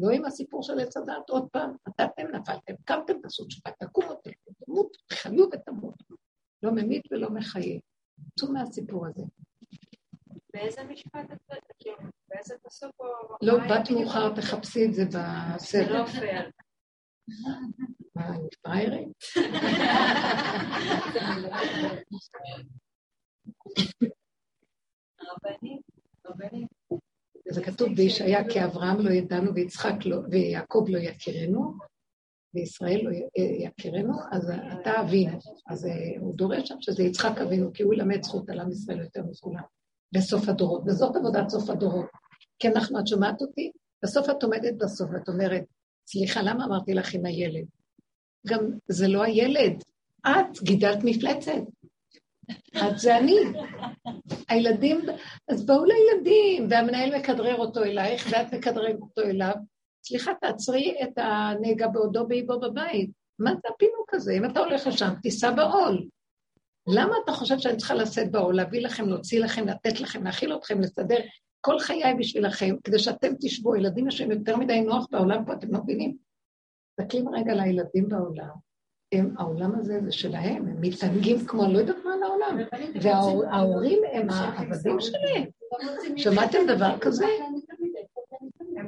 לא 0.00 0.10
עם 0.10 0.24
הסיפור 0.24 0.62
של 0.62 0.80
עץ 0.80 0.96
הדת, 0.96 1.30
עוד 1.30 1.48
פעם, 1.52 1.76
נתתם, 1.88 2.26
נפלתם, 2.32 2.74
קמתם, 2.84 3.12
תעשו 3.22 3.44
תשובה, 3.44 3.70
תקומו, 3.78 4.14
תמות, 4.64 4.96
תחיו 5.06 5.46
ותמות. 5.52 5.94
לא 6.62 6.70
ממית 6.70 7.02
ולא 7.10 7.30
מחיה. 7.30 7.80
צאו 8.38 8.52
מהסיפור 8.52 9.06
הזה. 9.06 9.22
באיזה 10.54 10.84
משפט 10.84 11.32
את 11.32 11.52
כאילו, 11.78 11.96
באיזה 12.28 12.54
פסוק 12.62 12.92
או... 13.00 13.06
לא, 13.42 13.58
בת 13.58 13.90
מאוחר, 13.90 14.34
תחפשי 14.34 14.86
את 14.86 14.94
זה 14.94 15.04
בסדר. 15.04 16.04
מה, 18.16 18.28
אני 18.28 18.48
פריירית? 18.62 19.08
זה 27.50 27.62
כתוב 27.62 27.88
בישעיה, 27.96 28.48
כי 28.48 28.64
אברהם 28.64 29.00
לא 29.00 29.10
ידענו 29.10 29.54
ויצחק 29.54 29.94
לא, 30.04 30.16
ויעקב 30.30 30.84
לא 30.88 30.98
יכירנו, 30.98 31.74
וישראל 32.54 33.00
לא 33.04 33.10
יכירנו, 33.38 34.12
אז 34.30 34.50
אתה 34.80 35.00
אבינו. 35.00 35.38
אז 35.68 35.86
אה, 35.86 36.20
הוא 36.20 36.36
דורש 36.36 36.68
שם 36.68 36.76
שזה 36.80 37.02
יצחק 37.02 37.38
אבינו, 37.38 37.72
כי 37.72 37.82
הוא 37.82 37.94
ילמד 37.94 38.22
זכות 38.22 38.50
על 38.50 38.60
עם 38.60 38.70
ישראל 38.70 39.00
יותר 39.00 39.22
מכולם, 39.30 39.62
בסוף 40.14 40.48
הדורות. 40.48 40.82
וזאת 40.86 41.16
עבודת 41.16 41.48
סוף 41.48 41.70
הדורות. 41.70 42.06
כי 42.58 42.68
אנחנו, 42.68 43.00
את 43.00 43.06
שומעת 43.06 43.40
אותי? 43.40 43.70
בסוף 44.04 44.30
את 44.30 44.42
עומדת 44.42 44.74
בסוף 44.78 45.10
ואת 45.12 45.28
אומרת, 45.28 45.64
סליחה, 46.12 46.42
למה 46.42 46.64
אמרתי 46.64 46.94
לך 46.94 47.14
עם 47.14 47.26
הילד? 47.26 47.64
גם 48.46 48.60
זה 48.88 49.08
לא 49.08 49.22
הילד, 49.22 49.82
את 50.26 50.62
גידלת 50.62 50.98
מפלצת. 51.04 51.62
את 52.76 52.98
זה 52.98 53.18
אני. 53.18 53.36
הילדים, 54.48 55.00
אז 55.48 55.66
בואו 55.66 55.84
לילדים, 55.84 56.66
והמנהל 56.70 57.18
מכדרר 57.18 57.56
אותו 57.56 57.82
אלייך, 57.82 58.28
ואת 58.30 58.54
מכדררת 58.54 58.96
אותו 59.00 59.22
אליו. 59.22 59.54
סליחה, 60.04 60.32
תעצרי 60.40 60.94
את 61.02 61.12
הנגע 61.16 61.86
בעודו 61.86 62.26
באיבו 62.26 62.60
בבית. 62.60 63.10
מה 63.38 63.50
זה 63.50 63.68
הפינוק 63.74 64.14
הזה? 64.14 64.32
אם 64.32 64.44
אתה 64.44 64.60
הולך 64.60 64.86
לשם, 64.86 65.10
תיסע 65.22 65.50
בעול. 65.50 66.06
למה 66.86 67.14
אתה 67.24 67.32
חושב 67.32 67.58
שאני 67.58 67.76
צריכה 67.76 67.94
לשאת 67.94 68.30
בעול, 68.30 68.56
להביא 68.56 68.80
לכם, 68.80 69.08
להוציא 69.08 69.40
לכם, 69.40 69.68
לתת 69.68 70.00
לכם, 70.00 70.24
להכיל 70.24 70.54
אתכם, 70.56 70.80
לסדר 70.80 71.18
כל 71.64 71.78
חיי 71.78 72.14
בשבילכם, 72.18 72.74
כדי 72.84 72.98
שאתם 72.98 73.32
תשבו, 73.40 73.76
ילדים 73.76 74.08
יש 74.08 74.20
להם 74.20 74.30
יותר 74.30 74.56
מדי 74.56 74.80
נוח 74.80 75.06
בעולם 75.10 75.44
פה, 75.44 75.52
אתם 75.52 75.72
לא 75.72 75.80
מבינים? 75.82 76.16
תסתכלים 77.00 77.28
רגע 77.28 77.54
לילדים 77.54 78.08
בעולם, 78.08 78.48
הם, 79.12 79.34
העולם 79.38 79.74
הזה 79.78 80.00
זה 80.04 80.12
שלהם, 80.12 80.66
הם 80.68 80.80
מתענגים 80.80 81.46
כמו 81.46 81.72
לא 81.72 81.78
יודעת 81.78 81.96
מה 82.04 82.16
לעולם, 82.16 82.58
וההורים 83.02 83.98
הם 84.12 84.30
העבדים 84.30 85.00
שלהם. 85.00 85.44
שמעתם 86.16 86.58
דבר 86.68 86.98
כזה? 87.00 87.26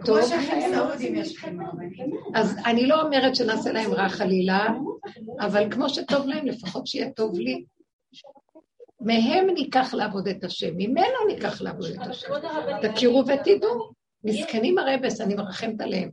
טוב. 0.05 0.19
אז 2.35 2.57
אני 2.67 2.87
לא 2.87 3.03
אומרת 3.03 3.37
שנעשה 3.37 3.73
להם 3.73 3.93
רע 3.93 4.09
חלילה, 4.09 4.67
אבל 5.41 5.71
כמו 5.71 5.89
שטוב 5.89 6.27
להם, 6.27 6.47
לפחות 6.47 6.87
שיהיה 6.87 7.11
טוב 7.11 7.39
לי. 7.39 7.65
מהם 9.05 9.47
ניקח 9.55 9.95
לעבוד 9.95 10.29
את 10.29 10.45
השם, 10.45 10.77
ממנו 10.77 11.27
ניקח 11.29 11.61
לעבוד 11.61 11.91
את 11.91 12.07
השם. 12.11 12.29
תכירו 12.83 13.25
ותדעו. 13.27 13.93
מסכנים 14.25 14.79
הרבס, 14.79 15.21
אני 15.21 15.35
מרחמת 15.35 15.81
עליהם. 15.81 16.11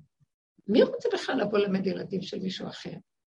מי 0.67 0.83
רוצה 0.83 1.09
בכלל 1.13 1.41
לבוא 1.41 1.59
למד 1.59 1.87
ילדים 1.87 2.21
של 2.21 2.39
מישהו 2.39 2.67
אחר? 2.67 2.91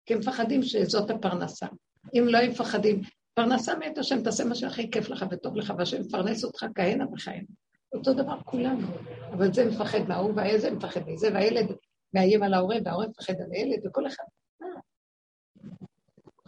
כי 0.07 0.15
הם 0.15 0.21
מפחדים 0.21 0.63
שזאת 0.63 1.11
הפרנסה. 1.11 1.67
אם 2.15 2.25
לא 2.27 2.39
הם 2.39 2.51
מפחדים, 2.51 3.01
פרנסה 3.35 3.75
מאת 3.79 3.99
השם, 3.99 4.23
תעשה 4.23 4.45
מה 4.45 4.55
שהכי 4.55 4.91
כיף 4.91 5.09
לך 5.09 5.25
וטוב 5.31 5.57
לך, 5.57 5.73
והשם 5.79 6.01
מפרנס 6.01 6.45
אותך 6.45 6.67
כהנה 6.75 7.05
וכהנה. 7.13 7.47
אותו 7.95 8.15
דבר 8.15 8.37
כולנו. 8.45 8.87
אבל 9.33 9.53
זה 9.53 9.65
מפחד 9.65 10.09
מההוא, 10.09 10.33
והזה 10.37 10.71
מפחד 10.71 11.01
מזה, 11.07 11.29
והילד 11.35 11.67
מאיים 12.15 12.43
על 12.43 12.55
ההורה, 12.55 12.77
וההורה 12.85 13.07
מפחד 13.09 13.35
על 13.35 13.53
הילד, 13.53 13.87
וכל 13.87 14.07
אחד... 14.07 14.25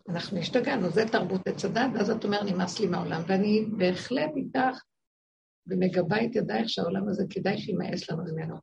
אנחנו 0.09 0.39
השתגענו, 0.39 0.91
זה 0.91 1.09
תרבות 1.13 1.41
עץ 1.49 1.65
הדת, 1.65 1.91
ואז 1.95 2.11
את 2.11 2.25
אומרת, 2.25 2.43
נמאס 2.45 2.81
לי 2.81 2.87
מהעולם. 2.87 3.21
ואני 3.27 3.65
בהחלט 3.79 4.31
איתך 4.37 4.77
ומגבה 5.67 6.17
את 6.25 6.37
ידייך 6.37 6.69
שהעולם 6.69 7.09
הזה 7.09 7.25
כדאי 7.31 7.59
שימאס 7.59 8.11
לנו 8.11 8.23
ממנו. 8.25 8.55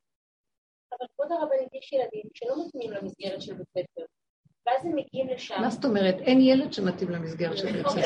אבל 0.91 1.07
כבוד 1.13 1.31
הרבנית, 1.31 1.73
יש 1.73 1.93
ילדים 1.93 2.29
שלא 2.33 2.55
מתאימים 2.65 2.91
למסגרת 2.91 3.41
של 3.41 3.53
בית 3.53 3.67
ספר, 3.69 4.05
ואז 4.71 4.85
הם 4.85 4.95
מגיעים 4.95 5.27
לשם. 5.27 5.61
מה 5.61 5.69
זאת 5.69 5.85
אומרת? 5.85 6.15
אין 6.21 6.41
ילד 6.41 6.73
שמתאים 6.73 7.09
למסגרת 7.09 7.57
של 7.57 7.71
בית 7.71 7.87
ספר. 7.87 7.99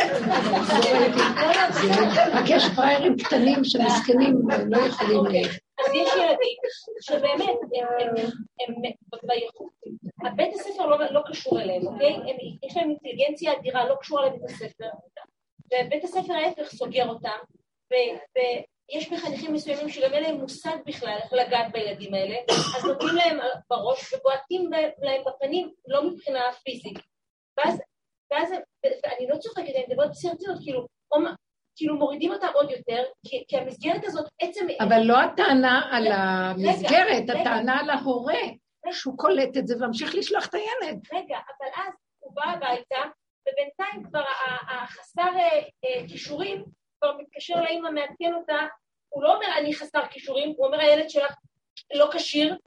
רק 2.36 2.45
יש 2.49 2.63
פראיירים 2.76 3.16
קטנים 3.18 3.63
שמסכנים, 3.63 4.36
לא 4.70 4.78
יכולים... 4.78 5.45
אז 5.80 5.93
יש 5.93 6.09
ילדים 6.16 6.57
שבאמת, 7.01 7.55
הם 8.68 8.76
באיכות. 9.24 9.72
הבית 10.26 10.53
הספר 10.53 10.86
לא 10.86 11.22
קשור 11.28 11.61
אליהם, 11.61 11.88
אוקיי? 11.88 12.16
יש 12.63 12.78
להם 12.78 12.89
אינטליגנציה 12.89 13.53
אדירה, 13.53 13.89
לא 13.89 13.95
קשורה 14.01 14.26
לבית 14.26 14.43
הספר. 14.43 14.89
ובית 15.74 16.03
הספר 16.03 16.34
ההפך 16.34 16.76
סוגר 16.76 17.09
אותם, 17.09 17.38
ויש 18.89 19.11
מחנכים 19.11 19.53
מסוימים 19.53 19.89
שגם 19.89 20.13
אין 20.13 20.23
להם 20.23 20.36
מושג 20.36 20.77
בכלל 20.86 21.17
איך 21.23 21.33
לגעת 21.33 21.71
בילדים 21.71 22.13
האלה, 22.13 22.36
אז 22.77 22.86
נותנים 22.86 23.15
להם 23.15 23.38
בראש 23.69 24.13
ובועטים 24.13 24.71
להם 25.01 25.21
בפנים, 25.25 25.71
לא 25.88 26.09
מבחינה 26.09 26.39
פיזית. 26.63 26.99
ואז, 27.57 27.81
ואז, 28.31 28.51
אני 29.17 29.27
לא 29.27 29.38
צוחקת, 29.38 29.69
אני 29.75 29.86
מדברת 29.89 30.09
בסרטיות, 30.09 30.57
כאילו, 30.63 30.88
כאילו 31.75 31.95
מורידים 31.95 32.31
אותם 32.31 32.47
עוד 32.53 32.71
יותר, 32.71 33.03
כי, 33.27 33.43
כי 33.47 33.57
המסגרת 33.57 34.05
הזאת, 34.05 34.25
עצם... 34.41 34.67
אבל 34.79 35.01
לא 35.03 35.21
הטענה 35.21 35.89
על 35.91 36.07
המסגרת, 36.11 37.29
רגע, 37.29 37.41
הטענה 37.41 37.73
רגע. 37.73 37.81
על 37.81 37.89
ההורה. 37.89 38.39
שהוא 38.91 39.17
קולט 39.17 39.57
את 39.57 39.67
זה 39.67 39.75
וממשיך 39.75 40.15
לשלוח 40.15 40.47
את 40.47 40.53
הילד. 40.53 40.99
רגע, 41.13 41.38
אבל 41.38 41.67
אז 41.75 41.93
הוא 42.19 42.36
בא 42.36 42.43
הביתה, 42.43 43.01
ובינתיים 43.49 44.03
כבר 44.03 44.23
החסר 44.69 45.21
אה, 45.21 45.59
אה, 45.86 46.07
כישורים 46.07 46.65
כבר 47.06 47.18
מתקשר 47.18 47.62
לאמא, 47.62 47.89
מעדכן 47.89 48.34
אותה, 48.34 48.58
הוא 49.10 49.24
לא 49.24 49.36
אומר 49.36 49.47
אני 49.58 49.76
חסר 49.76 50.08
כישורים, 50.10 50.53
הוא 50.58 50.66
אומר 50.66 50.80
הילד 50.80 51.10
שלך 51.10 51.34
לא 51.93 52.10
כשיר 52.14 52.58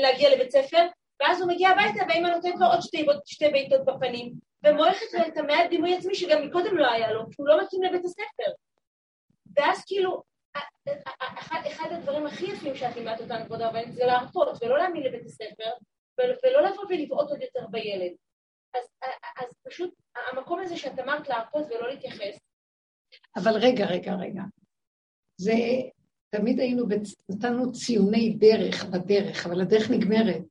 להגיע 0.00 0.30
לבית 0.30 0.50
ספר, 0.50 0.86
ואז 1.20 1.40
הוא 1.40 1.50
מגיע 1.50 1.68
הביתה 1.68 2.04
והאמא 2.08 2.28
נותנת 2.28 2.54
לו 2.60 2.66
עוד 2.66 2.80
שתי, 2.80 3.06
שתי 3.26 3.48
בעיטות 3.48 3.84
בפנים, 3.84 4.32
ומועכת 4.64 5.12
לו 5.12 5.26
את 5.26 5.36
המעט 5.36 5.70
דימוי 5.70 5.96
עצמי 5.96 6.14
שגם 6.14 6.46
מקודם 6.46 6.78
לא 6.78 6.90
היה 6.90 7.12
לו, 7.12 7.26
כי 7.30 7.36
הוא 7.38 7.48
לא 7.48 7.62
מתאים 7.62 7.82
לבית 7.82 8.04
הספר. 8.04 8.52
ואז 9.56 9.84
כאילו, 9.86 10.22
אחד, 11.18 11.60
אחד 11.66 11.92
הדברים 11.92 12.26
הכי 12.26 12.46
יפים 12.46 12.76
שאת 12.76 12.96
לימדת 12.96 13.20
אותנו, 13.20 13.44
כבוד 13.44 13.60
הרבנית, 13.60 13.92
זה 13.92 14.06
להרפות 14.06 14.48
ולא 14.60 14.78
להאמין 14.78 15.02
לבית 15.02 15.26
הספר, 15.26 15.70
ולא 16.18 16.62
לבוא 16.62 16.84
ולבעוט 16.88 17.30
עוד 17.30 17.42
יותר 17.42 17.66
בילד. 17.70 18.12
אז, 18.74 18.88
אז 19.40 19.58
פשוט 19.68 19.94
המקום 20.16 20.60
הזה 20.60 20.76
שאת 20.76 20.98
אמרת 20.98 21.28
להרפות 21.28 21.66
ולא 21.66 21.88
להתייחס. 21.88 22.38
אבל 23.36 23.56
רגע, 23.56 23.86
רגע, 23.86 24.14
רגע. 24.14 24.42
זה, 25.36 25.52
תמיד 26.30 26.60
היינו, 26.60 26.88
בצ... 26.88 27.14
נתנו 27.30 27.72
ציוני 27.72 28.30
דרך 28.30 28.84
בדרך, 28.84 29.46
אבל 29.46 29.60
הדרך 29.60 29.90
נגמרת. 29.90 30.42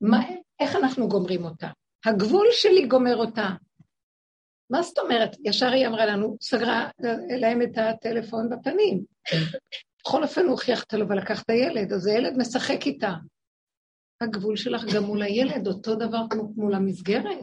מה, 0.00 0.18
איך 0.60 0.76
אנחנו 0.76 1.08
גומרים 1.08 1.44
אותה? 1.44 1.68
הגבול 2.06 2.46
שלי 2.50 2.86
גומר 2.86 3.16
אותה. 3.16 3.48
מה 4.70 4.82
זאת 4.82 4.98
אומרת? 4.98 5.36
ישר 5.44 5.72
היא 5.72 5.86
אמרה 5.86 6.06
לנו, 6.06 6.36
סגרה 6.40 6.90
להם 7.40 7.62
את 7.62 7.78
הטלפון 7.78 8.50
בפנים. 8.50 9.04
בכל 10.00 10.22
אופן 10.22 10.40
הוא 10.40 10.50
הוכיח 10.50 10.84
את 10.84 10.92
הלווה, 10.94 11.16
לקח 11.16 11.42
את 11.42 11.50
הילד, 11.50 11.92
אז 11.92 12.06
הילד 12.06 12.36
משחק 12.38 12.86
איתה. 12.86 13.12
הגבול 14.20 14.56
שלך 14.56 14.82
גם 14.94 15.02
מול 15.02 15.22
הילד, 15.22 15.66
אותו 15.66 15.94
דבר 15.94 16.22
כמו 16.30 16.52
מול 16.56 16.74
המסגרת. 16.74 17.38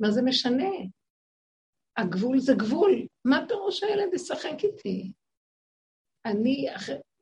מה 0.00 0.10
זה 0.10 0.22
משנה? 0.22 0.70
הגבול 1.96 2.38
זה 2.38 2.54
גבול. 2.54 3.06
מה 3.24 3.44
פירוש 3.48 3.82
הילד 3.82 4.14
ישחק 4.14 4.64
איתי? 4.64 5.12
אני, 6.26 6.66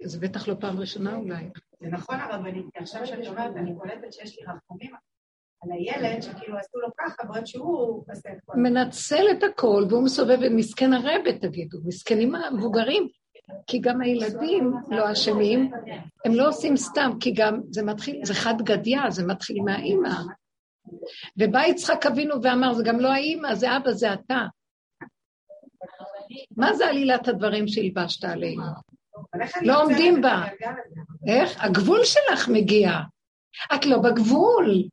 זה 0.03 0.20
בטח 0.20 0.49
לא 0.49 0.55
פעם 0.61 0.81
ראשונה 0.81 1.16
אולי. 1.16 1.45
זה 1.81 1.89
נכון 1.89 2.20
הרבנית, 2.20 2.66
כי 2.73 2.79
עכשיו 2.79 3.07
שאת 3.07 3.27
אומרת, 3.27 3.57
אני 3.57 3.75
קולטת 3.79 4.12
שיש 4.12 4.39
לי 4.39 4.45
רחמים 4.45 4.95
על 5.62 5.70
הילד, 5.73 6.23
שכאילו 6.23 6.59
עשו 6.59 6.79
לו 6.81 6.89
ככה, 6.99 7.25
בעוד 7.29 7.47
שהוא 7.47 8.05
עושה 8.11 8.33
את 8.33 8.39
כל 8.45 8.57
מנצל 8.57 9.25
את 9.31 9.43
הכל, 9.43 9.85
והוא 9.89 10.05
מסובב, 10.05 10.39
מסכן 10.51 10.93
הרבה, 10.93 11.39
תגידו, 11.41 11.79
מסכנים 11.85 12.35
המבוגרים. 12.35 13.09
כי 13.66 13.79
גם 13.79 14.01
הילדים 14.01 14.73
לא 14.91 15.12
אשמים, 15.12 15.70
הם 16.25 16.35
לא 16.35 16.49
עושים 16.49 16.77
סתם, 16.77 17.11
כי 17.20 17.33
גם 17.37 17.61
זה 17.70 17.83
מתחיל, 17.83 18.25
זה 18.25 18.35
חד 18.35 18.55
גדיא, 18.62 19.11
זה 19.11 19.27
מתחיל 19.27 19.57
מהאימא. 19.64 20.14
ובא 21.39 21.61
יצחק 21.66 22.07
אבינו 22.07 22.35
ואמר, 22.43 22.75
זה 22.75 22.83
גם 22.87 23.01
לא 23.01 23.12
האימא, 23.12 23.55
זה 23.55 23.77
אבא, 23.77 23.93
זה 23.93 24.12
אתה. 24.12 24.47
מה 26.57 26.74
זה 26.74 26.87
עלילת 26.87 27.28
הדברים 27.28 27.68
שהלבשת 27.68 28.24
עלינו? 28.24 28.62
לא 29.62 29.83
עומדים 29.83 30.20
בה. 30.20 30.45
איך? 31.28 31.64
הגבול 31.64 32.01
שלך 32.05 32.49
מגיע. 32.49 32.91
את 33.74 33.87
לא 33.87 33.99
בגבול. 33.99 34.89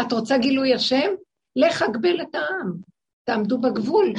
את 0.00 0.12
רוצה 0.12 0.38
גילוי 0.38 0.74
השם? 0.74 1.14
לך 1.56 1.82
אגבל 1.82 2.22
את 2.22 2.34
העם. 2.34 2.72
תעמדו 3.24 3.58
בגבול. 3.58 4.12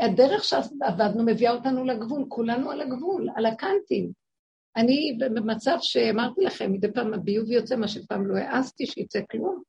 הדרך 0.00 0.44
שעבדנו 0.44 1.24
מביאה 1.26 1.52
אותנו 1.52 1.84
לגבול, 1.84 2.24
כולנו 2.28 2.70
על 2.70 2.80
הגבול, 2.80 3.28
על 3.36 3.46
הקאנטים. 3.46 4.12
אני 4.76 5.18
במצב 5.20 5.76
שאמרתי 5.80 6.40
לכם, 6.40 6.72
מדי 6.72 6.92
פעם 6.92 7.14
הביוב 7.14 7.50
יוצא, 7.50 7.76
מה 7.76 7.88
שפעם 7.88 8.26
לא 8.26 8.36
העזתי 8.36 8.86
שיצא 8.86 9.20
כלום. 9.30 9.62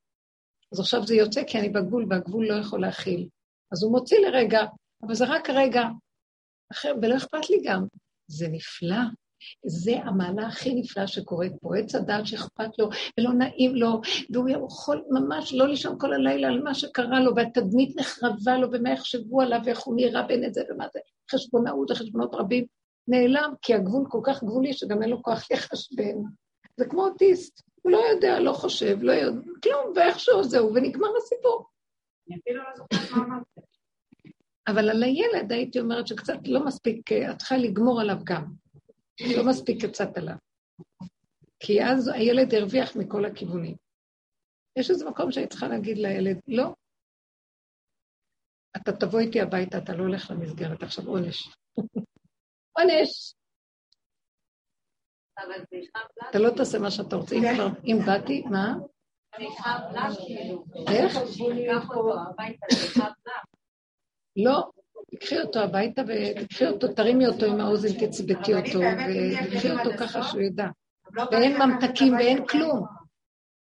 אז 0.74 0.80
עכשיו 0.80 1.07
זה 1.07 1.16
יוצא 1.16 1.43
כי 1.43 1.59
אני 1.59 1.70
בגבול, 1.70 2.05
והגבול 2.09 2.47
לא 2.47 2.53
יכול 2.53 2.82
להכיל. 2.82 3.28
אז 3.72 3.84
הוא 3.84 3.91
מוציא 3.91 4.20
לרגע, 4.20 4.61
אבל 5.06 5.14
זה 5.14 5.26
רק 5.28 5.49
רגע. 5.49 5.84
אחר, 6.72 6.93
ולא 7.01 7.18
אכפת 7.18 7.49
לי 7.49 7.58
גם. 7.64 7.86
זה 8.28 8.47
נפלא. 8.51 9.04
זה 9.66 9.95
המעלה 9.95 10.47
הכי 10.47 10.76
נפלאה 10.76 11.08
שקורית 11.08 11.54
פה. 11.62 11.78
עץ 11.78 11.95
הדעת 11.95 12.28
שאכפת 12.28 12.80
לו 12.80 12.89
ולא 13.20 13.34
נעים 13.34 13.76
לו, 13.76 14.01
והוא 14.30 14.49
יכול 14.49 15.04
ממש 15.10 15.54
לא 15.54 15.68
לישון 15.68 15.95
כל 15.99 16.14
הלילה 16.14 16.47
על 16.47 16.64
מה 16.64 16.74
שקרה 16.74 17.20
לו, 17.20 17.36
והתדמית 17.36 17.99
נחרבה 17.99 18.58
לו, 18.58 18.68
ומה 18.72 18.91
יחשבו 18.91 19.41
עליו, 19.41 19.60
ואיך 19.66 19.80
הוא 19.80 19.95
נראה 19.95 20.24
בין 20.24 20.45
את 20.45 20.54
זה 20.54 20.62
ומה 20.70 20.86
זה. 20.93 20.99
חשבונאות 21.32 21.91
וחשבונות 21.91 22.36
רבים. 22.36 22.66
נעלם, 23.08 23.54
כי 23.62 23.74
הגבול 23.74 24.06
כל 24.10 24.20
כך 24.24 24.43
גבולי 24.43 24.74
שגם 24.74 25.01
אין 25.01 25.10
לו 25.10 25.24
כוח 25.24 25.51
לחשבן. 25.51 26.16
זה 26.78 26.86
כמו 26.86 27.06
אוטיסט, 27.06 27.64
הוא 27.82 27.91
לא 27.91 27.97
יודע, 27.97 28.39
לא 28.39 28.54
חושב, 28.54 28.97
לא 29.01 29.12
יודע, 29.12 29.41
כלום, 29.64 29.93
ואיכשהו 29.95 30.43
זהו, 30.43 30.74
ונגמר 30.74 31.08
הסיפור. 31.18 31.66
אני 32.28 32.38
אפילו 32.39 32.64
לא 32.64 32.70
זוכרת 32.76 33.12
מה 33.12 33.26
אמרת. 33.26 33.53
אבל 34.68 34.89
על 34.89 35.03
הילד 35.03 35.51
הייתי 35.51 35.80
אומרת 35.80 36.07
שקצת 36.07 36.38
לא 36.47 36.66
מספיק, 36.66 37.11
את 37.11 37.38
צריכה 37.38 37.57
לגמור 37.57 38.01
עליו 38.01 38.18
גם. 38.24 38.45
לא 39.38 39.49
מספיק 39.49 39.86
קצת 39.86 40.18
עליו. 40.18 40.36
כי 41.59 41.84
אז 41.84 42.07
הילד 42.07 42.53
הרוויח 42.53 42.95
מכל 42.95 43.26
הכיוונים. 43.26 43.76
יש 44.80 44.89
איזה 44.89 45.09
מקום 45.09 45.32
שהיית 45.32 45.49
צריכה 45.49 45.68
להגיד 45.68 45.97
לילד, 45.97 46.39
לא, 46.47 46.74
אתה 48.78 48.91
תבוא 48.91 49.20
איתי 49.20 49.41
הביתה, 49.41 49.78
אתה 49.78 49.93
לא 49.93 50.03
הולך 50.03 50.32
למסגרת, 50.32 50.84
עכשיו 50.84 51.07
עונש. 51.07 51.49
עונש. 52.78 53.36
אתה 56.30 56.39
לא 56.39 56.49
תעשה 56.57 56.80
מה 56.80 56.91
שאתה 56.91 57.16
רוצה. 57.16 57.36
אם 57.86 57.97
באתי, 58.05 58.43
מה? 58.51 58.76
איך? 60.88 61.18
לא, 64.38 64.69
תקחי 65.11 65.41
אותו 65.41 65.59
הביתה 65.59 66.01
ותקחי 66.07 66.67
אותו, 66.67 66.88
תרימי 66.88 67.27
אותו 67.27 67.45
עם 67.45 67.61
האוזן, 67.61 68.07
תצבטי 68.07 68.53
אותו, 68.53 68.79
ותקחי 68.79 69.71
אותו 69.71 69.97
ככה 69.97 70.23
שהוא 70.23 70.41
ידע. 70.41 70.67
ואין 71.31 71.61
ממתקים 71.61 72.13
ואין 72.13 72.47
כלום. 72.47 72.86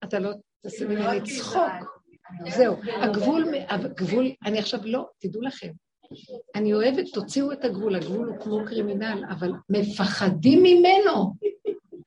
אתה 0.04 0.20
לא 0.20 0.32
תעשה 0.62 0.86
ממני 0.86 1.22
צחוק. 1.22 2.04
זהו, 2.48 2.76
הגבול, 3.02 3.46
הגבול, 3.70 4.32
אני 4.46 4.60
עכשיו 4.60 4.80
לא, 4.84 5.06
תדעו 5.20 5.42
לכם, 5.42 5.72
אני 6.56 6.74
אוהבת, 6.74 7.06
תוציאו 7.14 7.52
את 7.52 7.66
הגבול, 7.66 7.96
הגבול 7.96 8.28
הוא 8.28 8.38
כמו 8.40 8.66
קרימינל, 8.66 9.24
אבל 9.30 9.52
מפחדים 9.70 10.64
ממנו. 10.64 11.34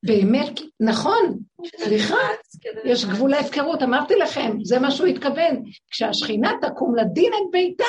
באמת, 0.05 0.59
נכון, 0.79 1.39
סליחה, 1.77 2.15
יש 2.85 3.05
גבול 3.05 3.31
להפקרות, 3.31 3.81
אמרתי 3.81 4.15
לכם, 4.15 4.57
זה 4.63 4.79
מה 4.79 4.91
שהוא 4.91 5.07
התכוון. 5.07 5.63
כשהשכינה 5.91 6.51
תקום 6.61 6.95
לדין 6.95 7.31
את 7.33 7.51
ביתה, 7.51 7.83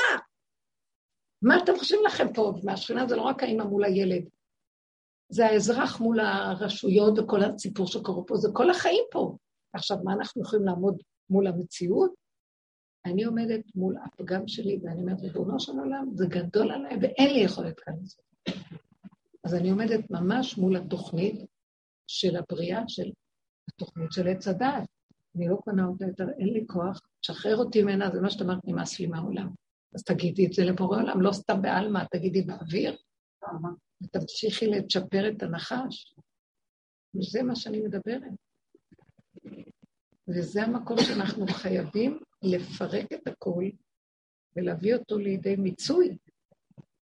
מה 1.42 1.58
אתם 1.62 1.72
חושבים 1.78 2.00
לכם 2.06 2.32
פה? 2.34 2.52
מהשכינה 2.64 3.06
זה 3.06 3.16
לא 3.16 3.22
רק 3.22 3.42
האימא 3.42 3.64
מול 3.64 3.84
הילד, 3.84 4.24
זה 5.28 5.46
האזרח 5.46 6.00
מול 6.00 6.20
הרשויות 6.20 7.18
וכל 7.18 7.42
הסיפור 7.42 7.86
שקורה 7.86 8.24
פה, 8.26 8.36
זה 8.36 8.48
כל 8.52 8.70
החיים 8.70 9.04
פה. 9.10 9.36
עכשיו, 9.72 9.96
מה 10.04 10.12
אנחנו 10.12 10.42
יכולים 10.42 10.64
לעמוד 10.64 11.02
מול 11.30 11.46
המציאות? 11.46 12.14
אני 13.06 13.24
עומדת 13.24 13.60
מול 13.74 13.96
הפגם 14.04 14.48
שלי, 14.48 14.80
ואני 14.82 15.02
אומרת, 15.02 15.20
ריבונו 15.20 15.60
של 15.60 15.72
עולם, 15.72 16.10
זה 16.14 16.26
גדול 16.26 16.72
עליי 16.72 16.96
ואין 17.00 17.34
לי 17.34 17.40
יכולת 17.40 17.80
כאן 17.80 17.94
לזה. 18.02 18.22
אז 19.44 19.54
אני 19.54 19.70
עומדת 19.70 20.10
ממש 20.10 20.58
מול 20.58 20.76
התוכנית 20.76 21.44
של 22.06 22.36
הבריאה, 22.36 22.82
של 22.88 23.10
התוכנית 23.68 24.12
של 24.12 24.28
עץ 24.28 24.48
הדעת. 24.48 24.88
אני 25.36 25.48
לא 25.48 25.56
קונה 25.56 25.86
אותה 25.86 26.06
יותר, 26.06 26.28
אין 26.38 26.48
לי 26.48 26.64
כוח, 26.66 27.00
שחרר 27.22 27.56
אותי 27.56 27.82
ממנה, 27.82 28.10
זה 28.10 28.20
מה 28.20 28.30
שאת 28.30 28.42
אמרת, 28.42 28.64
נמאס 28.64 29.00
לי 29.00 29.06
מהעולם. 29.06 29.61
אז 29.94 30.04
תגידי 30.04 30.46
את 30.46 30.52
זה 30.52 30.64
לבורא 30.64 30.98
עולם, 31.02 31.20
לא 31.20 31.32
סתם 31.32 31.62
בעלמא, 31.62 32.04
תגידי 32.10 32.42
באוויר, 32.42 32.96
ותמשיכי 34.02 34.66
לצ'פר 34.66 35.28
את 35.28 35.42
הנחש. 35.42 36.14
וזה 37.14 37.42
מה 37.42 37.56
שאני 37.56 37.80
מדברת. 37.80 38.32
וזה 40.28 40.62
המקום 40.62 40.96
שאנחנו 41.00 41.46
חייבים 41.46 42.20
לפרק 42.42 43.12
את 43.12 43.26
הכל 43.26 43.64
ולהביא 44.56 44.94
אותו 44.94 45.18
לידי 45.18 45.56
מיצוי. 45.56 46.18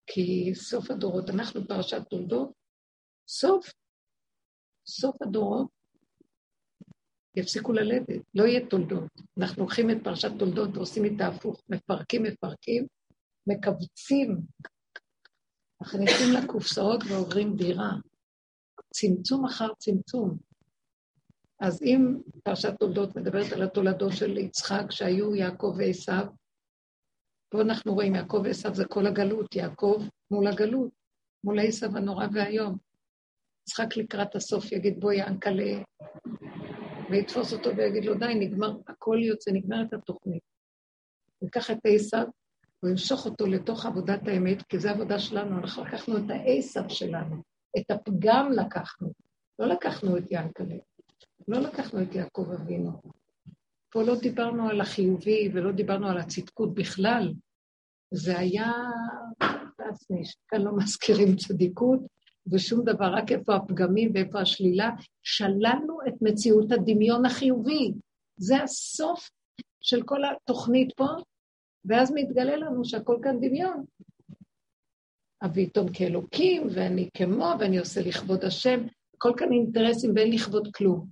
כי 0.06 0.54
סוף 0.54 0.90
הדורות, 0.90 1.30
אנחנו 1.30 1.68
פרשת 1.68 2.02
תולדות, 2.10 2.52
סוף, 3.28 3.72
סוף 4.86 5.22
הדורות 5.22 5.77
יפסיקו 7.38 7.72
ללדת, 7.72 8.22
לא 8.34 8.44
יהיה 8.44 8.66
תולדות. 8.66 9.10
אנחנו 9.38 9.62
לוקחים 9.62 9.90
את 9.90 9.96
פרשת 10.04 10.30
תולדות 10.38 10.76
ועושים 10.76 11.04
איתה 11.04 11.26
הפוך, 11.26 11.62
מפרקים, 11.68 12.22
מפרקים, 12.22 12.86
מכווצים, 13.46 14.38
מכניסים 15.82 16.32
לקופסאות 16.32 17.00
ועוברים 17.08 17.56
דירה. 17.56 17.92
צמצום 18.94 19.44
אחר 19.44 19.68
צמצום. 19.78 20.38
אז 21.60 21.82
אם 21.82 22.16
פרשת 22.44 22.74
תולדות 22.78 23.16
מדברת 23.16 23.52
על 23.52 23.62
התולדות 23.62 24.12
של 24.12 24.38
יצחק, 24.38 24.90
שהיו 24.90 25.34
יעקב 25.34 25.74
ועשיו, 25.78 26.26
פה 27.50 27.60
אנחנו 27.60 27.94
רואים 27.94 28.14
יעקב 28.14 28.40
ועשיו 28.44 28.74
זה 28.74 28.84
כל 28.84 29.06
הגלות, 29.06 29.56
יעקב 29.56 30.02
מול 30.30 30.46
הגלות, 30.46 30.90
מול 31.44 31.58
עשיו 31.60 31.96
הנורא 31.96 32.26
והיום. 32.32 32.76
יצחק 33.68 33.96
לקראת 33.96 34.34
הסוף 34.34 34.72
יגיד 34.72 35.00
בואי 35.00 35.16
ינקלה, 35.16 35.82
ויתפוס 37.10 37.52
אותו 37.52 37.76
ויגיד 37.76 38.04
לו 38.04 38.14
די, 38.14 38.34
נגמר, 38.34 38.76
הכל 38.88 39.18
יוצא, 39.22 39.50
נגמרת 39.50 39.92
התוכנית. 39.92 40.42
ניקח 41.42 41.70
את 41.70 41.78
עשיו, 41.84 42.26
הוא 42.80 42.90
ימשוך 42.90 43.26
אותו 43.26 43.46
לתוך 43.46 43.86
עבודת 43.86 44.28
האמת, 44.28 44.62
כי 44.62 44.78
זו 44.78 44.88
עבודה 44.88 45.18
שלנו, 45.18 45.58
אנחנו 45.58 45.84
לקחנו 45.84 46.16
את 46.16 46.30
העשיו 46.30 46.84
שלנו, 46.88 47.36
את 47.78 47.90
הפגם 47.90 48.52
לקחנו, 48.52 49.12
לא 49.58 49.66
לקחנו 49.66 50.18
את 50.18 50.24
ינקלה, 50.30 50.76
לא 51.48 51.58
לקחנו 51.58 52.02
את 52.02 52.14
יעקב 52.14 52.50
אבינו. 52.52 52.92
פה 53.90 54.02
לא 54.02 54.20
דיברנו 54.20 54.68
על 54.68 54.80
החיובי 54.80 55.50
ולא 55.54 55.72
דיברנו 55.72 56.08
על 56.08 56.18
הצדקות 56.18 56.74
בכלל. 56.74 57.34
זה 58.14 58.38
היה 58.38 58.72
כאן 60.48 60.62
לא 60.62 60.76
מזכירים 60.76 61.36
צדיקות 61.36 62.00
ושום 62.52 62.84
דבר, 62.84 63.14
רק 63.14 63.32
איפה 63.32 63.54
הפגמים 63.54 64.10
ואיפה 64.14 64.40
השלילה. 64.40 64.90
שללנו 65.22 65.98
את 66.08 66.14
מציאות 66.20 66.72
הדמיון 66.72 67.26
החיובי. 67.26 67.92
זה 68.36 68.62
הסוף 68.62 69.30
של 69.80 70.02
כל 70.02 70.20
התוכנית 70.24 70.92
פה, 70.96 71.06
ואז 71.84 72.12
מתגלה 72.14 72.56
לנו 72.56 72.84
שהכל 72.84 73.18
כאן 73.22 73.40
דמיון. 73.40 73.84
אביתום 75.44 75.86
כאלוקים, 75.92 76.66
ואני 76.74 77.08
כמו, 77.14 77.52
ואני 77.60 77.78
עושה 77.78 78.00
לכבוד 78.00 78.44
השם, 78.44 78.86
כל 79.18 79.32
כאן 79.36 79.52
אינטרסים 79.52 80.12
ואין 80.16 80.32
לכבוד 80.32 80.68
כלום. 80.74 81.06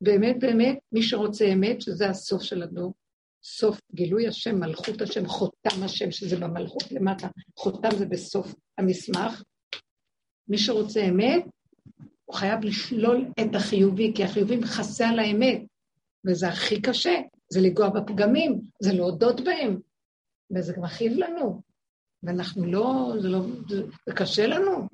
באמת, 0.00 0.36
באמת, 0.40 0.78
מי 0.92 1.02
שרוצה 1.02 1.52
אמת, 1.52 1.80
שזה 1.80 2.08
הסוף 2.08 2.42
של 2.42 2.62
הדור, 2.62 2.94
סוף 3.42 3.80
גילוי 3.94 4.28
השם, 4.28 4.60
מלכות 4.60 5.00
השם, 5.00 5.26
חותם 5.26 5.82
השם, 5.84 6.10
שזה 6.10 6.36
במלכות 6.36 6.92
למטה, 6.92 7.28
חותם 7.58 7.88
זה 7.98 8.06
בסוף 8.06 8.54
המסמך. 8.78 9.42
מי 10.48 10.58
שרוצה 10.58 11.00
אמת, 11.00 11.44
הוא 12.24 12.36
חייב 12.36 12.64
לשלול 12.64 13.26
את 13.40 13.54
החיובי, 13.54 14.12
כי 14.14 14.24
החיובי 14.24 14.56
מכסה 14.56 15.08
על 15.08 15.18
האמת, 15.18 15.62
וזה 16.26 16.48
הכי 16.48 16.82
קשה, 16.82 17.14
זה 17.52 17.60
לנגוע 17.60 17.88
בפגמים, 17.88 18.60
זה 18.82 18.92
להודות 18.92 19.40
בהם, 19.40 19.80
וזה 20.56 20.74
מכאיב 20.76 21.12
לנו, 21.12 21.62
ואנחנו 22.22 22.66
לא, 22.66 23.12
זה 23.20 23.28
לא, 23.28 23.40
זה, 23.68 23.82
זה 24.06 24.12
קשה 24.14 24.46
לנו. 24.46 24.88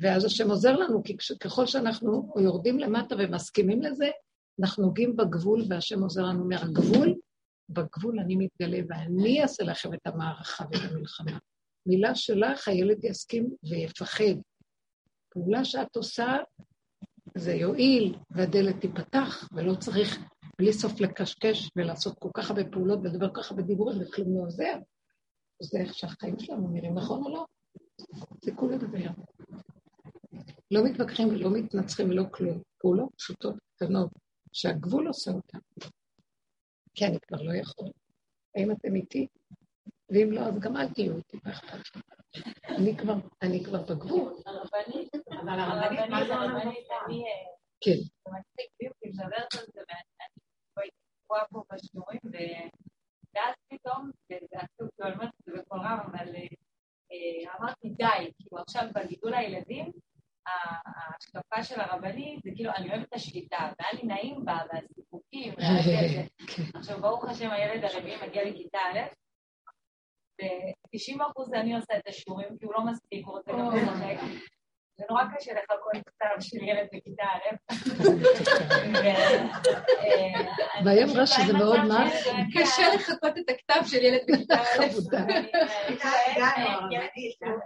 ואז 0.00 0.24
השם 0.24 0.50
עוזר 0.50 0.76
לנו, 0.76 1.02
כי 1.02 1.16
ככל 1.40 1.66
שאנחנו 1.66 2.32
יורדים 2.40 2.78
למטה 2.78 3.14
ומסכימים 3.18 3.82
לזה, 3.82 4.08
אנחנו 4.60 4.82
נוגעים 4.82 5.16
בגבול 5.16 5.64
והשם 5.68 6.02
עוזר 6.02 6.22
לנו 6.22 6.44
מהגבול, 6.44 7.14
בגבול 7.68 8.20
אני 8.20 8.36
מתגלה 8.36 8.78
ואני 8.88 9.42
אעשה 9.42 9.64
לכם 9.64 9.94
את 9.94 10.06
המערכה 10.06 10.64
ואת 10.70 10.80
המלחמה. 10.90 11.38
מילה 11.88 12.14
שלך, 12.14 12.68
הילד 12.68 13.04
יסכים 13.04 13.50
ויפחד. 13.70 14.34
פעולה 15.30 15.64
שאת 15.64 15.96
עושה, 15.96 16.36
זה 17.36 17.52
יועיל 17.52 18.18
והדלת 18.30 18.80
תיפתח, 18.80 19.48
ולא 19.52 19.74
צריך 19.74 20.18
בלי 20.58 20.72
סוף 20.72 21.00
לקשקש 21.00 21.70
ולעשות 21.76 22.18
כל 22.18 22.28
כך 22.34 22.50
הרבה 22.50 22.64
פעולות 22.64 22.98
ולדבר 23.02 23.34
כל 23.34 23.42
כך 23.42 23.50
הרבה 23.50 23.62
דיבורים 23.62 23.98
וכלום 24.02 24.36
לא 24.36 24.42
עוזר. 24.46 24.78
זה 25.62 25.78
איך 25.78 25.94
שהחיים 25.94 26.38
שלנו 26.38 26.68
נראים, 26.68 26.94
נכון 26.94 27.24
או 27.24 27.30
לא? 27.30 27.46
זה 28.44 28.52
כולה 28.54 28.76
לדבר. 28.76 29.10
לא 30.70 30.84
מתווכחים 30.84 31.28
ולא 31.28 31.50
מתנצחים 31.50 32.10
ולא 32.10 32.24
כלום. 32.30 32.62
פעולות 32.78 33.08
פשוטות 33.16 33.54
קטנות, 33.74 34.10
שהגבול 34.52 35.08
עושה 35.08 35.30
אותן. 35.30 35.58
כי 36.94 37.06
אני 37.06 37.18
כבר 37.20 37.42
לא 37.42 37.54
יכול. 37.54 37.90
האם 38.56 38.70
אתם 38.70 38.94
איתי? 38.94 39.26
ואם 40.10 40.32
לא, 40.32 40.40
אז 40.40 40.58
גם 40.58 40.76
אל 40.76 40.88
תהיו 40.88 41.16
איתי, 41.16 41.38
מה 41.44 41.50
אכפת 41.52 41.96
לי? 41.96 42.02
אני 42.76 42.96
כבר, 42.96 43.14
אני 43.42 43.64
כבר 43.64 43.82
בגבול. 43.82 44.32
הרבנית, 44.46 45.14
אבל 45.42 45.60
הרבנית, 45.60 46.10
מה 46.10 46.26
זה 46.26 46.34
הרבנית? 46.34 46.86
אני... 47.06 47.24
כן. 47.80 47.98
זה 48.24 48.30
מצחיק, 48.38 48.70
בדיוק, 48.80 48.94
מדברת 49.04 49.54
על 49.54 49.64
זה, 49.74 49.80
ואני 49.88 50.90
רואה 51.30 51.44
פה 51.50 51.62
בשיעורים, 51.72 52.20
ואז 53.34 53.54
פתאום, 53.68 54.10
ועשו, 54.30 54.88
כאילו, 54.96 55.08
אני 55.08 55.14
אומרת 55.14 55.28
את 55.40 55.44
זה 55.44 55.52
בקול 55.58 55.78
רם, 55.78 55.98
אבל 56.04 56.28
אמרתי 57.60 57.88
די, 57.88 58.30
כאילו 58.38 58.58
עכשיו 58.62 58.84
בגידול 58.94 59.34
הילדים, 59.34 59.92
ההשקפה 60.46 61.64
של 61.64 61.80
הרבנית 61.80 62.40
זה 62.44 62.50
כאילו, 62.56 62.70
אני 62.76 62.90
אוהבת 62.90 63.08
את 63.08 63.14
השליטה, 63.14 63.56
והיה 63.56 63.92
לי 63.92 64.02
נעים 64.02 64.44
בה, 64.44 64.58
והסיפוקים, 64.72 65.54
עכשיו 66.78 67.00
ברוך 67.00 67.24
השם 67.24 67.50
הילד 67.50 67.84
הרביעי 67.84 68.28
מגיע 68.28 68.44
לכיתה 68.44 68.78
א', 68.78 68.98
ו-90 70.40 71.30
אחוז 71.30 71.52
אני 71.54 71.74
עושה 71.74 71.96
את 71.98 72.08
השיעורים, 72.08 72.48
כי 72.58 72.64
הוא 72.64 72.74
לא 72.74 72.80
מספיק, 72.80 73.26
הוא 73.26 73.36
רוצה 73.36 73.52
גם 73.52 73.76
לשחק. 73.76 74.16
זה 74.98 75.04
נורא 75.10 75.22
קשה 75.36 75.52
לחכות 75.52 75.92
כתב 76.06 76.40
של 76.40 76.62
ילד 76.62 76.86
בכיתה 76.92 77.24
א'. 77.24 77.56
והיא 80.84 81.04
אמרה 81.04 81.26
שזה 81.26 81.52
מאוד 81.52 81.80
מה? 81.88 82.04
קשה 82.54 82.94
לחכות 82.94 83.38
את 83.38 83.50
הכתב 83.50 83.80
של 83.86 84.02
ילד 84.02 84.20
בכיתה 84.28 84.54
א'. 84.54 84.84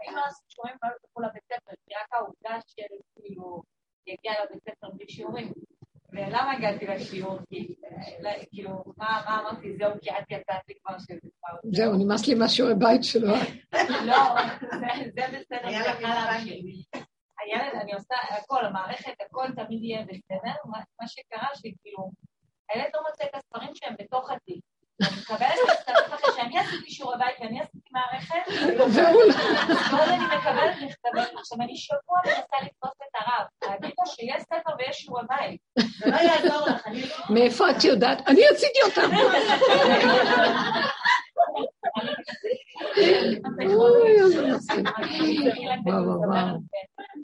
אם 0.09 0.15
לא 0.17 0.23
עשו 0.27 0.43
שיעורים 0.49 0.77
לא 0.83 0.89
ילכו 0.89 1.21
לבית 1.21 1.43
ספר, 1.45 1.73
כי 1.87 1.95
רק 1.95 2.09
העובדה 2.13 2.61
של 2.67 2.95
כאילו 3.15 3.63
יגיע 4.07 4.33
לבית 4.45 4.63
ספר 4.63 4.89
בלי 4.95 5.09
שיעורים. 5.09 5.53
ולמה 6.13 6.53
הגעתי 6.53 6.87
לשיעור? 6.87 7.39
כאילו, 8.51 8.85
מה 8.97 9.41
אמרתי? 9.41 9.77
זהו, 9.77 9.93
כי 10.03 10.11
את 10.11 10.25
יצאת 10.31 10.69
לי 10.69 10.75
כבר 10.85 10.99
שזה 10.99 11.29
כבר... 11.39 11.71
זהו, 11.73 11.95
נמאס 11.95 12.27
לי 12.27 12.35
מהשיעורי 12.35 12.75
בית 12.75 13.05
שלו. 13.05 13.35
לא, 14.07 14.37
זה 15.15 15.27
בסדר, 15.33 15.69
זה 15.71 15.91
יכול 15.91 16.09
להמשיך. 16.09 16.87
הילד, 17.41 17.75
אני 17.81 17.93
עושה 17.95 18.15
הכל, 18.31 18.65
המערכת, 18.65 19.15
הכל 19.27 19.47
תמיד 19.57 19.83
יהיה 19.83 20.03
בסדר. 20.03 20.55
מה 21.01 21.09
שקרה 21.09 21.49
שכאילו, 21.55 22.11
הילד 22.71 22.91
לא 22.95 23.01
מוצא 23.09 23.25
את 23.25 23.35
הספרים 23.35 23.75
שהם 23.75 23.95
בתוך 23.99 24.31
התיק. 24.31 24.65
אני 25.03 25.21
מקבלת 25.21 25.59
את 25.65 25.71
הספרים 25.71 26.13
אחרי 26.13 26.31
שאני 26.37 26.59
עשיתי 26.59 26.91
שיעורי 26.91 27.19
בית 27.19 27.37
ואני 27.41 27.61
עשיתי 27.61 27.82
מערכת, 27.93 28.53
ואז 28.79 28.99
אני 30.09 30.25
מקבלת 30.25 30.77
מכתבים. 30.77 31.39
עכשיו, 31.39 31.59
אני 31.61 31.77
שבוע 31.77 32.19
מנסה 32.25 32.57
לתפוס 32.65 32.93
את 32.97 33.15
הרב, 33.15 33.47
להגיד 33.63 33.95
לו 33.99 34.07
שיש 34.07 34.43
ספר 34.43 34.71
ויש 34.79 34.97
שיעורי 34.97 35.23
בית. 35.29 35.61
זה 35.99 36.11
לא 36.11 36.17
יעזור 36.17 36.67
לך, 36.69 36.87
אני 36.87 37.03
לא... 37.03 37.17
מאיפה 37.31 37.71
את 37.71 37.85
יודעת? 37.85 38.29
אני 38.29 38.43
עשיתי 38.51 38.79
אותם. 38.83 39.11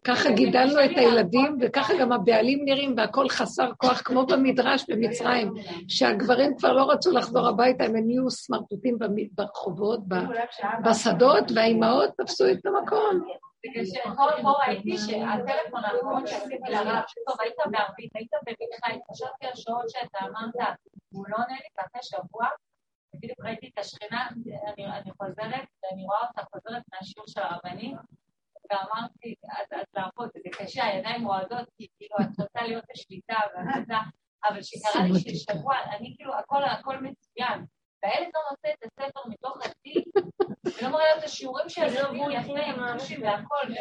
ככה 0.04 0.30
גידלנו 0.30 0.84
את 0.84 0.90
הילדים, 0.96 1.56
וככה 1.60 1.92
גם 2.00 2.12
הבעלים 2.12 2.64
נראים, 2.64 2.94
והכל 2.96 3.28
חסר 3.28 3.70
כוח, 3.78 4.00
כמו 4.04 4.26
במדרש 4.26 4.84
במצרים, 4.88 5.52
שהגברים 5.88 6.56
כבר 6.56 6.72
לא 6.72 6.90
רצו 6.90 7.10
לחזור 7.12 7.48
הביתה, 7.48 7.84
הם 7.84 7.96
נהיו 7.96 8.30
סמרטוטים 8.30 8.98
ברחובות, 9.32 10.00
בשדות, 10.84 11.44
והאימהות 11.54 12.10
תפסו 12.16 12.44
את 12.52 12.66
המקום. 12.66 13.28
פה 14.42 14.50
ראיתי 14.66 14.98
שהטלפון 14.98 15.84
האחרון 15.84 16.26
שעשיתי 16.26 16.70
לרב, 16.70 17.02
טוב, 17.26 17.40
היית 17.40 17.56
בערבית, 17.70 18.16
היית 18.16 18.30
בבטחה, 18.46 18.92
התקשרתי 18.92 19.46
לשעות 19.52 19.90
שאתה 19.90 20.18
אמרת, 20.18 20.76
הוא 21.12 21.24
לא 21.28 21.36
עונה 21.36 21.54
לי, 21.54 21.68
ואחרי 21.78 22.00
שבוע, 22.02 22.46
בדיוק 23.14 23.40
ראיתי 23.44 23.70
את 23.74 23.78
השכנה, 23.78 24.28
אני 24.78 25.10
חוזרת, 25.22 25.66
ואני 25.82 26.04
רואה 26.04 26.20
אותה 26.28 26.42
חוזרת 26.52 26.82
מהשיעור 26.92 27.26
של 27.28 27.40
הרבנים, 27.40 27.96
ואמרתי, 28.70 29.34
אז 29.44 29.80
לעבוד, 29.94 30.28
זה 30.34 30.50
קשה, 30.52 30.84
הידיים 30.84 31.26
רועדות, 31.26 31.68
כי 31.76 31.86
כאילו 31.96 32.16
את 32.20 32.40
רוצה 32.40 32.62
להיות 32.62 32.84
בשליטה, 32.92 33.36
ואת 33.54 33.76
רוצה, 33.80 33.98
אבל 34.44 34.62
שקרה 34.62 35.02
לי 35.04 35.36
ששבוע, 35.36 35.74
אני 35.96 36.14
כאילו, 36.16 36.34
הכל 36.66 36.96
מצוין. 36.96 37.64
והילד 38.02 38.28
לא 38.34 38.40
מוצא 38.50 38.68
את 38.68 38.84
הספר 38.84 39.20
מתוך 39.28 39.56
התיק, 39.64 40.06
ולא 40.64 40.90
מראה 40.90 41.14
לו 41.14 41.18
את 41.18 41.24
השיעורים 41.24 41.68
שלו, 41.68 41.86
והוא 41.86 42.30
יפה 42.30 42.58
עם 42.58 42.84
אנשים 42.84 43.22
והכל, 43.22 43.72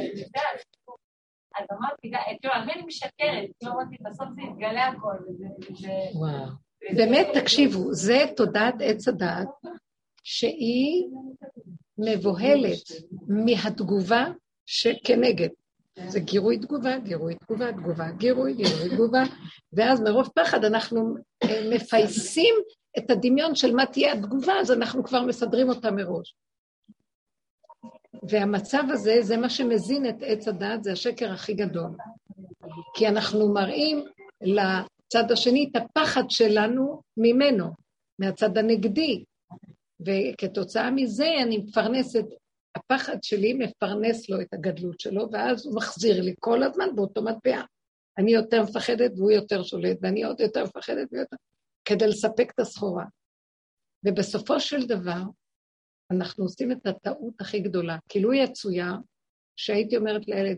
אז 1.56 1.66
אמרתי, 1.72 2.12
תראו, 2.42 2.54
על 2.54 2.66
מי 2.66 2.74
אני 2.74 2.84
משקרת? 2.86 3.50
כאילו 3.60 3.74
אמרתי, 3.74 3.96
בסוף 4.02 4.28
זה 4.36 4.42
יתגלה 4.42 4.88
הכל. 4.88 5.18
באמת, 6.96 7.28
תקשיבו, 7.34 7.94
זה 7.94 8.26
תודעת 8.36 8.76
עץ 8.80 9.08
הדעת, 9.08 9.48
שהיא 10.24 11.08
מבוהלת 11.98 12.84
מהתגובה 13.28 14.26
שכנגד. 14.66 15.50
זה 16.08 16.20
גירוי 16.20 16.58
תגובה, 16.58 16.98
גירוי 16.98 17.36
תגובה, 17.36 17.72
תגובה, 17.72 18.12
גירוי, 18.12 18.54
גירוי 18.54 18.90
תגובה, 18.90 19.24
ואז 19.74 20.02
מרוב 20.02 20.30
פחד 20.36 20.66
אנחנו 20.66 21.16
אה, 21.44 21.70
מפייסים 21.70 22.56
את 22.98 23.12
הדמיון 23.12 23.56
של 23.56 23.76
מה 23.76 23.86
תהיה 23.86 24.14
התגובה, 24.14 24.54
אז 24.60 24.72
אנחנו 24.72 25.04
כבר 25.04 25.22
מסדרים 25.22 25.70
אותה 25.70 25.92
מראש. 25.92 26.36
והמצב 28.30 28.84
הזה, 28.90 29.18
זה 29.22 29.38
מה 29.38 29.50
שמזין 29.50 30.10
את 30.10 30.16
עץ 30.22 30.48
הדת, 30.48 30.84
זה 30.84 30.92
השקר 30.92 31.32
הכי 31.32 31.54
גדול. 31.54 31.92
כי 32.96 33.08
אנחנו 33.08 33.54
מראים 33.54 34.06
לצד 34.42 35.32
השני 35.32 35.70
את 35.72 35.82
הפחד 35.82 36.24
שלנו 36.30 37.02
ממנו, 37.18 37.66
מהצד 38.20 38.58
הנגדי. 38.58 39.24
וכתוצאה 40.00 40.92
מזה 40.92 41.28
אני 41.44 41.58
מפרנסת, 41.58 42.26
הפחד 42.76 43.18
שלי 43.22 43.54
מפרנס 43.54 44.30
לו 44.30 44.42
את 44.42 44.54
הגדלות 44.54 45.00
שלו, 45.00 45.28
ואז 45.32 45.66
הוא 45.66 45.76
מחזיר 45.76 46.22
לי 46.22 46.34
כל 46.40 46.64
הזמן 46.64 46.96
באותו 46.96 47.24
מטבע. 47.24 47.62
אני 48.18 48.32
יותר 48.32 48.64
מפחדת 48.64 49.12
והוא 49.18 49.32
יותר 49.32 49.64
שולט, 49.64 49.98
ואני 50.02 50.24
עוד 50.24 50.40
יותר 50.40 50.64
מפחדת 50.64 51.08
ויותר... 51.12 51.36
כדי 51.88 52.08
לספק 52.08 52.52
את 52.56 52.60
הסחורה. 52.60 53.06
ובסופו 54.06 54.60
של 54.60 54.88
דבר, 54.88 55.22
אנחנו 56.12 56.44
עושים 56.44 56.72
את 56.72 56.86
הטעות 56.86 57.34
הכי 57.40 57.60
גדולה. 57.60 57.98
כאילו 58.10 58.32
היא 58.32 58.44
עצויה, 58.44 58.92
שהייתי 59.56 59.98
אומרת 59.98 60.28
לילד, 60.28 60.58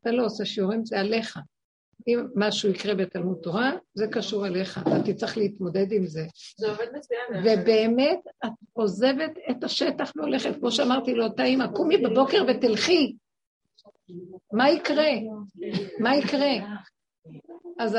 אתה 0.00 0.10
לא 0.10 0.24
עושה 0.24 0.44
שיעורים, 0.44 0.84
זה 0.84 1.00
עליך. 1.00 1.38
אם 2.08 2.26
משהו 2.36 2.70
יקרה 2.70 2.94
בתלמוד 2.94 3.38
תורה, 3.42 3.72
זה 3.94 4.06
קשור 4.12 4.46
אליך, 4.46 4.78
אתה 4.78 5.12
תצטרך 5.12 5.36
להתמודד 5.36 5.92
עם 5.92 6.06
זה. 6.06 6.26
זה 6.56 6.70
עובד 6.70 6.86
מצוין. 6.94 7.20
ובאמת, 7.44 8.18
את 8.44 8.50
עוזבת 8.72 9.30
את 9.50 9.64
השטח 9.64 10.12
והולכת, 10.16 10.56
כמו 10.60 10.70
שאמרתי 10.70 11.14
לאותה 11.14 11.44
אימא, 11.44 11.66
קומי 11.74 11.98
בבוקר 11.98 12.44
ותלכי. 12.48 13.16
מה 14.52 14.70
יקרה? 14.70 15.12
מה 16.00 16.16
יקרה? 16.16 16.52
אז, 17.78 17.96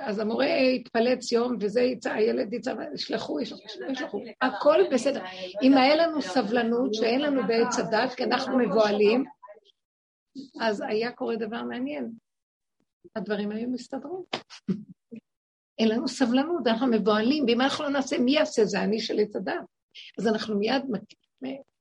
אז 0.00 0.18
המורה 0.18 0.56
התפלץ 0.56 1.32
יום, 1.32 1.56
וזה 1.60 1.80
יצא, 1.80 2.12
הילד 2.12 2.52
יצא, 2.52 2.74
ישלחו, 2.94 3.40
ישלחו, 3.40 4.22
הכל 4.40 4.78
בסדר. 4.92 5.24
אם 5.62 5.76
היה 5.76 5.96
לנו 5.96 6.22
סבלנות, 6.22 6.94
שאין 6.94 7.20
לנו 7.20 7.42
בעץ 7.46 7.78
הדת, 7.78 8.14
כי 8.16 8.24
אנחנו 8.24 8.58
מבוהלים, 8.58 9.24
אז 10.60 10.82
היה 10.88 11.12
קורה 11.12 11.36
דבר 11.36 11.62
מעניין. 11.62 12.12
הדברים 13.16 13.50
היו 13.50 13.68
מסתדרים. 13.68 14.22
אין 15.78 15.88
לנו 15.88 16.08
סבלנות, 16.08 16.66
אנחנו 16.66 16.86
מבוהלים, 16.86 17.44
ואם 17.44 17.60
אנחנו 17.60 17.84
לא 17.84 17.90
נעשה, 17.90 18.18
מי 18.18 18.32
יעשה? 18.32 18.64
זה 18.64 18.80
אני 18.82 19.00
של 19.00 19.18
עץ 19.20 19.36
הדת. 19.36 19.54
אז 20.18 20.26
אנחנו 20.26 20.58
מיד 20.58 20.82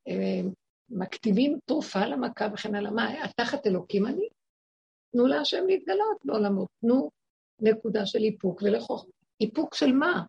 אה, 0.08 0.42
מקטיבים 0.90 1.60
תרופה 1.66 2.06
למכה 2.06 2.48
וכן 2.54 2.76
הלאה. 2.76 2.92
מה, 2.92 3.28
תחת 3.38 3.68
אלוקים 3.68 4.06
אני? 4.06 4.30
תנו 5.12 5.28
להשם 5.28 5.66
להתגלות 5.68 6.18
בעולמות, 6.26 6.68
תנו 6.82 7.10
נקודה 7.62 8.06
של 8.06 8.20
איפוק 8.20 8.62
ולחוכמה. 8.62 9.12
איפוק 9.42 9.76
של 9.76 9.92
מה? 9.92 10.24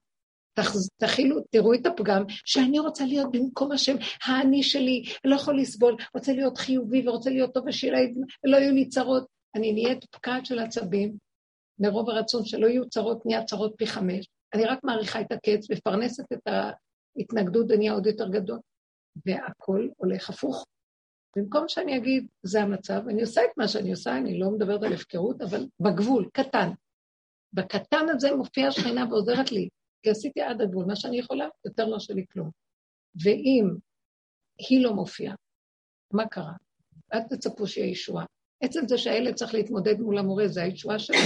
תכילו, 0.96 1.40
תראו 1.50 1.74
את 1.74 1.86
הפגם, 1.86 2.24
שאני 2.28 2.78
רוצה 2.78 3.04
להיות 3.04 3.32
במקום 3.32 3.72
השם, 3.72 3.96
האני 4.24 4.62
שלי, 4.62 5.02
לא 5.24 5.34
יכול 5.34 5.60
לסבול, 5.60 5.96
רוצה 6.14 6.32
להיות 6.32 6.58
חיובי 6.58 7.08
ורוצה 7.08 7.30
להיות 7.30 7.54
טוב 7.54 7.64
ושיהיה 7.66 8.08
ולא 8.44 8.56
יהיו 8.56 8.74
לי 8.74 8.88
צרות. 8.88 9.26
אני 9.54 9.72
נהיית 9.72 10.04
פקעת 10.04 10.46
של 10.46 10.58
עצבים, 10.58 11.16
מרוב 11.78 12.10
הרצון 12.10 12.44
שלא 12.44 12.66
יהיו 12.66 12.88
צרות, 12.88 13.26
נהיה 13.26 13.44
צרות 13.44 13.74
פי 13.76 13.86
חמש. 13.86 14.28
אני 14.54 14.64
רק 14.64 14.84
מעריכה 14.84 15.20
את 15.20 15.32
הקץ, 15.32 15.70
מפרנסת 15.70 16.32
את 16.32 16.48
ההתנגדות 17.16 17.66
ונהיה 17.68 17.92
עוד 17.92 18.06
יותר 18.06 18.28
גדול, 18.28 18.58
והכל 19.26 19.88
הולך 19.96 20.30
הפוך. 20.30 20.64
במקום 21.36 21.68
שאני 21.68 21.96
אגיד, 21.96 22.26
זה 22.42 22.62
המצב, 22.62 23.02
אני 23.08 23.20
עושה 23.20 23.40
את 23.44 23.50
מה 23.56 23.68
שאני 23.68 23.90
עושה, 23.90 24.18
אני 24.18 24.38
לא 24.38 24.50
מדברת 24.50 24.82
על 24.82 24.92
הפקרות, 24.92 25.42
אבל 25.42 25.66
בגבול, 25.80 26.28
קטן. 26.32 26.70
בקטן 27.52 28.06
הזה 28.08 28.36
מופיעה 28.36 28.68
השכינה 28.68 29.04
ועוזרת 29.10 29.52
לי, 29.52 29.68
כי 30.02 30.10
עשיתי 30.10 30.40
עד 30.40 30.60
הגבול, 30.60 30.84
מה 30.84 30.96
שאני 30.96 31.18
יכולה, 31.18 31.48
יותר 31.64 31.86
לא 31.86 31.98
שלי 31.98 32.24
כלום. 32.32 32.50
ואם 33.24 33.70
היא 34.58 34.84
לא 34.84 34.94
מופיעה, 34.94 35.34
מה 36.12 36.28
קרה? 36.28 36.52
אל 37.12 37.22
תצפו 37.22 37.66
שיהיה 37.66 37.90
ישועה. 37.90 38.24
עצם 38.62 38.88
זה 38.88 38.98
שהילד 38.98 39.34
צריך 39.34 39.54
להתמודד 39.54 40.00
מול 40.00 40.18
המורה, 40.18 40.48
זה 40.48 40.62
הישועה 40.62 40.98
שלו, 40.98 41.16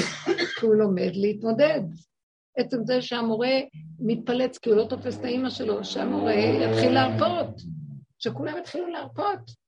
כי 0.61 0.67
הוא 0.67 0.75
לומד 0.75 1.11
להתמודד. 1.15 1.81
עצם 2.57 2.85
זה 2.85 3.03
שהמורה 3.03 3.61
מתפלץ 3.99 4.59
כי 4.59 4.71
הוא 4.71 4.79
לא 4.79 4.87
תופס 4.89 5.19
את 5.19 5.25
האימא 5.25 5.51
שלו, 5.51 5.85
שהמורה 5.85 6.35
יתחיל 6.35 6.93
להרפות, 6.93 7.63
שכולם 8.19 8.59
יתחילו 8.59 8.87
להרפות. 8.87 9.64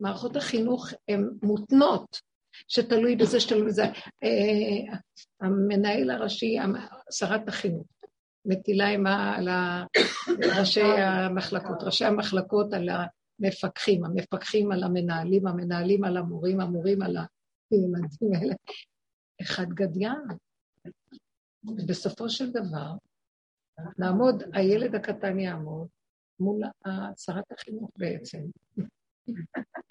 מערכות 0.00 0.36
החינוך 0.36 0.88
הן 1.08 1.30
מותנות, 1.42 2.20
שתלוי 2.68 3.16
בזה, 3.16 3.40
שתלוי 3.40 3.66
בזה. 3.66 3.84
אה, 4.24 4.96
המנהל 5.40 6.10
הראשי, 6.10 6.56
שרת 7.10 7.48
החינוך, 7.48 7.86
מטילה 8.44 8.90
אימה 8.90 9.36
על 9.36 9.48
ראשי 10.58 10.82
המחלקות, 10.82 11.82
ראשי 11.82 12.04
המחלקות 12.04 12.72
על 12.72 12.88
המפקחים, 12.88 14.04
המפקחים 14.04 14.72
על 14.72 14.82
המנהלים, 14.82 15.46
המנהלים 15.46 16.04
על 16.04 16.16
המורים, 16.16 16.60
המורים 16.60 17.02
על 17.02 17.16
הילדים 17.70 18.34
האלה. 18.34 18.54
אחד 19.42 19.66
גדיין. 19.68 20.22
ובסופו 21.64 22.30
של 22.30 22.50
דבר, 22.50 22.90
נעמוד, 23.98 24.42
הילד 24.52 24.94
הקטן 24.94 25.38
יעמוד 25.38 25.88
מול 26.40 26.62
שרת 27.16 27.52
החינוך 27.52 27.90
בעצם, 27.96 28.38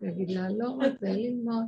ויגיד 0.02 0.30
לה, 0.30 0.48
לא 0.50 0.70
רוצה 0.70 1.12
ללמוד, 1.12 1.66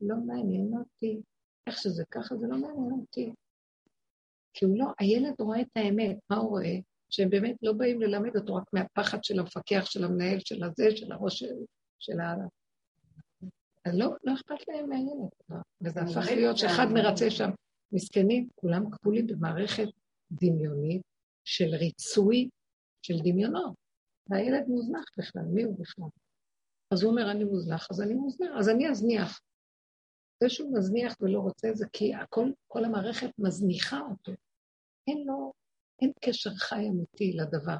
לא 0.00 0.16
מעניין 0.26 0.72
אותי. 0.78 1.20
איך 1.66 1.78
שזה 1.78 2.04
ככה, 2.10 2.36
זה 2.36 2.46
לא 2.46 2.58
מעניין 2.58 2.92
אותי. 2.92 3.32
כי 4.54 4.64
הוא 4.64 4.78
לא, 4.78 4.86
הילד 4.98 5.40
רואה 5.40 5.60
את 5.60 5.68
האמת, 5.76 6.16
מה 6.30 6.36
הוא 6.36 6.50
רואה? 6.50 6.78
שהם 7.10 7.30
באמת 7.30 7.56
לא 7.62 7.72
באים 7.72 8.00
ללמד 8.00 8.36
אותו 8.36 8.54
רק 8.54 8.64
מהפחד 8.72 9.24
של 9.24 9.38
המפקח, 9.38 9.84
של 9.84 10.04
המנהל, 10.04 10.38
של 10.40 10.64
הזה, 10.64 10.96
של 10.96 11.12
הראש 11.12 11.38
של, 11.38 11.54
של 11.98 12.20
ה... 12.20 12.34
אז 13.84 13.94
לא, 13.94 14.08
לא 14.24 14.34
אכפת 14.34 14.68
להם 14.68 14.88
מהילד. 14.88 15.60
וזה 15.80 16.00
הפך 16.00 16.30
להיות 16.30 16.58
שאחד 16.58 16.86
מרצה 16.94 17.30
שם. 17.30 17.50
מסכנים, 17.92 18.48
כולם 18.54 18.90
כפולים 18.90 19.26
במערכת 19.26 19.88
דמיונית 20.30 21.02
של 21.44 21.74
ריצוי 21.74 22.48
של 23.02 23.14
דמיונות. 23.24 23.74
והילד 24.30 24.68
מוזנח 24.68 25.04
בכלל, 25.18 25.42
מי 25.42 25.62
הוא 25.62 25.78
בכלל? 25.78 26.08
אז 26.90 27.02
הוא 27.02 27.10
אומר, 27.10 27.30
אני 27.30 27.44
מוזנח, 27.44 27.88
אז 27.90 28.00
אני 28.00 28.14
מוזנח, 28.14 28.50
אז 28.58 28.68
אני 28.68 28.90
אזניח. 28.90 29.40
זה 30.42 30.48
שהוא 30.48 30.78
מזניח 30.78 31.16
ולא 31.20 31.40
רוצה 31.40 31.68
זה 31.74 31.86
כי 31.92 32.14
הכל, 32.14 32.50
כל 32.66 32.84
המערכת 32.84 33.30
מזניחה 33.38 34.00
אותו. 34.00 34.32
אין 35.08 35.24
לו, 35.26 35.52
אין 36.02 36.12
קשר 36.20 36.50
חי 36.54 36.88
אמיתי 36.88 37.32
לדבר, 37.32 37.76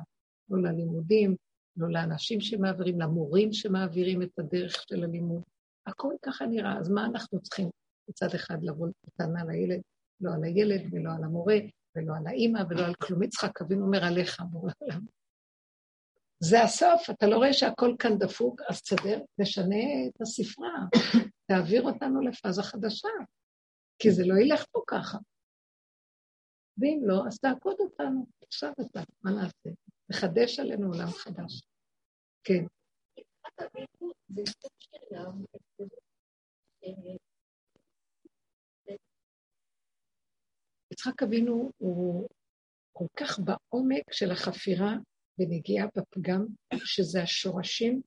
לא 0.51 0.63
ללימודים, 0.63 1.37
לא 1.77 1.89
לאנשים 1.91 2.41
שמעבירים, 2.41 3.01
למורים 3.01 3.53
שמעבירים 3.53 4.23
את 4.23 4.39
הדרך 4.39 4.83
של 4.89 5.05
הלימוד. 5.05 5.43
הכל 5.87 6.15
ככה 6.23 6.47
נראה, 6.47 6.79
אז 6.79 6.91
מה 6.91 7.07
אנחנו 7.07 7.43
צריכים 7.43 7.71
מצד 8.09 8.35
אחד 8.35 8.63
לבוא 8.63 8.89
בטענה 9.07 9.45
לילד, 9.45 9.81
לא 10.21 10.35
על 10.35 10.45
הילד 10.45 10.81
ולא 10.93 11.11
על 11.17 11.25
המורה 11.25 11.59
ולא 11.97 12.13
על 12.17 12.27
האימא 12.27 12.63
ולא 12.69 12.87
על 12.87 12.95
כלום. 12.95 13.23
יצחק 13.23 13.63
אבינו 13.63 13.87
אומר 13.87 14.05
עליך, 14.05 14.41
אמרו 14.41 14.69
לעולם. 14.81 15.07
זה 16.41 16.63
הסוף, 16.63 17.11
אתה 17.11 17.27
לא 17.27 17.37
רואה 17.37 17.53
שהכל 17.53 17.95
כאן 17.99 18.19
דפוק, 18.19 18.61
אז 18.69 18.83
תסדר, 18.83 19.19
תשנה 19.41 19.85
את 20.09 20.21
הספרה, 20.21 20.75
תעביר 21.49 21.83
אותנו 21.83 22.21
לפאזה 22.21 22.63
חדשה, 22.63 23.09
כי 23.99 24.11
זה 24.11 24.23
לא 24.27 24.35
ילך 24.41 24.65
פה 24.73 24.81
ככה. 24.87 25.19
ואם 26.79 27.01
לא, 27.07 27.23
אז 27.27 27.39
תעקוד 27.39 27.77
אותנו, 27.81 28.27
עכשיו 28.47 28.73
אתה, 28.81 29.01
מה 29.23 29.31
נעשה? 29.31 29.71
תחדש 30.13 30.59
עלינו 30.59 30.87
עולם 30.87 31.09
חדש. 31.09 31.63
כן. 32.45 32.65
יצחק 40.93 41.23
אבינו 41.23 41.71
הוא 41.79 42.29
כל 42.93 43.07
כך 43.17 43.39
בעומק 43.39 44.13
של 44.13 44.31
החפירה 44.31 44.97
ונגיעה 45.39 45.87
בפגם, 45.97 46.47
שזה 46.85 47.23
השורשים 47.23 48.03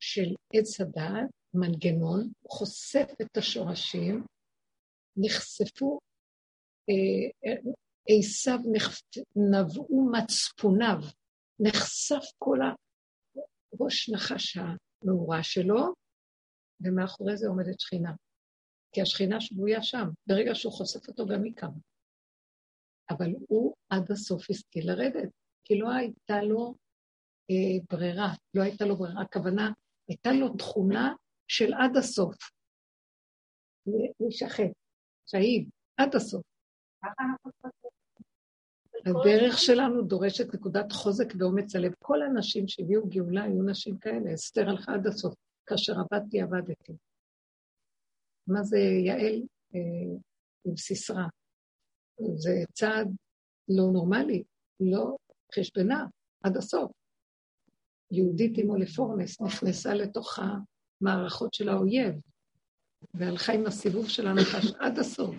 של 0.00 0.34
עץ 0.54 0.80
הדעת, 0.80 1.30
מנגנון, 1.54 2.32
חושף 2.48 3.08
את 3.22 3.36
השורשים, 3.36 4.24
נחשפו, 5.16 5.98
אה, 6.90 7.52
עשיו 8.08 8.58
נבעו 9.36 10.10
מצפוניו, 10.12 10.98
נחשף 11.60 12.24
כל 12.38 12.58
הראש 12.62 14.10
נחש 14.10 14.56
המאורה 14.56 15.42
שלו, 15.42 15.94
ומאחורי 16.80 17.36
זה 17.36 17.48
עומדת 17.48 17.80
שכינה. 17.80 18.12
כי 18.92 19.02
השכינה 19.02 19.40
שבויה 19.40 19.82
שם, 19.82 20.08
ברגע 20.26 20.54
שהוא 20.54 20.72
חושף 20.72 21.08
אותו 21.08 21.26
גם 21.26 21.44
היא 21.44 21.54
קמה. 21.56 21.78
אבל 23.10 23.30
הוא 23.48 23.74
עד 23.88 24.12
הסוף 24.12 24.50
השכיל 24.50 24.92
לרדת, 24.92 25.30
כי 25.64 25.78
לא 25.78 25.90
הייתה 25.90 26.42
לו 26.42 26.74
אה, 27.50 27.84
ברירה, 27.90 28.28
לא 28.54 28.62
הייתה 28.62 28.84
לו 28.84 28.96
ברירה, 28.96 29.22
הכוונה, 29.22 29.72
הייתה 30.08 30.30
לו 30.32 30.56
תכונה 30.56 31.14
של 31.48 31.74
עד 31.74 31.96
הסוף. 31.96 32.36
להישחט, 34.20 34.72
שהיד, 35.26 35.68
עד 35.96 36.14
הסוף. 36.14 36.42
הדרך 39.06 39.58
שלנו 39.58 40.02
דורשת 40.02 40.54
נקודת 40.54 40.92
חוזק 40.92 41.26
ואומץ 41.38 41.76
הלב. 41.76 41.92
כל 41.98 42.22
הנשים 42.22 42.68
שהביאו 42.68 43.08
גאולה 43.08 43.42
היו 43.42 43.62
נשים 43.62 43.98
כאלה, 43.98 44.34
אסתר 44.34 44.68
הלכה 44.68 44.94
עד 44.94 45.06
הסוף. 45.06 45.34
כאשר 45.66 45.92
עבדתי, 45.92 46.40
עבדתי. 46.40 46.92
מה 48.46 48.62
זה 48.62 48.78
יעל 48.78 49.42
אה, 49.74 50.18
עם 50.64 50.76
סיסרא? 50.76 51.24
זה 52.36 52.50
צעד 52.72 53.08
לא 53.68 53.84
נורמלי, 53.92 54.42
לא 54.80 55.16
חשבנה, 55.54 56.06
עד 56.42 56.56
הסוף. 56.56 56.92
יהודית 58.10 58.58
עם 58.58 58.70
אוליפורנס 58.70 59.40
נכנסה 59.40 59.94
לתוך 59.94 60.38
המערכות 60.38 61.54
של 61.54 61.68
האויב, 61.68 62.14
והלכה 63.14 63.52
עם 63.52 63.66
הסיבוב 63.66 64.08
של 64.08 64.26
הנחש 64.26 64.72
עד 64.84 64.98
הסוף. 64.98 65.36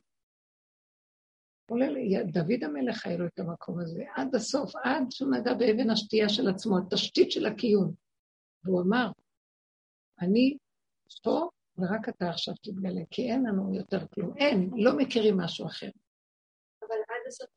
כולל 1.70 2.24
דוד 2.32 2.64
המלך 2.64 3.06
היה 3.06 3.18
לו 3.18 3.26
את 3.26 3.40
המקום 3.40 3.80
הזה, 3.80 4.04
עד 4.16 4.36
הסוף, 4.36 4.76
עד 4.84 5.04
שהוא 5.10 5.32
נגע 5.32 5.54
באבן 5.54 5.90
השתייה 5.90 6.30
של 6.30 6.50
עצמו, 6.50 6.78
התשתית 6.78 7.32
של 7.32 7.46
הקיום. 7.46 7.94
והוא 8.64 8.82
אמר, 8.82 9.12
אני 10.22 10.58
פה, 11.24 11.50
ורק 11.78 12.10
אתה 12.10 12.30
עכשיו 12.30 12.54
תתגלה, 12.56 13.02
כי 13.12 13.32
אין 13.32 13.46
לנו 13.48 13.76
יותר 13.76 14.08
כלום. 14.08 14.38
אין, 14.38 14.70
לא 14.76 14.98
מכירים 14.98 15.38
משהו 15.38 15.68
אחר. 15.68 15.90
אבל 16.82 16.96
עד 16.96 17.28
הסוף 17.28 17.50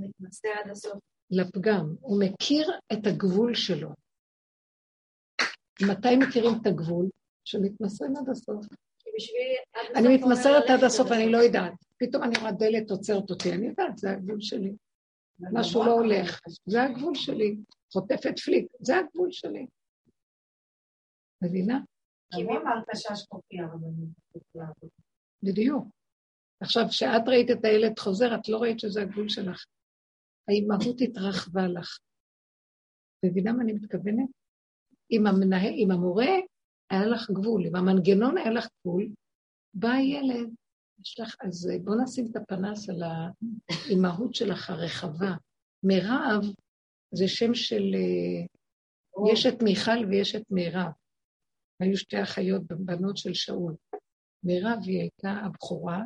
מתנסה 0.00 0.48
עד 0.64 0.70
הסוף. 0.70 0.98
לפגם. 1.30 1.94
הוא 2.00 2.20
מכיר 2.24 2.70
את 2.92 3.06
הגבול 3.06 3.54
שלו. 3.54 3.90
מתי 5.90 6.16
מכירים 6.16 6.52
את 6.62 6.66
הגבול? 6.66 7.08
שמתמסרים 7.44 8.16
עד 8.16 8.28
הסוף. 8.28 8.66
אני 9.96 10.16
מתמסרת 10.16 10.70
עד 10.70 10.84
הסוף, 10.84 11.12
אני 11.12 11.32
לא 11.32 11.38
יודעת. 11.38 11.72
פתאום 11.98 12.22
אני 12.22 12.38
רואה 12.40 12.52
דלת 12.52 12.90
עוצרת 12.90 13.30
אותי, 13.30 13.52
אני 13.52 13.66
יודעת, 13.66 13.98
זה 13.98 14.10
הגבול 14.10 14.40
שלי. 14.40 14.72
משהו 15.52 15.84
לא 15.84 15.92
הולך, 15.92 16.40
זה 16.66 16.82
הגבול 16.82 17.14
שלי. 17.14 17.56
חוטפת 17.92 18.38
פליק, 18.44 18.72
זה 18.80 18.98
הגבול 18.98 19.32
שלי. 19.32 19.66
מבינה? 21.42 21.80
כי 22.34 22.42
מי 22.42 22.56
אמרת 22.56 22.84
שהשקופי 22.94 23.60
הרבנית? 23.60 24.08
בדיוק. 25.42 25.84
עכשיו, 26.60 26.82
כשאת 26.88 27.28
ראית 27.28 27.50
את 27.50 27.64
הילד 27.64 27.98
חוזר, 27.98 28.34
את 28.34 28.48
לא 28.48 28.58
ראית 28.58 28.80
שזה 28.80 29.02
הגבול 29.02 29.28
שלך. 29.28 29.64
האימהות 30.48 31.00
התרחבה 31.00 31.68
לך. 31.68 31.98
מבינה 33.24 33.52
מה 33.52 33.62
אני 33.62 33.72
מתכוונת? 33.72 34.28
אם, 35.10 35.26
המנהל, 35.26 35.74
אם 35.74 35.90
המורה 35.90 36.32
היה 36.90 37.06
לך 37.06 37.30
גבול, 37.30 37.66
אם 37.66 37.76
המנגנון 37.76 38.38
היה 38.38 38.50
לך 38.50 38.68
גבול, 38.80 39.08
בא 39.74 39.88
הילד, 39.88 40.50
יש 41.00 41.20
לך, 41.20 41.36
אז 41.40 41.70
בוא 41.84 41.94
נשים 42.02 42.26
את 42.30 42.36
הפנס 42.36 42.90
על 42.90 43.02
האימהות 43.02 44.34
שלך 44.34 44.70
הרחבה. 44.70 45.34
מירב 45.82 46.42
זה 47.14 47.28
שם 47.28 47.54
של, 47.54 47.94
אה, 47.94 48.46
יש 49.32 49.46
את 49.46 49.62
מיכל 49.62 50.06
ויש 50.10 50.34
את 50.34 50.50
מירב. 50.50 50.92
היו 51.80 51.96
שתי 51.96 52.22
אחיות 52.22 52.62
בנות 52.66 53.16
של 53.16 53.34
שאול. 53.34 53.76
מירב 54.44 54.78
היא 54.84 55.00
הייתה 55.00 55.30
הבכורה, 55.30 56.02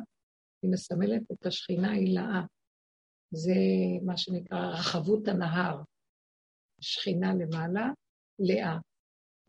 היא 0.63 0.71
מסמלת 0.71 1.21
את 1.31 1.45
השכינה 1.45 1.91
הילאה. 1.91 2.41
זה 3.31 3.53
מה 4.05 4.17
שנקרא 4.17 4.59
רחבות 4.59 5.27
הנהר. 5.27 5.81
שכינה 6.81 7.33
למעלה, 7.33 7.89
לאה. 8.39 8.77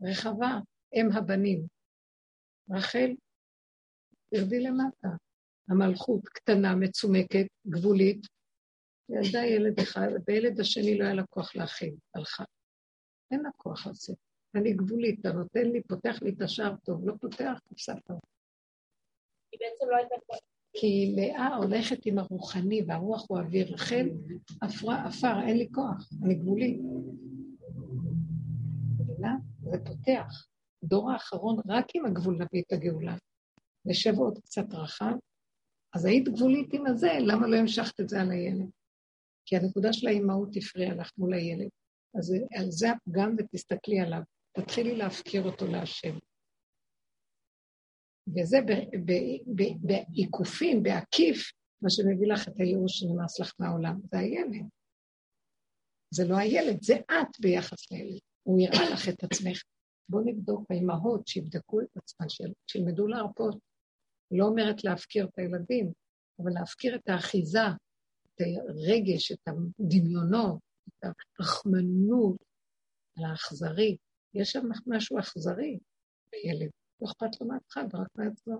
רחבה, 0.01 0.59
אם 0.93 1.07
הבנים. 1.17 1.67
רחל, 2.71 3.15
תרדי 4.29 4.59
למטה. 4.59 5.07
המלכות 5.69 6.27
קטנה, 6.27 6.75
מצומקת, 6.75 7.47
גבולית. 7.67 8.21
ילדה 9.09 9.45
ילד 9.45 9.79
אחד, 9.79 10.07
וילד 10.27 10.59
השני 10.59 10.97
לא 10.97 11.03
היה 11.03 11.13
לה 11.13 11.25
כוח 11.25 11.55
להכיל, 11.55 11.95
הלכה. 12.15 12.43
אין 13.31 13.39
לה 13.43 13.49
כוח 13.57 13.87
לצאת. 13.87 14.17
אני 14.55 14.73
גבולית, 14.73 15.19
אתה 15.19 15.29
נותן 15.31 15.65
לי, 15.71 15.83
פותח 15.83 16.21
לי 16.21 16.33
את 16.33 16.41
השער 16.41 16.75
טוב, 16.85 17.07
לא 17.07 17.13
פותח, 17.21 17.61
הפסדת. 17.71 18.09
היא 19.51 19.59
בעצם 19.59 19.85
לא 19.89 19.95
הייתה. 19.95 20.15
כי 20.79 21.13
לאה 21.15 21.55
הולכת 21.55 22.05
עם 22.05 22.17
הרוחני, 22.17 22.81
והרוח 22.87 23.25
הוא 23.29 23.39
אוויר. 23.39 23.73
רחל 23.73 24.09
עפר, 24.61 25.41
אין 25.47 25.57
לי 25.57 25.67
כוח, 25.71 26.09
אני 26.23 26.35
גבולי. 26.35 26.79
זה 29.71 29.77
פותח. 29.85 30.47
דור 30.83 31.11
האחרון 31.11 31.57
רק 31.67 31.85
עם 31.95 32.05
הגבול 32.05 32.33
נביא 32.33 32.63
את 32.67 32.73
הגאולה. 32.73 33.15
נשב 33.85 34.13
עוד 34.17 34.39
קצת 34.39 34.73
רחב. 34.73 35.13
אז 35.95 36.05
היית 36.05 36.29
גבולית 36.29 36.73
עם 36.73 36.85
הזה, 36.85 37.11
למה 37.21 37.47
לא 37.47 37.55
המשכת 37.55 37.99
את 37.99 38.09
זה 38.09 38.21
על 38.21 38.31
הילד? 38.31 38.69
כי 39.45 39.57
הנקודה 39.57 39.93
של 39.93 40.07
האימהות 40.07 40.49
הפריעה 40.57 40.95
לך 40.95 41.11
מול 41.17 41.33
הילד. 41.33 41.69
אז 42.17 42.35
על 42.55 42.71
זה 42.71 42.87
הפגם 42.91 43.35
ותסתכלי 43.37 43.99
עליו. 43.99 44.21
תתחילי 44.51 44.95
להפקיר 44.95 45.43
אותו 45.43 45.67
להשם. 45.67 46.17
וזה 48.27 48.57
בעיקופין, 49.81 50.83
בעקיף, 50.83 51.51
מה 51.81 51.89
שמביא 51.89 52.27
לך 52.27 52.47
את 52.47 52.59
הייאוש 52.59 52.99
שנמאס 52.99 53.39
לך 53.39 53.53
מהעולם. 53.59 53.99
זה 54.11 54.19
הילד. 54.19 54.65
זה 56.13 56.25
לא 56.27 56.37
הילד, 56.37 56.81
זה 56.81 56.95
את 56.95 57.39
ביחס 57.39 57.91
לילד. 57.91 58.19
הוא 58.43 58.59
יראה 58.59 58.89
לך 58.93 59.09
את 59.09 59.23
עצמך. 59.23 59.61
בואו 60.09 60.23
נבדוק, 60.25 60.71
האימהות 60.71 61.27
שיבדקו 61.27 61.81
את 61.81 61.97
עצמן, 61.97 62.27
שילמדו 62.67 63.07
להרפות. 63.07 63.57
לא 64.31 64.45
אומרת 64.45 64.83
להפקיר 64.83 65.25
את 65.25 65.39
הילדים, 65.39 65.91
אבל 66.39 66.51
להפקיר 66.51 66.95
את 66.95 67.09
האחיזה, 67.09 67.67
את 68.25 68.41
הרגש, 68.41 69.31
את 69.31 69.47
הדמיונות, 69.47 70.59
את 70.87 71.05
הרחמנות, 71.39 72.43
על 73.17 73.25
האכזרי. 73.25 73.97
יש 74.33 74.51
שם 74.51 74.65
משהו 74.87 75.19
אכזרי 75.19 75.79
בילד. 76.31 76.69
לא 77.01 77.07
אכפת 77.07 77.41
לו 77.41 77.47
מאף 77.47 77.61
אחד, 77.71 77.83
רק 77.93 78.07
מעצמו. 78.15 78.57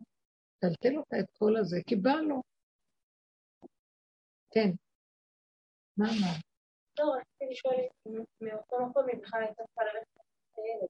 טלטל 0.59 0.97
אותה 0.97 1.19
את 1.19 1.25
כל 1.37 1.57
הזה, 1.57 1.77
כי 1.87 1.95
בא 1.95 2.11
לו. 2.11 2.41
כן. 4.53 4.69
מה 5.97 6.05
אמרת? 6.05 6.43
לא, 6.99 7.05
רציתי 7.15 7.45
לשאול 7.51 7.75
מאותו 8.41 8.85
מקום 8.89 9.05
אם 9.13 9.21
בכלל 9.21 9.41
הייתה 9.43 9.63
צריכה 9.63 9.83
ללכת 9.83 10.19
לילד. 10.57 10.89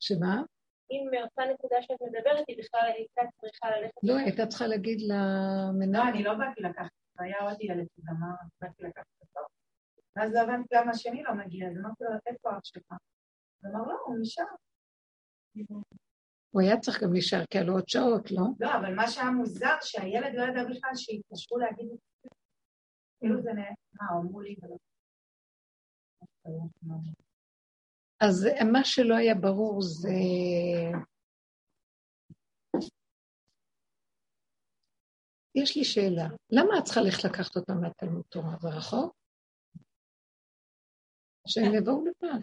שמה? 0.00 0.42
אם 0.90 1.02
מאותה 1.10 1.42
נקודה 1.54 1.76
שאת 1.82 2.02
מדברת, 2.02 2.44
היא 2.48 2.58
בכלל 2.58 2.90
הייתה 2.94 3.22
צריכה 3.40 3.70
ללכת... 3.70 4.00
לא, 4.02 4.14
הייתה 4.16 4.46
צריכה 4.46 4.66
להגיד 4.66 4.98
למנהל. 5.00 6.04
לא, 6.04 6.10
אני 6.10 6.22
לא 6.22 6.34
באתי 6.34 6.60
לקחת, 6.60 6.90
היה 7.18 7.40
עוד 7.40 7.56
ילד 7.60 7.86
שגמר, 7.96 8.36
באתי 8.60 8.82
לקחת 8.82 9.06
אותו. 9.20 9.40
ואז 10.16 10.34
הבנתי 10.34 10.74
למה 10.74 10.90
השני 10.90 11.22
לא 11.22 11.34
מגיע, 11.34 11.68
אז 11.68 11.76
אמרתי 11.78 12.04
לו, 12.04 12.10
איפה 12.26 12.50
אח 12.50 12.64
שלך? 12.64 12.92
הוא 13.62 13.70
אמר, 13.70 13.82
לא, 13.88 13.98
הוא 14.06 14.16
נשאר. 14.20 14.44
הוא 16.52 16.62
היה 16.62 16.80
צריך 16.80 17.02
גם 17.02 17.12
להישאר, 17.12 17.44
כי 17.50 17.58
עלו 17.58 17.72
עוד 17.72 17.88
שעות, 17.88 18.30
לא? 18.30 18.42
לא, 18.60 18.74
אבל 18.76 18.94
מה 18.94 19.08
שהיה 19.08 19.30
מוזר, 19.30 19.76
שהילד 19.80 20.34
לא 20.34 20.42
ידע 20.42 20.64
בכלל 20.64 20.90
שהתקשרו 20.94 21.58
להגיד 21.58 21.88
זה. 21.88 22.28
כאילו 23.18 23.42
זה 23.42 23.50
מה, 23.92 24.20
אמרו 24.20 24.40
לי. 24.40 24.56
אז 28.20 28.48
מה 28.72 28.84
שלא 28.84 29.14
היה 29.14 29.34
ברור 29.34 29.82
זה... 29.82 30.08
יש 35.54 35.76
לי 35.76 35.84
שאלה, 35.84 36.28
למה 36.50 36.78
את 36.78 36.84
צריכה 36.84 37.00
ללכת 37.00 37.24
לקחת 37.24 37.56
אותם 37.56 37.80
מהתלמוד 37.80 38.24
תורה? 38.28 38.56
זה 38.60 38.68
רחוק? 38.68 39.16
שהם 41.48 41.74
יבואו 41.74 42.04
לבד. 42.04 42.40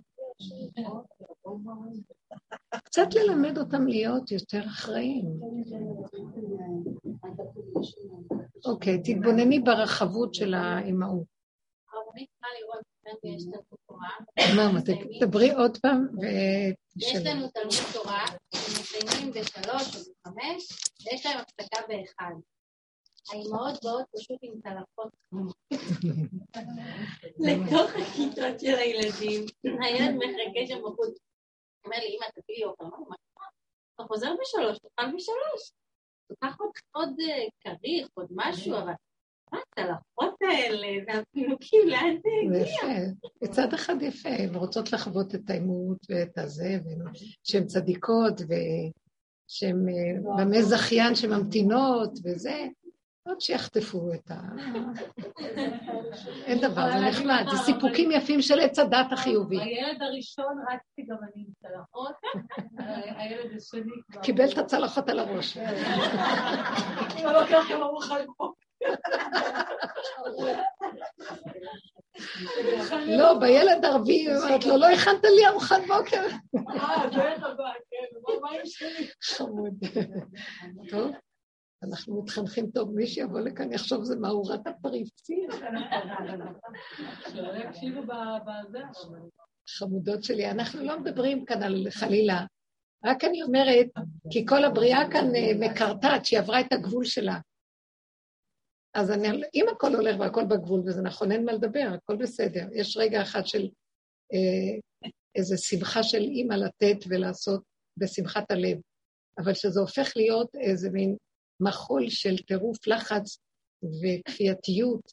קצת 2.83 3.07
ללמד 3.15 3.57
אותם 3.57 3.87
להיות 3.87 4.31
יותר 4.31 4.61
אחראים. 4.65 5.25
אוקיי, 8.65 9.01
תתבונני 9.03 9.59
ברחבות 9.59 10.33
של 10.33 10.53
האימהות. 10.53 11.39
מה, 14.55 14.81
תדברי 15.19 15.51
עוד 15.51 15.77
פעם 15.77 16.07
יש 16.97 17.15
לנו 17.25 17.47
תלמוד 17.47 17.93
תורה, 17.93 18.25
מסיימים 18.53 19.31
בשלוש 19.31 19.95
או 19.95 20.01
בחמש, 20.25 20.67
ויש 21.05 21.25
להם 21.25 21.39
הפסקה 21.39 21.81
באחד. 21.87 22.33
האימהות 23.31 23.83
באות 23.83 24.05
פשוט 24.15 24.37
עם 24.41 24.53
טלפות 24.63 25.11
לתוך 27.45 27.91
הכיתות 27.95 28.59
של 28.59 28.75
הילדים. 28.75 29.45
הילד 29.63 30.15
מחכה 30.15 30.67
שם 30.67 30.79
בחוץ. 30.79 31.17
אומר 31.85 31.97
לי, 31.97 32.17
אמא, 32.17 32.25
תביא 32.35 32.55
לי 32.57 32.63
אוכל, 32.63 32.83
מה 32.83 33.15
אתה 33.95 34.03
חוזר 34.07 34.31
בשלוש, 34.41 34.77
תאכל 34.79 35.15
בשלוש. 35.15 35.71
תיקח 36.27 36.57
עוד, 36.91 37.19
אה, 37.19 37.47
כריך, 37.59 38.07
עוד 38.13 38.27
משהו, 38.31 38.77
אבל 38.77 38.93
מה 39.51 39.59
הצלחות 39.59 40.35
האלה, 40.41 40.87
והפינוקים, 41.07 41.87
לאן 41.87 42.17
זה 42.23 42.59
הגיע? 42.59 43.05
מצד 43.41 43.73
אחד 43.73 44.01
יפה, 44.01 44.29
הן 44.29 44.55
רוצות 44.55 44.93
לחוות 44.93 45.35
את 45.35 45.49
האימות 45.49 45.97
ואת 46.09 46.37
הזה, 46.37 46.79
שהן 47.43 47.65
צדיקות, 47.65 48.41
ושהן 48.41 49.89
אה, 49.89 50.35
במי 50.37 50.63
זכיין 50.63 51.15
שממתינות, 51.15 52.11
וזה. 52.23 52.65
עוד 53.29 53.41
שיחטפו 53.41 54.13
את 54.13 54.31
ה... 54.31 54.35
אין 56.47 56.59
דבר, 56.59 56.91
זה 56.91 56.99
נחמד, 57.09 57.45
זה 57.51 57.57
סיפוקים 57.57 58.11
יפים 58.11 58.41
של 58.41 58.59
עץ 58.59 58.79
הדת 58.79 59.11
החיובי. 59.11 59.61
הילד 59.61 60.01
הראשון 60.01 60.63
רצתי 60.71 61.01
גם 61.09 61.17
אני 61.23 61.43
עם 61.45 61.47
צלחות, 61.61 62.15
הילד 63.19 63.55
השני 63.57 63.91
כבר... 64.11 64.21
קיבל 64.21 64.45
את 64.53 64.57
הצלחות 64.57 65.09
על 65.09 65.19
הראש. 65.19 65.57
לא 67.23 67.85
ארוחת 67.85 68.25
לא, 73.05 73.33
בילד 73.39 73.85
הרביעי, 73.85 74.37
אמרת 74.37 74.65
לו, 74.65 74.77
לא 74.77 74.85
הכנת 74.85 75.23
לי 75.23 75.47
ארוחת 75.47 75.81
בוקר. 75.87 76.21
אה, 76.21 77.07
בטח, 77.07 77.47
כן, 77.89 78.37
מה 78.41 78.49
עם 78.49 78.61
שלי? 78.65 79.07
חמוד. 79.23 79.73
טוב. 80.89 81.11
אנחנו 81.83 82.21
מתחנכים 82.21 82.71
טוב, 82.71 82.91
מי 82.95 83.07
שיבוא 83.07 83.39
לכאן 83.39 83.73
יחשוב 83.73 84.03
זה 84.03 84.15
מאורת 84.15 84.67
הפריצים. 84.67 85.49
חמודות 89.69 90.23
שלי, 90.23 90.51
אנחנו 90.51 90.83
לא 90.83 90.99
מדברים 90.99 91.45
כאן 91.45 91.63
על 91.63 91.87
חלילה, 91.89 92.45
רק 93.05 93.23
אני 93.23 93.43
אומרת, 93.43 93.87
כי 94.31 94.45
כל 94.45 94.65
הבריאה 94.65 95.11
כאן 95.11 95.35
אה, 95.35 95.51
מקרטעת, 95.59 96.25
שהיא 96.25 96.39
עברה 96.39 96.59
את 96.59 96.73
הגבול 96.73 97.05
שלה. 97.05 97.39
אז 98.93 99.11
אני, 99.11 99.27
אם 99.55 99.65
הכל 99.71 99.95
הולך 99.95 100.19
והכל 100.19 100.45
בגבול, 100.45 100.79
וזה 100.79 101.01
נכון, 101.01 101.31
אין 101.31 101.45
מה 101.45 101.51
לדבר, 101.51 101.89
הכל 101.93 102.15
בסדר. 102.15 102.67
יש 102.73 102.97
רגע 102.97 103.21
אחד 103.21 103.45
של 103.45 103.69
אה, 104.33 104.79
איזו 105.35 105.55
שמחה 105.57 106.03
של 106.03 106.21
אימא 106.21 106.53
לתת 106.53 106.97
ולעשות 107.09 107.63
בשמחת 107.97 108.51
הלב, 108.51 108.77
אבל 109.37 109.53
שזה 109.53 109.79
הופך 109.79 110.13
להיות 110.15 110.55
איזה 110.55 110.89
מין 110.89 111.15
מחול 111.59 112.09
של 112.09 112.37
טירוף 112.37 112.87
לחץ 112.87 113.39
וכפייתיות 113.83 115.11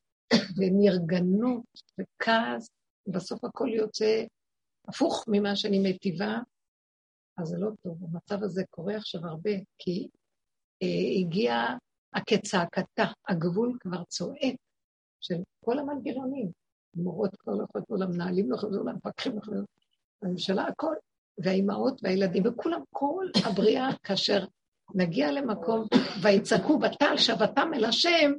ונרגנות 0.56 1.64
וכעס, 2.00 2.68
בסוף 3.06 3.44
הכל 3.44 3.68
יוצא 3.68 4.24
הפוך 4.88 5.24
ממה 5.28 5.56
שאני 5.56 5.90
מטיבה, 5.90 6.38
אז 7.38 7.48
זה 7.48 7.56
לא 7.58 7.70
טוב. 7.82 7.98
המצב 8.04 8.42
הזה 8.42 8.62
קורה 8.70 8.96
עכשיו 8.96 9.26
הרבה, 9.26 9.50
כי 9.78 10.08
אה, 10.82 11.20
הגיע 11.20 11.54
הכצעקתה, 12.12 13.04
הגבול 13.28 13.76
כבר 13.80 14.04
צועק 14.04 14.56
של 15.20 15.34
כל 15.64 15.78
המנגנונים. 15.78 16.50
המורות 16.96 17.36
כבר 17.36 17.54
לא 17.54 17.64
יכולות, 17.64 17.90
לא 17.90 17.98
למנהלים 17.98 18.50
לא 18.50 18.56
יכולות, 18.56 18.76
לא 18.76 18.92
למפקחים 18.92 19.32
לא 19.32 19.38
יכולות, 19.38 19.66
הממשלה, 20.22 20.66
הכל, 20.66 20.94
והאימהות 21.38 22.00
והילדים, 22.02 22.42
וכולם, 22.46 22.80
כל 22.90 23.26
הבריאה, 23.46 23.88
כאשר 24.02 24.44
נגיע 24.94 25.32
למקום, 25.32 25.86
ויצעקו 26.22 26.78
בתל 26.78 27.16
שבתם 27.16 27.68
אל 27.74 27.84
השם, 27.84 28.30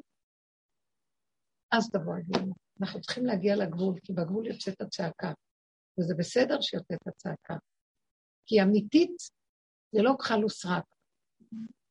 אז 1.72 1.90
תבוא 1.92 2.16
הגאולה. 2.16 2.54
אנחנו 2.82 3.02
צריכים 3.02 3.26
להגיע 3.26 3.56
לגבול, 3.56 4.00
כי 4.04 4.14
בגבול 4.14 4.48
יוצאת 4.48 4.82
הצעקה, 4.82 5.32
וזה 6.00 6.16
בסדר 6.18 6.62
שיוצאת 6.62 7.08
הצעקה. 7.08 7.56
כי 8.46 8.62
אמיתית 8.62 9.18
זה 9.92 10.02
לא 10.02 10.14
כחל 10.20 10.46
וסרק, 10.46 10.86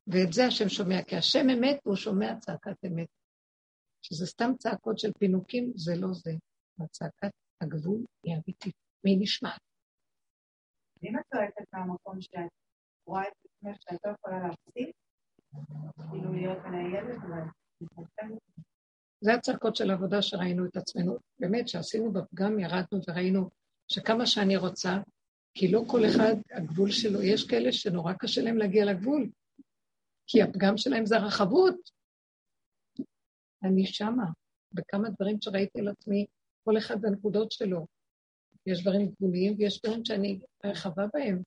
ואת 0.07 0.33
זה 0.33 0.47
השם 0.47 0.69
שומע, 0.69 1.03
כי 1.09 1.17
השם 1.17 1.51
אמת 1.51 1.81
והוא 1.85 1.97
שומע 1.97 2.39
צעקת 2.41 2.85
אמת. 2.87 3.09
שזה 4.03 4.27
סתם 4.27 4.51
צעקות 4.59 4.99
של 4.99 5.11
פינוקים, 5.19 5.73
זה 5.77 5.93
לא 5.97 6.09
זה. 6.13 6.33
הצעקת 6.79 7.31
הגבול 7.61 8.05
היא 8.23 8.35
אמיתית, 8.35 8.75
והיא 9.05 9.19
נשמעת. 9.21 9.61
אם 11.03 11.19
את 11.19 11.25
צועקת 11.35 11.73
מהמקום 11.73 12.21
שאת 12.21 12.51
רואה 13.07 13.23
את 13.23 13.33
עצמך 13.45 13.77
שאת 13.81 13.99
לא 14.05 14.11
יכולה 14.11 14.49
להפסיק, 14.49 14.97
כאילו 16.11 16.33
להיות 16.33 16.59
מנהלת, 16.65 17.19
זה 19.21 19.35
הצעקות 19.35 19.77
של 19.77 19.91
העבודה 19.91 20.23
שראינו 20.23 20.67
את 20.67 20.77
עצמנו. 20.77 21.17
באמת, 21.39 21.69
שעשינו 21.69 22.13
בפגם, 22.13 22.59
ירדנו 22.59 23.01
וראינו 23.09 23.51
שכמה 23.89 24.27
שאני 24.27 24.57
רוצה, 24.57 24.99
כי 25.55 25.73
לא 25.73 25.83
כל 25.91 26.01
אחד, 26.07 26.35
הגבול 26.51 26.91
שלו, 26.91 27.23
יש 27.23 27.47
כאלה 27.51 27.73
שנורא 27.73 28.13
קשה 28.13 28.43
להם 28.43 28.57
להגיע 28.57 28.85
לגבול, 28.85 29.31
כי 30.27 30.43
הפגם 30.43 30.77
שלהם 30.77 31.07
זה 31.07 31.17
הרחבות. 31.17 31.91
אני 33.63 33.87
שמה, 33.87 34.25
בכמה 34.73 35.09
דברים 35.09 35.41
שראיתי 35.41 35.81
על 35.81 35.89
עצמי, 35.89 36.27
כל 36.65 36.79
אחד 36.79 37.01
בנקודות 37.01 37.53
שלו. 37.53 37.87
יש 38.67 38.83
דברים 38.83 39.09
גבוליים 39.09 39.55
ויש 39.59 39.83
דברים 39.83 40.05
שאני 40.05 40.41
רחבה 40.65 41.07
בהם. 41.15 41.43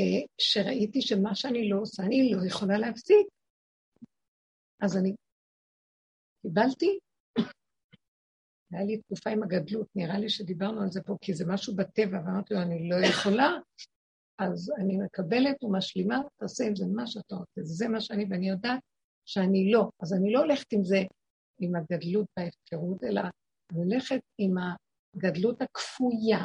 אה, 0.00 0.26
שראיתי 0.38 1.02
שמה 1.02 1.34
שאני 1.34 1.68
לא 1.68 1.80
עושה, 1.80 2.02
אני 2.02 2.32
לא 2.32 2.46
יכולה 2.46 2.78
להפסיק. 2.78 3.26
אז 4.80 4.96
אני 4.96 5.14
קיבלתי, 6.42 6.98
היה 8.72 8.84
לי 8.84 8.98
תקופה 8.98 9.30
עם 9.30 9.42
הגדלות, 9.42 9.86
נראה 9.94 10.18
לי 10.18 10.28
שדיברנו 10.28 10.82
על 10.82 10.90
זה 10.90 11.02
פה, 11.02 11.16
כי 11.20 11.34
זה 11.34 11.44
משהו 11.48 11.76
בטבע, 11.76 12.18
ואמרתי 12.18 12.54
לו, 12.54 12.62
אני 12.62 12.88
לא 12.88 12.96
יכולה, 13.06 13.50
אז 14.38 14.72
אני 14.78 14.96
מקבלת 14.96 15.64
ומשלימה, 15.64 16.20
תעשה 16.36 16.64
עם 16.64 16.76
זה 16.76 16.84
מה 16.86 17.06
שאתה 17.06 17.34
רוצה, 17.34 17.60
זה 17.62 17.88
מה 17.88 18.00
שאני, 18.00 18.24
ואני 18.30 18.48
יודעת 18.48 18.80
שאני 19.26 19.72
לא. 19.72 19.90
אז 20.02 20.14
אני 20.14 20.32
לא 20.32 20.40
הולכת 20.40 20.72
עם 20.72 20.84
זה, 20.84 21.02
עם 21.60 21.72
הגדלות 21.76 22.26
וההפקרות, 22.36 23.04
אלא 23.04 23.20
אני 23.20 23.78
הולכת 23.78 24.20
עם 24.38 24.54
הגדלות 25.16 25.62
הכפויה 25.62 26.38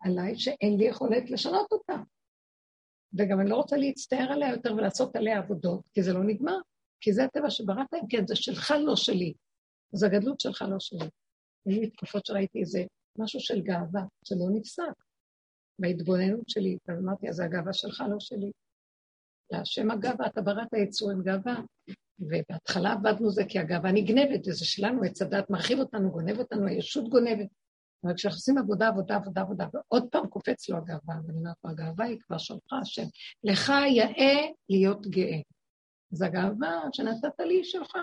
עליי, 0.00 0.38
שאין 0.38 0.76
לי 0.76 0.84
יכולת 0.84 1.30
לשנות 1.30 1.72
אותה. 1.72 1.94
וגם 3.18 3.40
אני 3.40 3.50
לא 3.50 3.56
רוצה 3.56 3.76
להצטער 3.76 4.32
עליה 4.32 4.50
יותר 4.50 4.74
ולעשות 4.74 5.16
עליה 5.16 5.38
עבודות, 5.38 5.80
כי 5.94 6.02
זה 6.02 6.12
לא 6.12 6.24
נגמר, 6.24 6.58
כי 7.00 7.12
זה 7.12 7.24
הטבע 7.24 7.50
שבראת 7.50 7.86
להם, 7.92 8.06
כן, 8.08 8.26
זה 8.26 8.36
שלך, 8.36 8.74
לא 8.86 8.96
שלי. 8.96 9.34
אז 9.94 10.02
הגדלות 10.02 10.40
שלך, 10.40 10.64
לא 10.70 10.80
שלי. 10.80 11.08
היו 11.66 11.80
לי 11.80 11.90
תקופות 11.90 12.26
שראיתי 12.26 12.60
איזה 12.60 12.84
משהו 13.18 13.40
של 13.40 13.60
גאווה, 13.60 14.02
שלא 14.24 14.46
נפסק. 14.52 15.04
בהתבוננות 15.78 16.48
שלי, 16.48 16.78
אז 16.88 16.98
אמרתי, 16.98 17.28
אז 17.28 17.40
הגאווה 17.40 17.72
שלך, 17.72 18.04
לא 18.10 18.20
שלי. 18.20 18.50
להשם 19.50 19.90
הגאווה, 19.90 20.26
אתה 20.26 20.42
בראת 20.42 20.72
יצור 20.72 21.10
עם 21.10 21.22
גאווה. 21.22 21.56
ובהתחלה 22.18 22.92
עבדנו 22.92 23.30
זה 23.30 23.44
כי 23.48 23.58
הגאווה 23.58 23.92
נגנבת, 23.92 24.48
וזה 24.48 24.64
שלנו, 24.64 25.02
עץ 25.02 25.22
הדת 25.22 25.50
מרחיב 25.50 25.78
אותנו, 25.78 26.10
גונב 26.10 26.38
אותנו, 26.38 26.66
הישות 26.66 27.08
גונבת. 27.08 27.48
אבל 28.04 28.14
כשאנחנו 28.14 28.36
עושים 28.36 28.58
עבודה, 28.58 28.88
עבודה, 28.88 29.16
עבודה, 29.16 29.40
עבודה, 29.40 29.66
ועוד 29.74 30.08
פעם 30.10 30.26
קופץ 30.26 30.68
לו 30.68 30.76
הגאווה, 30.76 31.14
ואני 31.26 31.38
אומרת 31.38 31.56
לו, 31.64 31.70
הגאווה 31.70 32.04
היא 32.04 32.18
כבר 32.20 32.38
שלך, 32.38 32.72
השם. 32.82 33.02
לך 33.44 33.72
יאה 33.96 34.50
להיות 34.68 35.06
גאה. 35.06 35.40
אז 36.12 36.22
הגאווה 36.22 36.82
שנתת 36.92 37.40
לי 37.40 37.54
היא 37.54 37.64
שלך. 37.64 37.96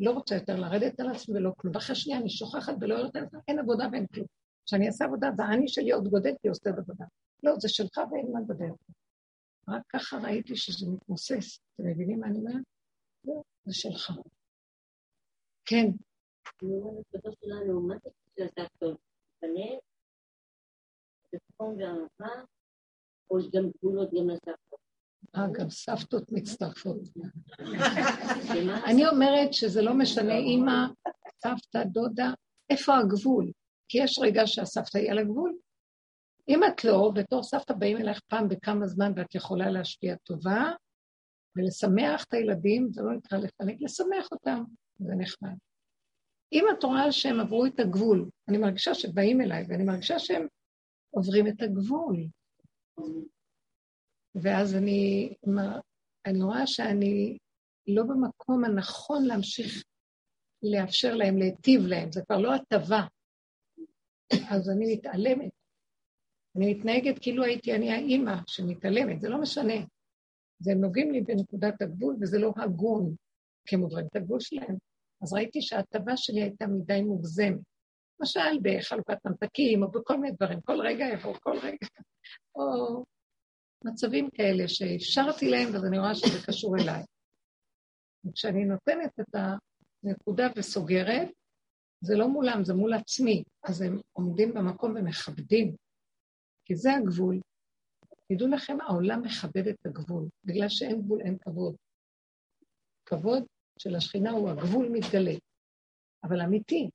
לא 0.00 0.10
רוצה 0.10 0.34
יותר 0.34 0.56
לרדת 0.56 1.00
על 1.00 1.10
עצמי 1.10 1.38
ולא 1.38 1.52
כלום. 1.56 1.74
ואחרי 1.74 1.96
שנייה 1.96 2.20
אני 2.20 2.30
שוכחת 2.30 2.74
ולא 2.80 2.94
יורדת 2.94 3.16
על 3.16 3.24
עצמי, 3.24 3.40
אין 3.48 3.58
עבודה 3.58 3.88
ואין 3.92 4.06
כלום. 4.06 4.26
כשאני 4.66 4.86
אעשה 4.86 5.04
עבודה, 5.04 5.30
והאני 5.38 5.68
שלי 5.68 5.92
עוד 5.92 6.08
גודל 6.08 6.32
כי 6.42 6.48
עושה 6.48 6.70
עבודה. 6.70 7.04
לא, 7.42 7.52
זה 7.58 7.68
שלך 7.68 7.98
ואין 8.12 8.32
מה 8.32 8.40
לדבר. 8.40 8.74
רק 9.68 9.82
ככה 9.88 10.18
ראיתי 10.18 10.56
שזה 10.56 10.86
מתמוסס. 10.90 11.60
אתם 11.74 11.86
מבינים 11.86 12.20
מה 12.20 12.26
אני 12.26 12.38
אומרת? 12.38 12.62
לא, 13.24 13.42
זה 13.64 13.74
שלך. 13.74 14.12
כן. 15.64 15.86
אני 16.62 16.72
אומרת, 16.72 17.04
שלנו, 17.44 17.80
מה 17.80 17.94
זה 18.04 18.10
שאתה 18.38 18.62
טוב? 18.78 18.96
להתפלל, 19.42 19.78
בחום 21.34 21.76
ואהבה, 21.76 22.42
או 23.30 23.36
גם 23.54 23.70
גבולות 23.76 24.10
גם 24.10 24.28
לסבתות. 24.28 24.80
אה, 25.36 25.46
גם 25.52 25.70
סבתות 25.70 26.32
מצטרפות. 26.32 27.00
אני 28.86 29.06
אומרת 29.06 29.52
שזה 29.52 29.82
לא 29.82 29.94
משנה 29.94 30.34
אימא, 30.34 30.86
סבתא, 31.42 31.84
דודה, 31.84 32.30
איפה 32.70 32.98
הגבול? 32.98 33.52
כי 33.88 33.98
יש 33.98 34.18
רגע 34.22 34.42
שהסבתא 34.46 34.98
היא 34.98 35.10
על 35.10 35.18
הגבול. 35.18 35.58
אם 36.48 36.60
את 36.64 36.84
לא, 36.84 37.12
בתור 37.14 37.42
סבתא 37.42 37.74
באים 37.74 37.96
אלייך 37.96 38.20
פעם 38.26 38.48
בכמה 38.48 38.86
זמן 38.86 39.12
ואת 39.16 39.34
יכולה 39.34 39.70
להשפיע 39.70 40.16
טובה 40.16 40.72
ולשמח 41.56 42.24
את 42.24 42.34
הילדים, 42.34 42.88
זה 42.92 43.02
לא 43.02 43.16
נקרא 43.16 43.38
לפלג, 43.38 43.76
לשמח 43.80 44.28
אותם, 44.32 44.64
זה 44.98 45.12
נחמד. 45.18 45.56
אם 46.52 46.64
את 46.72 46.84
רואה 46.84 47.12
שהם 47.12 47.40
עברו 47.40 47.66
את 47.66 47.80
הגבול, 47.80 48.30
אני 48.48 48.58
מרגישה 48.58 48.94
שבאים 48.94 49.40
אליי, 49.40 49.64
ואני 49.68 49.84
מרגישה 49.84 50.18
שהם 50.18 50.46
עוברים 51.10 51.46
את 51.46 51.62
הגבול. 51.62 52.16
ואז 54.34 54.74
אני, 54.74 55.34
אני 56.26 56.42
רואה 56.42 56.66
שאני 56.66 57.38
לא 57.86 58.02
במקום 58.02 58.64
הנכון 58.64 59.24
להמשיך 59.24 59.84
לאפשר 60.62 61.14
להם, 61.14 61.36
להיטיב 61.36 61.80
להם, 61.86 62.12
זה 62.12 62.22
כבר 62.26 62.38
לא 62.38 62.54
הטבה. 62.54 63.06
אז 64.50 64.70
אני 64.70 64.94
מתעלמת. 64.94 65.50
אני 66.56 66.74
מתנהגת 66.74 67.18
כאילו 67.22 67.44
הייתי 67.44 67.74
אני 67.74 67.92
האימא 67.92 68.34
שמתעלמת, 68.46 69.20
זה 69.20 69.28
לא 69.28 69.40
משנה. 69.40 69.74
זה 70.58 70.74
נוגעים 70.74 71.12
לי 71.12 71.20
בנקודת 71.20 71.82
הגבול, 71.82 72.16
וזה 72.20 72.38
לא 72.38 72.52
הגון, 72.56 73.14
כי 73.66 73.76
הם 73.76 73.80
עוברים 73.80 74.06
את 74.06 74.16
הגבול 74.16 74.40
שלהם. 74.40 74.76
אז 75.22 75.32
ראיתי 75.32 75.62
שההטבה 75.62 76.16
שלי 76.16 76.42
הייתה 76.42 76.66
מדי 76.66 77.02
מוגזמת. 77.02 77.60
למשל 78.20 78.58
בחלוקת 78.62 79.18
ממתקים, 79.24 79.82
או 79.82 79.90
בכל 79.90 80.20
מיני 80.20 80.36
דברים, 80.36 80.60
כל 80.60 80.80
רגע 80.80 81.04
יבוא, 81.04 81.34
כל 81.42 81.58
רגע. 81.62 81.86
או 82.54 83.04
מצבים 83.84 84.30
כאלה 84.30 84.68
שאפשרתי 84.68 85.50
להם, 85.50 85.68
אז 85.76 85.84
אני 85.84 85.98
רואה 85.98 86.14
שזה 86.14 86.46
קשור 86.46 86.76
אליי. 86.76 87.02
וכשאני 88.24 88.64
נותנת 88.64 89.20
את 89.20 89.34
הנקודה 90.04 90.46
וסוגרת, 90.56 91.28
זה 92.00 92.14
לא 92.16 92.28
מולם, 92.28 92.64
זה 92.64 92.74
מול 92.74 92.94
עצמי. 92.94 93.42
אז 93.68 93.82
הם 93.82 94.00
עומדים 94.12 94.54
במקום 94.54 94.96
ומכבדים, 94.96 95.76
כי 96.64 96.76
זה 96.76 96.94
הגבול. 96.94 97.40
תדעו 98.32 98.48
לכם, 98.48 98.80
העולם 98.80 99.22
מכבד 99.22 99.68
את 99.68 99.86
הגבול. 99.86 100.28
בגלל 100.44 100.68
שאין 100.68 101.02
גבול, 101.02 101.20
אין 101.20 101.38
כבוד. 101.38 101.76
כבוד 103.06 103.44
של 103.80 103.96
השכינה 103.96 104.30
הוא 104.30 104.50
הגבול 104.50 104.88
מתגלה, 104.88 105.34
אבל 106.24 106.40
אמיתי. 106.40 106.90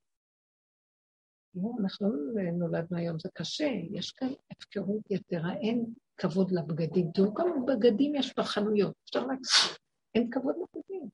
לא, 1.55 1.69
אנחנו 1.79 2.13
לא 2.13 2.51
נולדנו 2.51 2.97
היום, 2.97 3.19
זה 3.19 3.29
קשה, 3.33 3.69
יש 3.91 4.11
כאן 4.11 4.29
הפקרות 4.51 5.11
יתרה, 5.11 5.53
אין 5.53 5.85
כבוד 6.17 6.51
לבגדים. 6.51 7.11
תראו 7.13 7.33
כמה 7.35 7.51
בגדים 7.67 8.15
יש 8.15 8.33
בחנויות, 8.37 8.93
אפשר 9.03 9.25
להגיד, 9.25 9.45
אין 10.15 10.29
כבוד 10.31 10.55
לבגדים. 10.55 11.09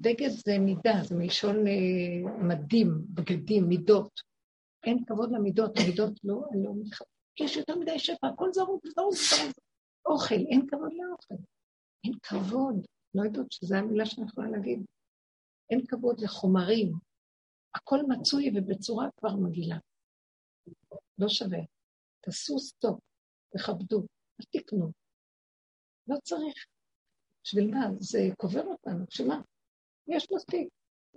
בגד 0.00 0.28
זה 0.28 0.58
מידה, 0.58 0.94
זה 1.04 1.16
מלשון 1.16 1.66
אה, 1.66 2.32
מדים, 2.48 2.88
בגדים, 3.14 3.68
מידות. 3.68 4.20
אין 4.84 5.04
כבוד 5.06 5.30
למידות, 5.32 5.78
המידות 5.78 6.12
לא, 6.24 6.34
לא 6.64 6.72
מתחברות. 6.74 7.16
יש 7.40 7.56
יותר 7.56 7.76
מדי 7.78 7.98
שפע, 7.98 8.26
הכל 8.26 8.52
זרוק, 8.52 8.86
זרוק, 8.86 9.14
זרוק. 9.14 9.56
אוכל, 10.06 10.34
אין 10.34 10.66
כבוד 10.66 10.92
לאוכל. 10.92 11.42
אין 12.04 12.12
כבוד. 12.22 12.86
לא 13.16 13.22
יודעת 13.22 13.52
שזו 13.52 13.74
המילה 13.74 14.06
שאני 14.06 14.26
יכולה 14.26 14.50
להגיד. 14.50 14.84
אין 15.70 15.86
כבוד 15.86 16.20
לחומרים. 16.20 16.92
הכל 17.74 17.98
מצוי 18.08 18.50
ובצורה 18.54 19.08
כבר 19.16 19.36
מגעילה. 19.36 19.78
לא 21.18 21.28
שווה. 21.28 21.58
תעשו 22.20 22.58
סטופ, 22.58 23.00
תכבדו, 23.56 24.00
אל 24.40 24.60
תקנו. 24.60 24.92
לא 26.08 26.16
צריך. 26.24 26.66
בשביל 27.44 27.70
מה? 27.70 27.86
זה 28.00 28.18
קובר 28.36 28.64
אותנו, 28.64 29.06
בשביל 29.06 29.28
מה? 29.28 29.40
יש 30.08 30.26
מספיק, 30.32 30.68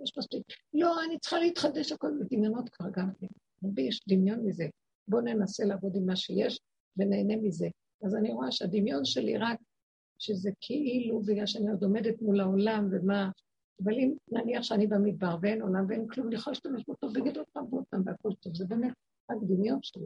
יש 0.02 0.18
מספיק. 0.18 0.42
לא, 0.74 1.04
אני 1.04 1.18
צריכה 1.18 1.38
להתחדש 1.38 1.92
הכל 1.92 2.10
בדמיונות 2.20 2.68
כבר 2.68 2.86
גם 2.96 3.10
כן. 3.20 3.26
יש 3.78 4.00
דמיון 4.08 4.46
מזה. 4.46 4.64
בואו 5.08 5.22
ננסה 5.22 5.64
לעבוד 5.64 5.92
עם 5.96 6.06
מה 6.06 6.16
שיש 6.16 6.60
ונהנה 6.96 7.36
מזה. 7.36 7.66
אז 8.06 8.14
אני 8.14 8.32
רואה 8.32 8.52
שהדמיון 8.52 9.04
שלי 9.04 9.38
רק 9.38 9.58
שזה 10.20 10.50
כאילו 10.60 11.20
בגלל 11.22 11.46
שאני 11.46 11.70
עוד 11.70 11.82
עומדת 11.82 12.22
מול 12.22 12.40
העולם 12.40 12.88
ומה... 12.92 13.30
אבל 13.84 13.92
אם 13.92 14.14
נניח 14.28 14.62
שאני 14.62 14.86
במדבר 14.86 15.36
ואין 15.42 15.62
עולם 15.62 15.86
ואין 15.88 16.08
כלום, 16.08 16.26
אני 16.26 16.34
יכולה 16.34 16.54
להשתמש 16.54 16.84
באותו 16.86 17.08
בגד 17.12 17.36
עוד 17.36 17.46
פעם 17.52 17.64
ועוד 17.70 17.84
פעם 17.90 18.02
והכל 18.06 18.34
טוב. 18.34 18.54
זה 18.56 18.64
באמת 18.68 18.92
רק 19.30 19.36
דמיון 19.42 19.78
שלי. 19.82 20.02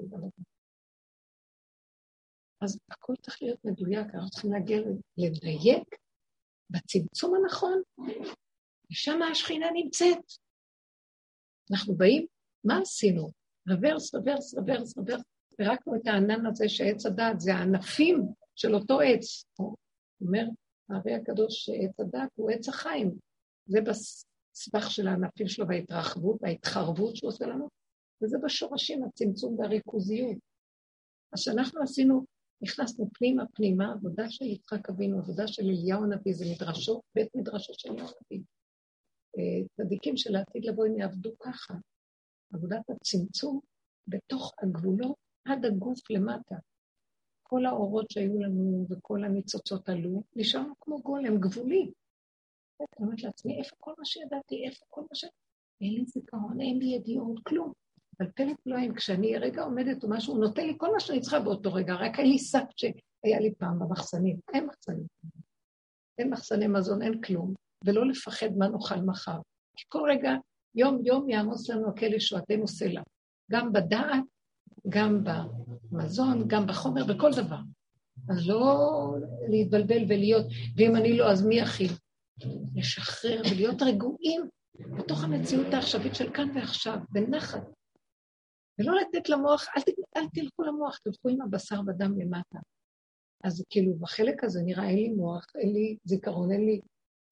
אז 2.60 2.78
הכל 2.90 3.14
צריך 3.22 3.42
להיות 3.42 3.64
מדויק, 3.64 4.14
אנחנו 4.14 4.30
צריכים 4.30 4.52
להגיע 4.52 4.78
לדייק 5.16 5.96
בצמצום 6.70 7.34
הנכון, 7.34 7.82
ושם 8.90 9.22
השכינה 9.22 9.66
נמצאת. 9.74 10.24
אנחנו 11.72 11.94
באים, 11.94 12.26
מה 12.64 12.78
עשינו? 12.78 13.32
רוורס, 13.68 14.14
רוורס, 14.14 14.54
רוורס, 14.54 14.98
רוורס, 14.98 15.22
פירקנו 15.56 15.94
את 15.96 16.06
הענן 16.06 16.46
הזה 16.46 16.68
שעץ 16.68 17.06
הדת, 17.06 17.40
זה 17.40 17.54
הענפים 17.54 18.22
של 18.56 18.74
אותו 18.74 19.00
עץ. 19.00 19.44
הוא 19.58 19.76
אומר, 20.20 20.44
הארי 20.88 21.14
הקדוש 21.14 21.64
שעץ 21.64 22.00
הדת 22.00 22.30
הוא 22.34 22.50
עץ 22.50 22.68
החיים. 22.68 23.18
זה 23.66 23.78
בסבך 23.80 24.90
של 24.90 25.08
הענפים 25.08 25.48
שלו 25.48 25.68
וההתרחבות, 25.68 26.36
וההתחרבות 26.42 27.16
שהוא 27.16 27.28
עושה 27.28 27.46
לנו, 27.46 27.68
וזה 28.22 28.38
בשורשים, 28.44 29.04
הצמצום 29.04 29.58
והריכוזיות. 29.58 30.36
אז 31.32 31.40
כשאנחנו 31.40 31.82
עשינו, 31.82 32.24
נכנסנו 32.60 33.08
פנימה 33.14 33.44
פנימה, 33.54 33.92
עבודה 33.92 34.30
של 34.30 34.44
יצחק 34.44 34.88
אבינו, 34.88 35.18
עבודה 35.18 35.46
של 35.46 35.62
אליהו 35.62 36.04
הנביא, 36.04 36.32
זה 36.32 36.44
מדרשו, 36.54 37.02
בית 37.14 37.34
מדרשו 37.34 37.72
של 37.76 37.88
אליהו 37.90 38.06
הנביא. 38.06 38.44
אה, 39.38 39.66
צדיקים 39.76 40.16
של 40.16 40.36
העתיד 40.36 40.64
לבוא, 40.64 40.86
הם 40.86 40.98
יעבדו 40.98 41.30
ככה. 41.38 41.74
עבודת 42.52 42.90
הצמצום 42.90 43.60
בתוך 44.08 44.52
הגבולות 44.62 45.16
עד 45.44 45.64
הגוף 45.64 46.10
למטה. 46.10 46.56
כל 47.48 47.66
האורות 47.66 48.10
שהיו 48.10 48.38
לנו 48.38 48.86
וכל 48.90 49.24
הניצוצות 49.24 49.88
עלו, 49.88 50.22
נשארנו 50.36 50.74
כמו 50.80 51.02
גולם, 51.02 51.38
גבולי. 51.38 51.90
אני 52.80 53.06
אומרת 53.06 53.22
לעצמי, 53.22 53.58
איפה 53.58 53.76
כל 53.80 53.92
מה 53.98 54.04
שידעתי, 54.04 54.66
איפה 54.66 54.84
כל 54.88 55.00
מה 55.00 55.14
ש... 55.14 55.24
אין 55.80 55.94
לי 55.94 56.04
זיכרון, 56.04 56.60
אין 56.60 56.78
לי 56.78 56.84
ידיעות, 56.84 57.40
כלום. 57.42 57.72
אבל 58.20 58.30
פלט 58.30 58.60
פלואים, 58.64 58.94
כשאני 58.94 59.38
רגע 59.38 59.62
עומדת 59.62 60.04
או 60.04 60.10
משהו, 60.10 60.34
הוא 60.34 60.44
נותן 60.44 60.66
לי 60.66 60.74
כל 60.78 60.92
מה 60.92 61.00
שאני 61.00 61.20
צריכה 61.20 61.40
באותו 61.40 61.74
רגע, 61.74 61.94
רק 61.94 62.18
אין 62.18 62.26
לי 62.26 62.38
שק 62.38 62.64
שהיה 62.76 63.40
לי 63.40 63.54
פעם 63.54 63.78
במחסנים. 63.78 64.36
אין 64.54 64.66
מחסנים. 64.66 65.06
אין 66.18 66.30
מחסני 66.30 66.66
מזון, 66.66 67.02
אין 67.02 67.20
כלום. 67.20 67.54
ולא 67.84 68.06
לפחד 68.06 68.48
מה 68.58 68.68
נאכל 68.68 69.00
מחר. 69.06 69.38
כי 69.76 69.84
כל 69.88 70.08
רגע 70.10 70.32
יום-יום 70.74 71.30
יעמוס 71.30 71.70
לנו 71.70 71.88
הכלא 71.88 72.18
שועתנו 72.18 72.68
סלע, 72.68 73.02
גם 73.50 73.72
בדעת, 73.72 74.24
גם 74.88 75.24
במזון, 75.24 76.48
גם 76.48 76.66
בחומר, 76.66 77.04
בכל 77.04 77.30
דבר. 77.36 77.58
אז 78.28 78.48
לא 78.48 78.88
להתבלבל 79.48 80.04
ולהיות, 80.08 80.46
ואם 80.76 80.96
אני 80.96 81.18
לא, 81.18 81.30
אז 81.30 81.46
מי 81.46 81.58
יכיל? 81.58 81.90
לשחרר 82.74 83.42
ולהיות 83.50 83.82
רגועים 83.82 84.48
בתוך 84.98 85.24
המציאות 85.24 85.66
העכשווית 85.74 86.14
של 86.14 86.32
כאן 86.32 86.48
ועכשיו, 86.54 86.98
בנחת. 87.10 87.62
ולא 88.78 88.92
לתת 89.00 89.28
למוח, 89.28 89.66
אל, 89.76 89.82
ת, 89.82 89.88
אל 90.16 90.28
תלכו 90.34 90.62
למוח, 90.62 90.98
תלכו 90.98 91.28
עם 91.28 91.42
הבשר 91.42 91.80
ודם 91.86 92.20
למטה. 92.20 92.58
אז 93.44 93.64
כאילו, 93.70 93.94
בחלק 93.94 94.44
הזה 94.44 94.62
נראה, 94.64 94.88
אין 94.88 94.96
לי 94.96 95.08
מוח, 95.08 95.46
אין 95.58 95.72
לי 95.72 95.96
זיכרון, 96.04 96.52
אין 96.52 96.66
לי 96.66 96.80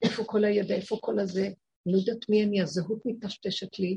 איפה 0.02 0.24
כל 0.26 0.44
הידע, 0.44 0.74
איפה 0.74 0.98
כל 1.00 1.18
הזה, 1.18 1.48
לא 1.86 1.96
יודעת 1.96 2.28
מי 2.28 2.44
אני, 2.44 2.62
הזהות 2.62 3.02
מטשטשת 3.04 3.78
לי. 3.78 3.96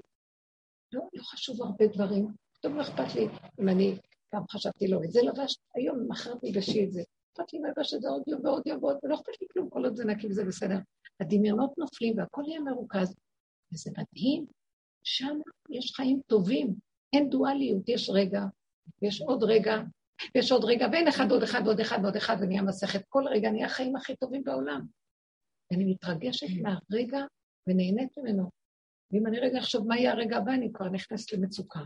לא, 0.92 1.02
לא 1.14 1.24
חשוב 1.24 1.62
הרבה 1.62 1.88
דברים. 1.88 2.28
פתאום 2.66 2.78
לא 2.78 2.84
אכפת 2.84 3.16
לי 3.16 3.28
אם 3.60 3.70
אני, 3.70 3.98
פעם 4.30 4.44
חשבתי, 4.52 4.88
לא, 4.88 5.04
את 5.04 5.12
זה 5.12 5.22
לבש, 5.22 5.58
היום 5.76 6.08
מחר 6.08 6.36
תלבשי 6.36 6.84
את 6.84 6.92
זה. 6.92 7.02
אכפת 7.34 7.54
לי 7.54 7.60
אם 7.60 7.66
לבש 7.66 7.94
את 7.94 8.02
זה 8.02 8.10
עוד 8.10 8.24
יום 8.28 8.46
ועוד 8.46 8.68
יום 8.68 8.84
ועוד, 8.84 8.98
ולא 9.04 9.16
אכפת 9.16 9.42
לי 9.42 9.48
כלום, 9.54 9.70
כל 9.70 9.86
עוד 9.86 9.96
זה 9.96 10.06
נקי 10.06 10.28
וזה 10.28 10.46
בסדר. 10.46 10.78
הדמיונות 11.20 11.78
נופלים 11.78 12.18
והכל 12.18 12.42
יהיה 12.48 12.60
מרוכז, 12.60 13.16
וזה 13.74 13.92
מדהים. 13.98 14.46
שם 15.04 15.40
יש 15.70 15.94
חיים 15.96 16.22
טובים, 16.28 16.76
אין 17.14 17.30
דואליות, 17.30 17.90
יש 17.90 18.10
רגע, 18.14 18.42
ויש 19.02 19.22
עוד 19.22 19.44
רגע, 19.44 19.76
ויש 20.36 20.52
עוד 20.52 20.64
רגע, 20.64 20.88
ואין 20.92 21.08
אחד 21.08 21.32
עוד 21.32 21.44
אחד 21.44 21.62
ועוד 21.66 21.80
אחד 21.80 22.00
ועוד 22.04 22.16
אחד, 22.16 22.38
ונהיה 22.42 22.62
מסכת. 22.62 23.02
כל 23.10 23.24
רגע 23.28 23.52
נהיה 23.52 23.66
החיים 23.66 23.96
הכי 23.96 24.16
טובים 24.16 24.44
בעולם. 24.44 24.86
ואני 25.72 25.86
מתרגשת 25.86 26.48
מהרגע 26.62 27.26
ונהנית 27.68 28.18
ממנו. 28.18 28.50
ואם 29.12 29.28
אני 29.28 29.40
רגע 29.40 29.60
אחשוב 29.60 29.88
מה 29.88 29.98
יהיה 29.98 30.12
הרגע 30.12 30.38
הבא, 30.38 30.54
אני 30.54 30.74
כבר 30.74 30.90
נכנסת 30.90 31.34
למצוקה. 31.34 31.80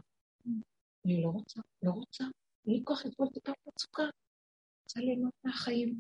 אני 1.10 1.22
לא 1.24 1.30
רוצה, 1.30 1.62
לא 1.84 1.92
רוצה, 1.92 2.24
אין 2.24 2.76
לי 2.76 2.82
כוח 2.84 3.06
לטבול 3.06 3.28
טיפה 3.34 3.52
מצוקה. 3.68 4.04
רוצה 4.84 5.00
ליהנות 5.00 5.34
מהחיים 5.44 6.00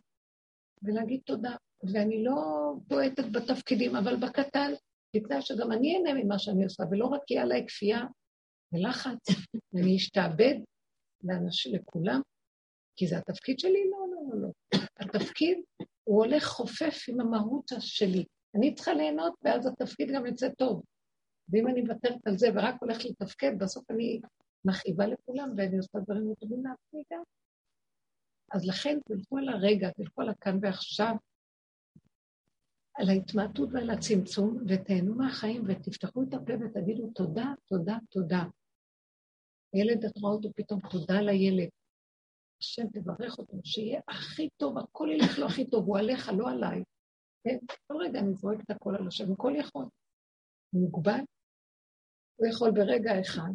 ולהגיד 0.81 1.21
תודה. 1.25 1.55
ואני 1.93 2.23
לא 2.23 2.35
בועטת 2.87 3.23
בתפקידים, 3.31 3.95
אבל 3.95 4.15
בקטן, 4.15 4.71
בתנאי 5.15 5.41
שגם 5.41 5.71
אני 5.71 5.95
אהנה 5.95 6.23
ממה 6.23 6.39
שאני 6.39 6.63
עושה, 6.63 6.83
ולא 6.91 7.05
רק 7.05 7.31
יהיה 7.31 7.43
עליי 7.43 7.65
כפייה 7.67 8.01
ולחץ, 8.73 9.19
ואני 9.73 9.95
אשתעבד 9.95 10.55
לאנשים, 11.23 11.75
לכולם, 11.75 12.21
כי 12.95 13.07
זה 13.07 13.17
התפקיד 13.17 13.59
שלי? 13.59 13.89
לא, 13.89 13.97
לא, 14.11 14.35
לא, 14.35 14.41
לא. 14.41 14.79
התפקיד, 14.99 15.57
הוא 16.03 16.25
הולך 16.25 16.45
חופף 16.45 16.97
עם 17.07 17.19
המהות 17.21 17.71
שלי. 17.79 18.23
אני 18.55 18.75
צריכה 18.75 18.93
ליהנות, 18.93 19.33
ואז 19.43 19.67
התפקיד 19.67 20.09
גם 20.15 20.25
יוצא 20.25 20.49
טוב. 20.49 20.83
ואם 21.49 21.67
אני 21.67 21.81
מוותרת 21.81 22.27
על 22.27 22.37
זה 22.37 22.47
ורק 22.55 22.75
הולכת 22.81 23.05
לתפקד, 23.05 23.51
בסוף 23.59 23.91
אני 23.91 24.19
מכאיבה 24.65 25.07
לכולם, 25.07 25.49
ואני 25.57 25.77
עושה 25.77 25.99
דברים 25.99 26.29
לא 26.29 26.35
טובים 26.35 26.63
לעצמי 26.63 27.03
גם. 27.13 27.23
אז 28.51 28.65
לכן 28.67 28.97
תלכו 29.05 29.37
על 29.37 29.49
הרגע, 29.49 29.89
תלכו 29.91 30.21
על 30.21 30.29
הכאן 30.29 30.57
ועכשיו, 30.61 31.15
על 32.95 33.09
ההתמעטות 33.09 33.69
ועל 33.71 33.89
הצמצום, 33.89 34.57
ותהנו 34.67 35.15
מהחיים 35.15 35.63
ותפתחו 35.67 36.23
את 36.23 36.33
הפה 36.33 36.53
ותגידו 36.53 37.09
תודה, 37.15 37.53
תודה, 37.65 37.97
תודה. 38.09 38.43
ילד, 39.73 40.05
את 40.05 40.17
רואה 40.17 40.33
אותו 40.33 40.49
פתאום, 40.55 40.79
תודה 40.91 41.21
לילד. 41.21 41.69
השם 42.61 42.87
תברך 42.93 43.37
אותו, 43.37 43.57
שיהיה 43.63 44.01
הכי 44.07 44.49
טוב, 44.57 44.77
הכל 44.77 45.07
ילך 45.11 45.39
לו 45.39 45.45
הכי 45.45 45.69
טוב, 45.69 45.85
הוא 45.85 45.97
עליך, 45.97 46.29
לא 46.37 46.49
עליי. 46.49 46.83
כן? 47.43 47.57
כל 47.87 47.93
רגע 48.05 48.19
אני 48.19 48.33
זורקת 48.33 48.69
הכל 48.69 48.95
על 48.95 49.07
השם, 49.07 49.31
הכל 49.31 49.53
יכול. 49.55 49.85
הוא 50.71 50.81
מוגבל, 50.81 51.19
הוא 52.35 52.47
יכול 52.47 52.71
ברגע 52.71 53.21
אחד 53.21 53.51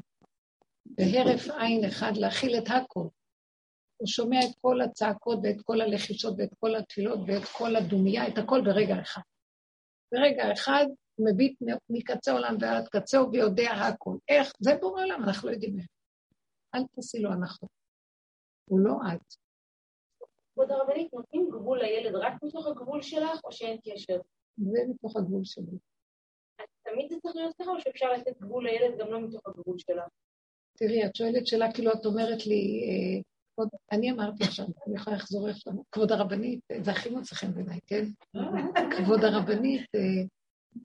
בהרף 0.87 1.51
עין 1.61 1.85
אחד 1.85 2.13
להכיל 2.17 2.59
את 2.59 2.65
הכל. 2.67 3.07
הוא 3.97 4.07
שומע 4.07 4.39
את 4.39 4.55
כל 4.61 4.81
הצעקות 4.81 5.39
ואת 5.43 5.63
כל 5.65 5.81
הלחישות 5.81 6.35
ואת 6.39 6.55
כל 6.61 6.77
התפילות 6.77 7.19
ואת 7.27 7.45
כל 7.59 7.77
הדומייה, 7.77 8.29
את 8.29 8.39
הכל 8.39 8.61
ברגע 8.65 9.01
אחד. 9.01 9.23
ברגע 10.13 10.53
אחד 10.53 10.87
הוא 11.15 11.29
מביט 11.31 11.59
מקצה 11.91 12.33
עולם 12.33 12.57
ועד 12.61 12.89
קצהו 12.89 13.33
ויודע 13.33 13.71
הכל. 13.71 14.17
איך? 14.29 14.53
זה 14.59 14.71
בורא 14.81 15.03
עולם, 15.03 15.23
אנחנו 15.25 15.49
לא 15.49 15.55
יודעים 15.55 15.79
איך. 15.79 15.87
אל 16.75 16.81
תעשי 16.95 17.19
לו 17.19 17.33
הנחות. 17.33 17.69
הוא 18.71 18.81
לא 18.81 18.95
את. 19.15 19.35
כבוד 20.53 20.71
הרבנית, 20.71 21.13
נותנים 21.13 21.49
גבול 21.51 21.79
לילד 21.79 22.15
רק 22.15 22.43
מתוך 22.43 22.67
הגבול 22.67 23.03
שלך, 23.03 23.41
או 23.45 23.53
שאין 23.53 23.79
קשר? 23.85 24.17
זה 24.57 24.79
מתוך 24.89 25.17
הגבול 25.17 25.45
שלי. 25.45 25.79
תמיד 26.83 27.11
זה 27.11 27.17
צריך 27.23 27.37
להיות 27.37 27.55
ככה, 27.63 27.71
או 27.71 27.81
שאפשר 27.81 28.13
לתת 28.13 28.41
גבול 28.41 28.67
לילד 28.67 28.99
גם 28.99 29.13
לא 29.13 29.21
מתוך 29.21 29.41
הגבול 29.47 29.79
שלך? 29.79 30.09
תראי, 30.79 31.07
את 31.07 31.17
שואלת 31.17 31.47
שאלה 31.47 31.73
כאילו 31.73 31.93
את 31.93 32.07
אומרת 32.07 32.47
לי, 32.47 32.85
אה, 32.89 33.23
כבוד, 33.55 33.69
אני 33.93 34.11
אמרתי 34.11 34.45
עכשיו, 34.45 34.67
אני 34.87 34.97
יכולה 34.97 35.17
לחזור 35.17 35.49
עכשיו, 35.49 35.73
כבוד 35.93 36.13
הרבנית, 36.13 36.61
זה 36.81 36.91
הכי 36.91 37.11
מוצא 37.11 37.35
חן 37.35 37.55
בעיניי, 37.55 37.81
כן? 37.87 38.05
כבוד 38.97 39.25
הרבנית, 39.25 39.87
אה, 39.95 40.01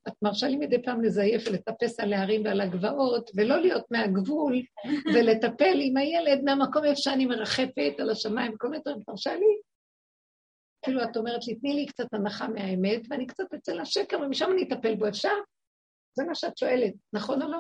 את 0.08 0.14
מרשה 0.22 0.48
לי 0.48 0.58
מדי 0.58 0.84
פעם 0.84 1.02
לזייף 1.02 1.44
ולטפס 1.48 2.00
על 2.00 2.14
ההרים 2.14 2.46
ועל 2.46 2.62
הגבעות, 2.62 3.32
ולא 3.36 3.62
להיות 3.62 3.86
מהגבול, 3.92 4.62
ולטפל 5.14 5.78
עם 5.82 5.98
הילד 5.98 6.44
מהמקום 6.44 6.86
איפה 6.86 7.02
שאני 7.02 7.26
מרחפת 7.26 7.94
על 8.00 8.10
השמיים, 8.10 8.54
וכל 8.54 8.70
מיני 8.70 8.82
דברים, 8.82 9.02
מרשה 9.08 9.36
לי? 9.36 9.62
כאילו, 10.82 11.04
את 11.04 11.18
אומרת 11.18 11.48
לי, 11.48 11.56
תני 11.56 11.74
לי 11.74 11.86
קצת 11.86 12.14
הנחה 12.14 12.48
מהאמת, 12.48 13.02
ואני 13.10 13.28
קצת 13.28 13.54
אצא 13.54 13.74
לשקר, 13.74 14.20
ומשם 14.22 14.52
אני 14.52 14.64
אטפל 14.64 14.96
בו, 14.96 15.08
אפשר? 15.08 15.34
זה 16.18 16.24
מה 16.24 16.36
שאת 16.36 16.58
שואלת, 16.58 16.94
נכון 17.14 17.42
או 17.42 17.48
לא? 17.48 17.60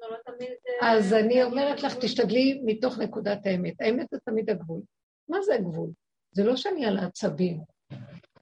לא 0.00 0.16
תמיד... 0.24 0.50
אה, 0.82 0.92
אז 0.92 1.12
אני 1.12 1.42
אומרת 1.44 1.82
לך, 1.82 1.94
תשתדלי 2.00 2.62
מתוך 2.64 2.98
נקודת 2.98 3.46
האמת. 3.46 3.80
האמת 3.80 4.06
זה 4.10 4.18
תמיד 4.24 4.50
הגבול. 4.50 4.80
מה 5.28 5.42
זה 5.42 5.54
הגבול? 5.54 5.90
זה 6.32 6.44
לא 6.44 6.56
שאני 6.56 6.86
על 6.86 6.98
העצבים. 6.98 7.60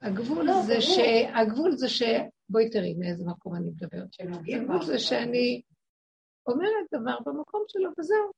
הגבול 0.01 0.45
לא, 0.45 0.61
זה 0.61 0.81
ש... 0.81 0.97
הגבול 1.33 1.71
זה 1.71 1.89
ש... 1.89 2.03
בואי 2.49 2.69
תראי 2.69 2.93
מאיזה 2.93 3.25
מקום 3.25 3.55
אני 3.55 3.69
מדברת. 3.69 4.07
הגבול 4.55 4.85
זה 4.85 4.99
שאני 4.99 5.61
אומרת 6.47 6.85
דבר 6.91 7.17
במקום 7.25 7.63
שלו, 7.67 7.89
וזהו. 7.99 8.31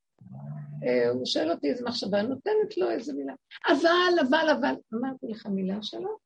אה, 0.84 1.10
הוא 1.10 1.26
שואל 1.26 1.52
אותי 1.52 1.70
איזה 1.70 1.86
מחשבה, 1.86 2.22
נותנת 2.22 2.78
לו 2.78 2.90
איזה 2.90 3.14
מילה. 3.14 3.34
אבל, 3.68 4.28
אבל, 4.28 4.50
אבל, 4.60 4.76
אמרתי 4.94 5.28
לך 5.28 5.46
מילה 5.46 5.78
שלו, 5.82 6.18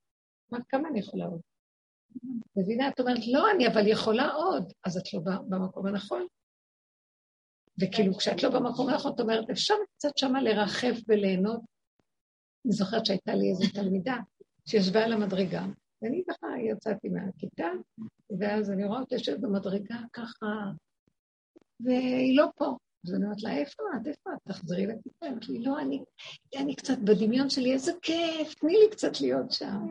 מה, 0.52 0.58
כמה 0.70 0.88
אני 0.90 1.00
יכולה 1.00 1.26
עוד? 1.26 1.42
מבינה? 2.56 2.88
את 2.90 3.00
אומרת, 3.00 3.28
לא, 3.34 3.52
אני 3.52 3.68
אבל 3.68 3.88
יכולה 3.88 4.32
עוד, 4.32 4.74
אז 4.86 4.98
את 4.98 5.14
לא 5.14 5.20
במקום 5.50 5.86
הנכון. 5.86 6.28
וכאילו, 7.82 8.14
כשאת 8.14 8.44
לא 8.44 8.50
במקום 8.50 8.90
הנכון, 8.90 9.12
את 9.16 9.20
אומרת, 9.20 9.50
אפשר 9.50 9.74
קצת 9.98 10.18
שמה 10.18 10.42
לרחף 10.42 10.98
וליהנות. 11.08 11.62
אני 12.66 12.74
זוכרת 12.74 13.06
שהייתה 13.06 13.36
לי 13.36 13.50
איזו 13.50 13.74
תלמידה 13.74 14.16
שישבה 14.70 15.06
על 15.06 15.14
המדרגה, 15.14 15.66
ואני 16.02 16.24
ככה 16.30 16.48
יצאתי 16.72 17.10
מהכיתה, 17.10 17.68
ואז 18.40 18.72
אני 18.72 18.86
רואה 18.86 19.00
אותה 19.00 19.16
יושבת 19.16 19.40
במדרגה 19.40 19.98
ככה, 20.14 20.48
והיא 21.80 22.38
לא 22.38 22.48
פה. 22.56 22.78
אז 23.06 23.14
אני 23.14 23.24
אומרת 23.24 23.44
לה, 23.44 23.58
איפה 23.58 23.84
את? 24.02 24.08
איפה 24.08 24.30
את? 24.34 24.52
תחזרי 24.52 24.88
לכיתה. 24.88 25.28
אמרת 25.28 25.50
לי, 25.50 25.60
לא, 25.60 25.80
אני, 25.80 26.04
אני 26.58 26.76
קצת 26.76 26.98
בדמיון 26.98 27.50
שלי, 27.50 27.74
איזה 27.74 27.92
כיף, 28.02 28.54
תני 28.54 28.74
לי 28.74 28.90
קצת 28.92 29.22
להיות 29.22 29.52
שם. 29.52 29.88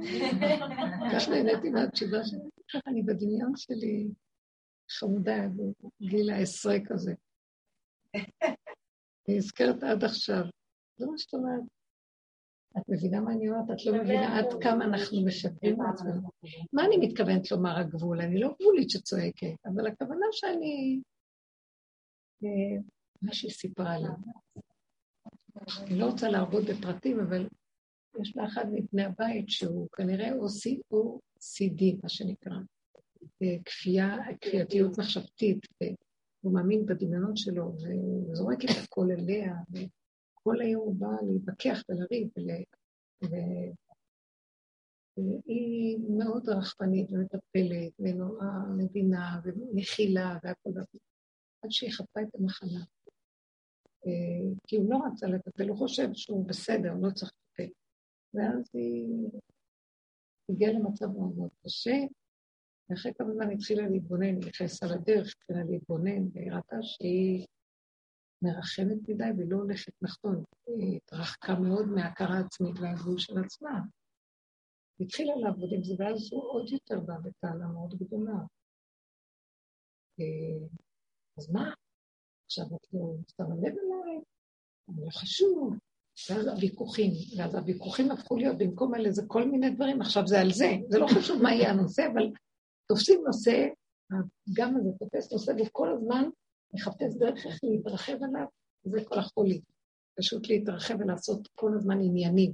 כך 1.12 1.28
נהניתי 1.28 1.70
מהתשובה 1.70 2.24
שלי, 2.24 2.49
ככה 2.72 2.91
אני 2.91 3.03
בדמיון 3.03 3.53
שלי 3.57 4.09
חמודה, 4.91 5.37
בגיל 6.01 6.30
העשרה 6.30 6.76
כזה. 6.87 7.14
אני 9.28 9.36
נזכרת 9.36 9.82
עד 9.82 10.04
עכשיו. 10.04 10.44
זה 10.96 11.06
מה 11.06 11.18
שאת 11.18 11.34
אומרת. 11.34 11.62
את 12.78 12.82
מבינה 12.88 13.20
מה 13.20 13.32
אני 13.32 13.48
אומרת? 13.48 13.70
את 13.70 13.86
לא 13.86 14.02
מבינה 14.02 14.38
עד 14.38 14.46
כמה 14.62 14.84
אנחנו 14.84 15.24
משקרים 15.26 15.76
בעצמנו. 15.78 16.28
מה 16.72 16.84
אני 16.84 16.96
מתכוונת 16.96 17.50
לומר 17.50 17.78
הגבול? 17.78 18.20
אני 18.20 18.40
לא 18.40 18.54
גבולית 18.60 18.90
שצועקת, 18.90 19.66
אבל 19.66 19.86
הכוונה 19.86 20.26
שאני... 20.32 21.00
אה, 22.44 22.82
מה 23.22 23.34
שהיא 23.34 23.50
סיפרה 23.50 23.98
לי. 23.98 24.08
אני 25.86 25.98
לא 25.98 26.06
רוצה 26.06 26.28
להרבות 26.28 26.64
בפרטים, 26.64 27.20
אבל 27.20 27.48
יש 28.20 28.36
לה 28.36 28.46
אחד 28.46 28.64
מבני 28.72 29.04
הבית 29.04 29.48
שהוא 29.48 29.88
כנראה 29.96 30.28
OCD, 30.30 31.82
מה 32.02 32.08
שנקרא, 32.08 32.56
כפייה, 33.64 34.16
כפייתיות 34.40 34.98
מחשבתית, 34.98 35.66
והוא 36.43 36.55
מאמין 36.55 36.86
בדמיונות 36.86 37.36
שלו, 37.36 37.72
והוא 37.80 38.36
זורק 38.36 38.64
את 38.64 38.84
הכל 38.84 39.07
אליה, 39.11 39.55
וכל 39.70 40.61
היום 40.61 40.82
הוא 40.82 40.97
בא 40.99 41.07
להתווכח 41.32 41.82
ולריב, 41.88 42.28
והיא 45.16 45.99
מאוד 46.16 46.49
רחפנית 46.49 47.11
ומטפלת, 47.11 47.93
ונורא 47.99 48.47
מבינה, 48.76 49.40
ומכילה, 49.45 50.38
והכל, 50.43 50.70
עד 51.62 51.70
שהיא 51.70 51.93
חטפה 51.93 52.20
את 52.22 52.34
המחלה. 52.34 52.80
אה, 54.07 54.55
כי 54.66 54.76
הוא 54.76 54.90
לא 54.90 54.99
רצה 55.07 55.26
לטפל, 55.26 55.68
הוא 55.68 55.78
חושב 55.78 56.09
שהוא 56.12 56.49
בסדר, 56.49 56.95
לא 57.03 57.11
צריך 57.11 57.32
לטפל. 57.32 57.72
ואז 58.34 58.70
היא 58.74 59.28
הגיעה 60.49 60.72
למצב 60.72 61.07
מאוד 61.07 61.51
קשה, 61.64 61.97
ואחרי 62.91 63.14
כמה 63.14 63.33
זמן 63.33 63.51
התחילה 63.51 63.89
להתבונן, 63.89 64.39
נכנסה 64.39 64.87
לדרך, 64.87 65.35
התחילה 65.37 65.64
להתבונן, 65.64 66.28
והיא 66.33 66.53
ראתה 66.53 66.76
שהיא 66.83 67.47
מרחמת 68.43 69.09
מדי 69.09 69.24
ולא 69.39 69.57
הולכת 69.57 69.93
נכון. 70.03 70.45
היא 70.66 70.97
התרחקה 70.97 71.55
מאוד 71.55 71.89
מההכרה 71.89 72.37
העצמית 72.37 72.78
והגבול 72.80 73.18
של 73.18 73.39
עצמה. 73.45 73.80
התחילה 75.01 75.37
לעבוד 75.37 75.72
עם 75.72 75.83
זה, 75.83 75.95
ואז 75.99 76.33
הוא 76.33 76.43
עוד 76.43 76.68
יותר 76.68 77.01
בא 77.01 77.14
בטענה 77.22 77.68
מאוד 77.68 77.95
גדולה. 77.95 78.39
אה, 80.20 80.66
אז 81.39 81.51
מה? 81.51 81.74
עכשיו 82.47 82.64
את 82.64 82.87
לא 82.93 83.14
שמה 83.37 83.55
לב 83.55 83.74
אליי, 83.78 84.20
לא 84.89 85.11
חשוב. 85.11 85.74
ואז 86.30 86.47
הוויכוחים, 86.47 87.12
ואז 87.37 87.55
הוויכוחים 87.55 88.11
הפכו 88.11 88.37
להיות 88.37 88.59
במקום 88.59 88.95
על 88.95 89.07
איזה 89.07 89.22
כל 89.26 89.51
מיני 89.51 89.70
דברים, 89.70 90.01
עכשיו 90.01 90.26
זה 90.26 90.41
על 90.41 90.53
זה, 90.53 90.70
זה 90.89 90.99
לא 90.99 91.07
חשוב 91.07 91.43
מה 91.43 91.53
יהיה 91.53 91.70
הנושא, 91.70 92.03
אבל 92.12 92.30
תופסים 92.87 93.22
נושא, 93.26 93.68
גם 94.53 94.76
הזה 94.76 94.89
תופס 94.99 95.33
נושא, 95.33 95.53
וכל 95.61 95.93
הזמן 95.93 96.24
מחפש 96.74 97.16
דרך 97.18 97.47
איך 97.47 97.61
להתרחב 97.62 98.16
עליו, 98.22 98.47
זה 98.85 98.99
כל 99.05 99.18
החולי. 99.18 99.61
פשוט 100.18 100.49
להתרחב 100.49 100.95
ולעשות 100.99 101.49
כל 101.55 101.74
הזמן 101.76 102.01
עניינים, 102.01 102.53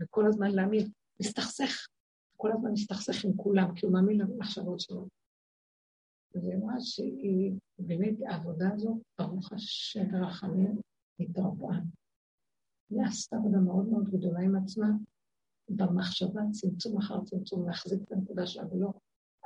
וכל 0.00 0.26
הזמן 0.26 0.50
להאמין, 0.50 0.90
מסתכסך, 1.20 1.86
כל 2.36 2.52
הזמן 2.52 2.72
מסתכסך 2.72 3.24
עם 3.24 3.36
כולם, 3.36 3.74
כי 3.74 3.86
הוא 3.86 3.92
מאמין 3.92 4.18
למחשבות 4.18 4.80
שלו. 4.80 5.08
והיא 6.34 6.54
אמרה 6.54 6.80
שהיא, 6.80 7.52
באמת 7.78 8.14
העבודה 8.28 8.68
הזו, 8.72 9.00
ברוך 9.18 9.52
השם 9.52 10.14
ורחמים, 10.14 10.80
התרפאה. 11.20 11.78
היא 12.90 13.02
עשתה 13.08 13.36
עבודה 13.36 13.58
מאוד 13.58 13.86
מאוד 13.88 14.08
גדולה 14.08 14.40
עם 14.40 14.56
עצמה, 14.56 14.86
במחשבה, 15.68 16.40
צמצום 16.52 16.98
אחר 16.98 17.24
צמצום, 17.24 17.68
להחזיק 17.68 18.02
את 18.02 18.12
הנקודה 18.12 18.46
שלה 18.46 18.64
ולא. 18.72 18.92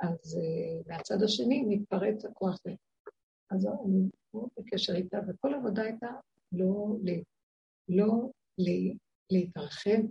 אז 0.01 0.37
uh, 0.37 0.87
מהצד 0.87 1.23
השני 1.23 1.63
מתפרץ 1.67 2.25
הכוח 2.25 2.59
הזה. 2.65 2.75
אז 3.51 3.65
אני 3.65 4.09
מאוד 4.33 4.49
בקשר 4.57 4.95
איתה, 4.95 5.17
וכל 5.27 5.53
עבודה 5.53 5.81
הייתה 5.81 6.07
לא, 6.51 6.87
לא 7.89 8.29
להתרחב, 9.29 10.01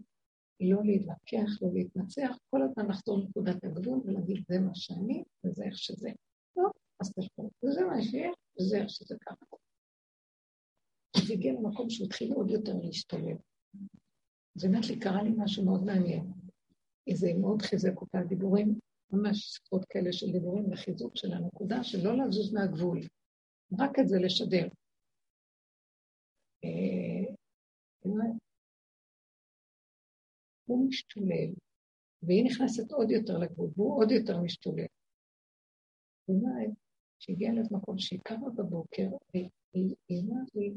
לא 0.60 0.84
להתווכח, 0.84 1.62
לא 1.62 1.68
להתנצח, 1.72 2.38
כל 2.50 2.62
הזמן 2.62 2.86
לחזור 2.86 3.18
לנקודת 3.18 3.64
הגבול 3.64 4.00
ולהגיד, 4.04 4.44
זה 4.48 4.58
מה 4.58 4.74
שאני 4.74 5.24
וזה 5.44 5.64
איך 5.64 5.78
שזה. 5.78 6.10
לא, 6.56 6.68
אז 7.00 7.12
תשמעו, 7.12 7.50
וזה 7.64 7.84
מה 7.84 8.02
שיש, 8.02 8.36
וזה 8.60 8.78
איך 8.78 8.90
שזה 8.90 9.16
ככה. 9.26 9.44
זה 11.26 11.34
הגיע 11.34 11.52
למקום 11.52 11.90
שהוא 11.90 12.06
התחיל 12.06 12.32
עוד 12.32 12.50
יותר 12.50 12.72
להשתלב. 12.82 13.36
זה 14.54 14.68
באמת 14.68 14.86
לי, 14.86 15.00
קרה 15.00 15.22
לי 15.22 15.30
משהו 15.36 15.64
מאוד 15.64 15.84
מעניין. 15.84 16.32
זה 17.12 17.28
מאוד 17.40 17.62
חיזק 17.62 18.00
אותה, 18.00 18.18
דיבורים, 18.28 18.78
ממש 19.12 19.38
שיחות 19.38 19.84
כאלה 19.84 20.12
של 20.12 20.32
דיבורים 20.32 20.72
לחיזוק 20.72 21.16
של 21.16 21.32
הנקודה 21.32 21.84
של 21.84 21.98
לא 22.04 22.26
לזוז 22.26 22.54
מהגבול, 22.54 23.00
רק 23.78 23.98
את 23.98 24.08
זה 24.08 24.16
לשדר. 24.18 24.68
אה, 26.64 27.34
הוא 30.68 30.88
משתולל, 30.88 31.54
והיא 32.22 32.44
נכנסת 32.44 32.92
עוד 32.92 33.10
יותר 33.10 33.38
לגבול, 33.38 33.70
והוא 33.76 33.98
עוד 33.98 34.10
יותר 34.10 34.40
משתולל. 34.40 34.86
אולי 36.28 36.66
שהגיעה 37.18 37.52
מקום 37.70 37.98
שהיא 37.98 38.20
קמה 38.24 38.50
בבוקר, 38.50 39.08
והיא 39.34 40.22
אמרת 40.24 40.54
לי, 40.54 40.72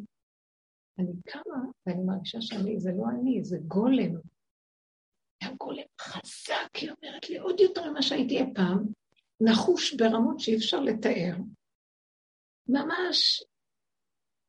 אני 0.99 1.11
קמה 1.25 1.63
ואני 1.85 2.03
מרגישה 2.03 2.41
שאני, 2.41 2.79
זה 2.79 2.91
לא 2.97 3.03
אני, 3.09 3.43
זה 3.43 3.57
גולם. 3.67 4.21
היה 5.41 5.51
גולם 5.57 5.83
חזק, 6.01 6.75
היא 6.75 6.89
אומרת 6.91 7.29
לי, 7.29 7.37
עוד 7.37 7.59
יותר 7.59 7.91
ממה 7.91 8.01
שהייתי 8.01 8.37
אי 8.37 8.53
פעם, 8.55 8.87
נחוש 9.41 9.93
ברמות 9.93 10.39
שאי 10.39 10.55
אפשר 10.57 10.79
לתאר. 10.79 11.35
ממש 12.67 13.43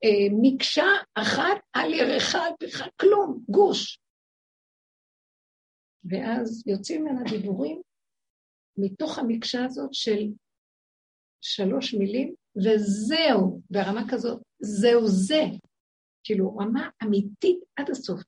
אה, 0.05 0.29
מקשה 0.43 0.87
אחת 1.15 1.63
על 1.73 1.95
ירך, 1.95 2.35
על 2.35 2.53
פך, 2.61 2.89
כלום, 3.01 3.45
גוש. 3.49 3.99
ואז 6.05 6.63
יוצאים 6.67 7.05
ממנה 7.05 7.31
דיבורים 7.31 7.83
מתוך 8.77 9.19
המקשה 9.19 9.65
הזאת 9.65 9.95
של 9.95 10.21
שלוש 11.41 11.95
מילים, 11.95 12.35
וזהו, 12.57 13.61
ברמה 13.71 14.01
כזאת, 14.11 14.43
זהו 14.61 15.09
זה. 15.09 15.43
כאילו, 16.25 16.57
רמה 16.57 16.89
אמיתית 17.05 17.59
עד 17.77 17.91
הסוף. 17.91 18.21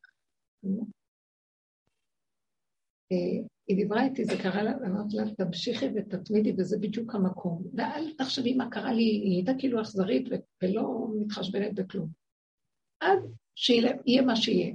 אה, 3.12 3.46
היא 3.66 3.76
דיברה 3.76 4.04
איתי, 4.04 4.24
זה 4.24 4.36
קרה 4.42 4.62
לה, 4.62 4.72
אמרתי 4.86 5.16
לה, 5.16 5.34
תמשיכי 5.34 5.86
ותתמידי, 5.94 6.52
וזה 6.58 6.78
בדיוק 6.78 7.14
המקום. 7.14 7.62
ואל 7.74 8.14
תחשבי 8.18 8.54
מה 8.54 8.70
קרה 8.70 8.92
לי, 8.92 9.02
היא 9.02 9.36
הייתה 9.36 9.52
כאילו 9.58 9.80
אכזרית 9.80 10.28
ולא 10.62 11.08
מתחשבנת 11.20 11.74
בכלום. 11.74 12.08
עד 13.00 13.18
שיהיה 13.54 14.22
מה 14.22 14.36
שיהיה. 14.36 14.74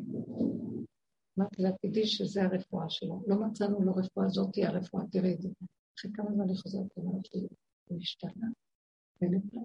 אמרתי 1.39 1.61
לה, 1.61 1.69
תדעי 1.81 2.05
שזה 2.05 2.43
הרפואה 2.43 2.89
שלו. 2.89 3.23
לא 3.27 3.35
מצאנו 3.35 3.81
לו 3.81 3.93
רפואה, 3.95 4.29
זאת 4.29 4.49
תהיה 4.53 4.69
הרפואה, 4.69 5.03
תראי 5.11 5.33
את 5.33 5.41
זה. 5.41 5.49
אחרי 5.99 6.11
כמה 6.13 6.31
זמן 6.31 6.43
אני 6.43 6.57
חוזרת, 6.57 6.97
אמרתי, 6.99 7.47
הוא 7.85 7.99
השתנה, 8.01 8.47
באמת 9.21 9.41
לא. 9.53 9.61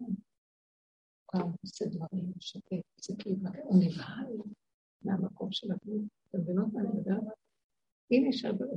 פעם 1.33 1.53
עושה 1.63 1.85
דברים, 1.85 2.33
שותק, 2.41 2.81
זה 3.01 3.15
כאילו, 3.19 3.37
הוא 3.65 3.85
נבהל 3.85 4.37
מהמקום 5.03 5.53
של 5.53 5.73
הגבול. 5.73 6.03
אתם 6.31 6.41
מבינות 6.41 6.73
מה 6.73 6.81
אני 6.81 6.89
מדברת? 6.89 7.44
הנה 8.11 8.29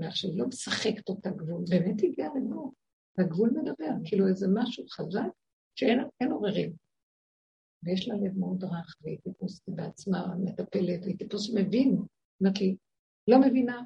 ועכשיו 0.02 0.30
לא 0.36 0.48
משחקת 0.48 1.10
אותה 1.10 1.30
גבול, 1.30 1.64
באמת 1.70 2.04
הגיע 2.04 2.28
לגבול. 2.36 2.72
והגבול 3.18 3.50
מדבר, 3.50 3.92
כאילו 4.06 4.28
איזה 4.28 4.48
משהו 4.54 4.88
חזק 4.88 5.30
שאין 5.76 6.32
עוררים. 6.32 6.74
ויש 7.84 8.08
לה 8.08 8.16
לב 8.16 8.38
מאוד 8.38 8.64
רך, 8.64 8.98
והיא 9.02 9.20
טיפוס 9.24 9.62
בעצמה 9.68 10.36
מטפלת, 10.44 11.00
והיא 11.04 11.18
טיפוס 11.18 11.50
מבין. 11.56 11.98
אומרת 12.42 12.62
לי, 12.62 12.76
לא 13.28 13.38
מבינה, 13.42 13.82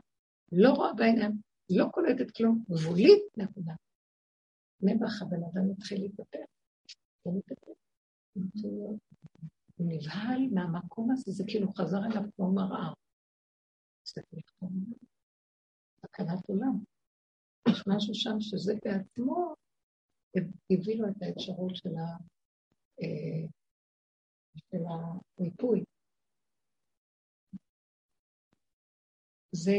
לא 0.52 0.70
רואה 0.70 0.94
בעיניים, 0.94 1.32
לא 1.70 1.86
קולטת 1.92 2.32
כלום, 2.32 2.64
גבולית, 2.70 3.24
נקודה. 3.38 3.74
נעבך 4.82 5.22
הבן 5.22 5.44
אדם 5.44 5.72
מתחיל 5.72 6.02
להתפתח. 6.02 6.40
הוא 7.22 7.38
מתפתח. 7.38 7.72
הוא 8.34 9.00
נבהל 9.80 10.48
מהמקום 10.54 11.12
הזה, 11.12 11.32
זה 11.32 11.44
כאילו 11.48 11.72
חזר 11.74 12.06
אליו 12.06 12.22
כמו 12.36 12.54
מראה. 12.54 12.94
סכנת 16.06 16.50
עולם. 16.50 16.84
יש 17.70 17.84
משהו 17.88 18.14
שם 18.16 18.36
שזה 18.40 18.74
בעצמו 18.86 19.54
הביא 20.72 21.02
לו 21.02 21.08
את 21.08 21.22
האפשרות 21.22 21.76
של, 21.76 21.90
ה, 21.90 22.18
אה, 23.02 23.48
של 24.58 24.84
המיפוי. 25.40 25.84
זה 29.52 29.76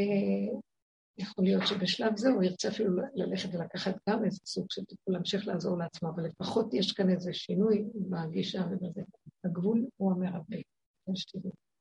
יכול 1.18 1.44
להיות 1.44 1.62
שבשלב 1.66 2.16
זה 2.16 2.28
הוא 2.28 2.42
ירצה 2.42 2.68
אפילו 2.68 2.90
ללכת 3.14 3.48
ולקחת 3.54 3.94
גם 4.08 4.24
איזה 4.24 4.40
סוג 4.44 4.66
של 4.70 4.84
טיפול, 4.84 5.14
להמשיך 5.14 5.46
לעזור 5.46 5.78
לעצמו, 5.78 6.08
אבל 6.08 6.24
לפחות 6.26 6.74
יש 6.74 6.92
כאן 6.92 7.10
איזה 7.10 7.32
שינוי 7.34 7.84
בגישה 8.10 8.60
ובזה. 8.70 9.02
הגבול 9.44 9.86
הוא 9.96 10.12
המרבה. 10.12 10.56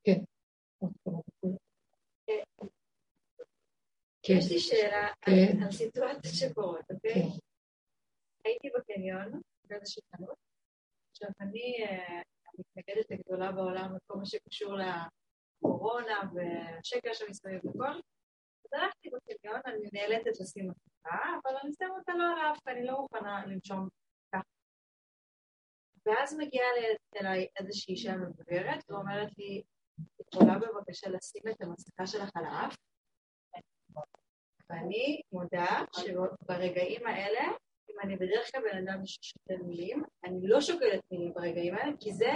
כן, 0.03 0.23
עוד 0.79 0.91
כמה 1.05 1.17
דקות. 1.17 1.57
כן. 4.23 4.33
יש 4.37 4.51
לי 4.51 4.59
שאלה 4.59 5.07
כן. 5.21 5.63
על 5.63 5.71
סיטואציות 5.71 6.35
שקורות, 6.35 6.91
אוקיי? 6.91 7.13
כן. 7.13 7.27
הייתי 8.45 8.69
בקניון, 8.77 9.41
באיזושהי 9.63 10.03
חנות, 10.15 10.37
עכשיו 11.11 11.29
אני 11.41 11.85
אה, 11.85 12.21
המתנגדת 12.47 13.11
הגדולה 13.11 13.51
בעולם 13.51 13.95
בכל 13.95 14.17
מה 14.17 14.25
שקשור 14.25 14.73
לקורונה 14.73 16.19
והשקר 16.33 17.13
שמסביב 17.13 17.65
וכל, 17.65 17.87
אז 18.65 18.73
הלכתי 18.73 19.09
בקניון, 19.09 19.61
אני 19.65 19.89
נאלצת 19.93 20.41
לשים 20.41 20.69
מסכה, 20.69 21.19
אבל 21.43 21.57
אני 21.63 21.71
שם 21.73 21.89
אותה 21.97 22.13
לא 22.13 22.23
על 22.23 22.39
האף, 22.39 22.67
אני 22.67 22.85
לא 22.85 23.01
מוכנה 23.01 23.45
לנשום 23.45 23.87
ככה. 24.35 24.43
ואז 26.05 26.37
מגיעה 26.37 26.67
אליי 27.21 27.47
איזושהי 27.59 27.93
אישה 27.93 28.17
מבוגרת 28.17 28.83
ואומרת 28.89 29.37
לי, 29.37 29.63
יכולה 30.19 30.59
בבקשה 30.59 31.09
לשים 31.09 31.41
את 31.49 31.61
המסכה 31.61 32.07
שלך 32.07 32.29
על 32.35 32.45
האף? 32.45 32.75
ואני 34.71 35.21
מודה 35.31 35.83
שברגעים 35.95 37.07
האלה, 37.07 37.41
אם 37.89 37.95
אני 38.03 38.15
בדרך 38.15 38.51
כלל 38.51 38.61
בן 38.61 38.87
אדם 38.87 39.05
ששותל 39.05 39.57
מילים, 39.65 40.03
אני 40.23 40.47
לא 40.47 40.61
שוקלת 40.61 41.01
מילים 41.11 41.33
ברגעים 41.33 41.75
האלה, 41.75 41.91
כי 41.99 42.13
זה 42.13 42.31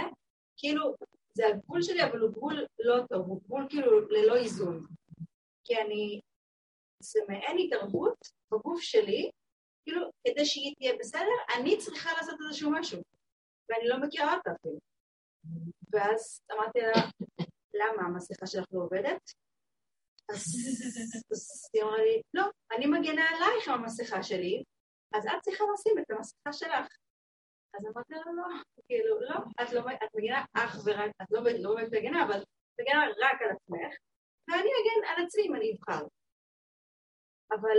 כאילו, 0.56 0.94
זה 1.34 1.46
הגבול 1.46 1.82
שלי, 1.82 2.04
אבל 2.04 2.18
הוא 2.18 2.30
גבול 2.30 2.66
לא 2.78 3.06
טוב, 3.08 3.26
הוא 3.26 3.40
גבול 3.42 3.66
כאילו 3.70 4.08
ללא 4.08 4.36
איזון. 4.36 4.86
כי 5.64 5.76
אני, 5.76 6.20
זה 7.02 7.20
מעין 7.28 7.58
התערבות 7.58 8.28
בגוף 8.52 8.80
שלי, 8.80 9.30
כאילו, 9.84 10.10
כדי 10.26 10.46
שהיא 10.46 10.74
תהיה 10.78 10.92
בסדר, 10.98 11.36
אני 11.58 11.78
צריכה 11.78 12.10
לעשות 12.16 12.34
איזשהו 12.46 12.70
משהו, 12.70 13.02
ואני 13.68 13.88
לא 13.88 14.00
מכירה 14.00 14.36
אותה 14.36 14.50
אפילו. 14.50 14.78
ואז 15.92 16.40
אמרתי 16.52 16.78
לה, 16.80 16.92
למה 17.74 18.02
המסכה 18.02 18.46
שלך 18.46 18.64
לא 18.72 18.80
עובדת? 18.80 19.45
אז 20.30 20.44
היא 21.72 21.82
אמרה 21.82 21.98
לי, 21.98 22.22
לא, 22.34 22.44
אני 22.76 22.86
מגנה 22.86 23.28
עלייך 23.28 23.68
עם 23.68 23.74
המסכה 23.74 24.22
שלי, 24.22 24.64
אז 25.14 25.26
את 25.26 25.42
צריכה 25.42 25.64
לשים 25.74 25.98
את 25.98 26.10
המסכה 26.10 26.52
שלך. 26.52 26.86
אז 27.74 27.86
אמרתי 27.86 28.14
לה, 28.14 28.32
לא, 28.32 28.42
כאילו, 28.86 29.20
לא, 29.20 29.36
את 29.62 29.72
לא, 29.72 29.80
את 29.80 30.10
מגנה 30.14 30.44
אך 30.54 30.76
ורק, 30.84 31.10
את 31.22 31.26
לא, 31.30 31.40
לא 31.62 31.74
באמת 31.74 31.88
מגנה, 31.92 32.24
אבל 32.24 32.42
מגנה 32.80 33.04
רק 33.06 33.42
על 33.42 33.50
עצמך, 33.50 33.94
ואני 34.48 34.70
אגן 34.78 35.08
על 35.08 35.24
עצמי 35.26 35.42
אם 35.42 35.54
אני 35.54 35.72
אבחר. 35.72 36.06
אבל, 37.50 37.78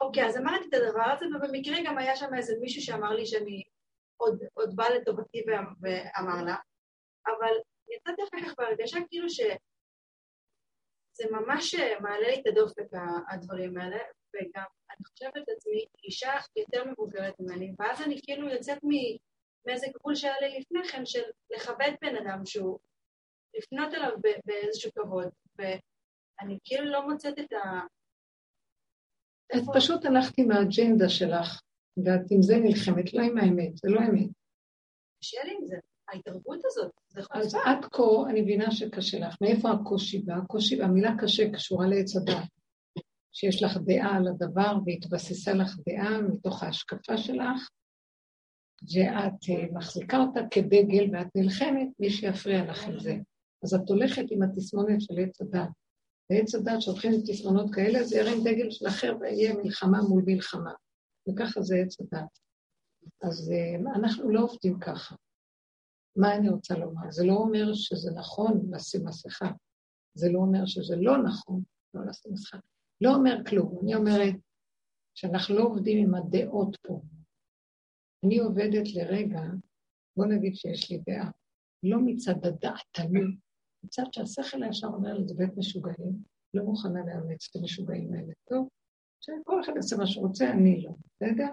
אוקיי, 0.00 0.26
אז 0.26 0.36
אמרתי 0.36 0.68
את 0.68 0.74
הדבר 0.74 1.10
הזה, 1.12 1.26
ובמקרה 1.26 1.76
גם 1.84 1.98
היה 1.98 2.16
שם 2.16 2.34
איזה 2.36 2.54
מישהו 2.60 2.82
שאמר 2.82 3.10
לי 3.10 3.26
שאני 3.26 3.62
עוד, 4.16 4.42
עוד 4.54 4.76
בא 4.76 4.88
לטובתי 4.88 5.44
ואמר 5.48 6.44
לה, 6.44 6.56
אבל 7.26 7.54
יצאתי 7.88 8.22
אחר 8.22 8.46
כך 8.46 8.54
בהרגשה 8.58 8.98
כאילו 9.08 9.30
ש... 9.30 9.40
זה 11.16 11.24
ממש 11.30 11.74
אה, 11.74 12.00
מעלה 12.00 12.28
לי 12.28 12.40
את 12.40 12.46
הדופק, 12.46 12.86
הדברים 13.32 13.78
האלה, 13.78 13.98
וגם 14.34 14.64
אני 14.90 15.04
חושבת 15.04 15.48
לעצמי, 15.48 15.84
אישה 16.04 16.32
יותר 16.56 16.84
מבוגרת 16.90 17.34
ממני, 17.40 17.72
ואז 17.78 18.02
אני 18.02 18.20
כאילו 18.22 18.48
יוצאת 18.48 18.78
מאיזה 19.66 19.86
גבול 19.94 20.14
שהיה 20.14 20.40
לי 20.40 20.58
לפני 20.60 20.84
כן, 20.88 21.06
של 21.06 21.22
לכבד 21.50 21.92
בן 22.00 22.16
אדם 22.16 22.46
שהוא, 22.46 22.78
לפנות 23.54 23.94
אליו 23.94 24.10
באיזשהו 24.46 24.90
כבוד, 24.94 25.28
ואני 25.58 26.58
כאילו 26.64 26.84
לא 26.84 27.08
מוצאת 27.08 27.38
את 27.38 27.52
ה... 27.52 27.80
את 29.56 29.62
פשוט 29.74 30.04
הלכת 30.04 30.38
עם 30.38 30.50
האג'נדה 30.50 31.08
שלך, 31.08 31.60
ואת 32.04 32.30
עם 32.30 32.42
זה 32.42 32.54
נלחמת, 32.56 33.14
לא 33.14 33.22
עם 33.22 33.38
האמת, 33.38 33.76
זה 33.76 33.88
לא 33.90 34.00
אמת. 34.00 34.30
קשה 35.20 35.44
לי 35.44 35.54
עם 35.58 35.66
זה. 35.66 35.76
ההתערבות 36.08 36.60
הזאת, 36.64 36.90
זה 37.08 37.22
חוצפה. 37.22 37.38
אז 37.38 37.54
עד 37.54 37.84
כה 37.92 38.30
אני 38.30 38.40
מבינה 38.40 38.70
שקשה 38.70 39.18
לך. 39.18 39.36
מאיפה 39.40 39.70
הקושי 39.70 40.18
בא? 40.18 40.34
הקושי, 40.34 40.82
המילה 40.82 41.10
קשה 41.18 41.50
קשורה 41.52 41.86
לעץ 41.86 42.16
הדעת. 42.16 42.48
שיש 43.32 43.62
לך 43.62 43.76
דעה 43.76 44.16
על 44.16 44.28
הדבר 44.28 44.76
והתבססה 44.86 45.52
לך 45.52 45.76
דעה 45.88 46.20
מתוך 46.22 46.62
ההשקפה 46.62 47.16
שלך, 47.16 47.68
ואת 48.82 49.50
אה, 49.50 49.66
מחזיקה 49.72 50.18
אותה 50.18 50.40
כדגל 50.50 51.04
ואת 51.12 51.26
נלחמת, 51.34 51.88
מי 51.98 52.10
שיפריע 52.10 52.70
לך 52.70 52.84
עם 52.84 53.00
זה. 53.00 53.16
אז 53.64 53.74
את 53.74 53.88
הולכת 53.88 54.24
עם 54.30 54.42
התסמונת 54.42 55.00
של 55.00 55.14
עץ 55.18 55.40
הדת. 55.40 55.68
ועץ 56.30 56.54
הדת 56.54 56.82
שהולכים 56.82 57.12
עם 57.12 57.20
תסמונות 57.26 57.74
כאלה, 57.74 58.04
זה 58.04 58.16
ירים 58.16 58.38
דגל 58.44 58.70
של 58.70 58.86
אחר 58.88 59.16
ויהיה 59.20 59.54
מלחמה 59.54 60.02
מול 60.02 60.22
מלחמה. 60.26 60.72
וככה 61.28 61.62
זה 61.62 61.76
עץ 61.76 62.00
הדת. 62.00 62.38
אז 63.22 63.52
אה, 63.52 63.92
אנחנו 63.96 64.30
לא 64.30 64.40
עובדים 64.40 64.78
ככה. 64.78 65.14
מה 66.16 66.36
אני 66.36 66.48
רוצה 66.48 66.78
לומר? 66.78 67.10
זה 67.10 67.24
לא 67.26 67.32
אומר 67.32 67.74
שזה 67.74 68.10
נכון 68.10 68.70
לשים 68.72 69.04
מסכה. 69.04 69.50
זה 70.14 70.28
לא 70.32 70.38
אומר 70.38 70.66
שזה 70.66 70.96
לא 70.96 71.22
נכון 71.22 71.62
לא 71.94 72.06
לשים 72.06 72.32
מסכה. 72.32 72.58
לא 73.00 73.14
אומר 73.14 73.36
כלום. 73.48 73.78
אני 73.82 73.94
אומרת 73.94 74.34
שאנחנו 75.14 75.54
לא 75.54 75.62
עובדים 75.64 76.08
עם 76.08 76.14
הדעות 76.14 76.76
פה. 76.86 77.00
אני 78.24 78.38
עובדת 78.38 78.94
לרגע, 78.94 79.42
בוא 80.16 80.26
נגיד 80.26 80.54
שיש 80.56 80.90
לי 80.90 80.98
דעה, 81.06 81.30
לא 81.82 81.98
מצד 82.04 82.46
הדעתני, 82.46 83.36
מצד 83.84 84.02
שהשכל 84.12 84.62
הישר 84.62 84.86
אומר 84.86 85.14
לי, 85.14 85.28
זה 85.28 85.34
בית 85.34 85.56
משוגעים, 85.56 86.22
לא 86.54 86.64
מוכנה 86.64 87.00
לאמץ 87.06 87.48
את 87.50 87.56
המשוגעים 87.56 88.14
האלה. 88.14 88.32
טוב, 88.48 88.68
שכל 89.20 89.60
אחד 89.60 89.72
יעשה 89.76 89.96
מה 89.96 90.06
שרוצה, 90.06 90.50
אני 90.50 90.82
לא, 90.82 90.90
בסדר? 91.06 91.46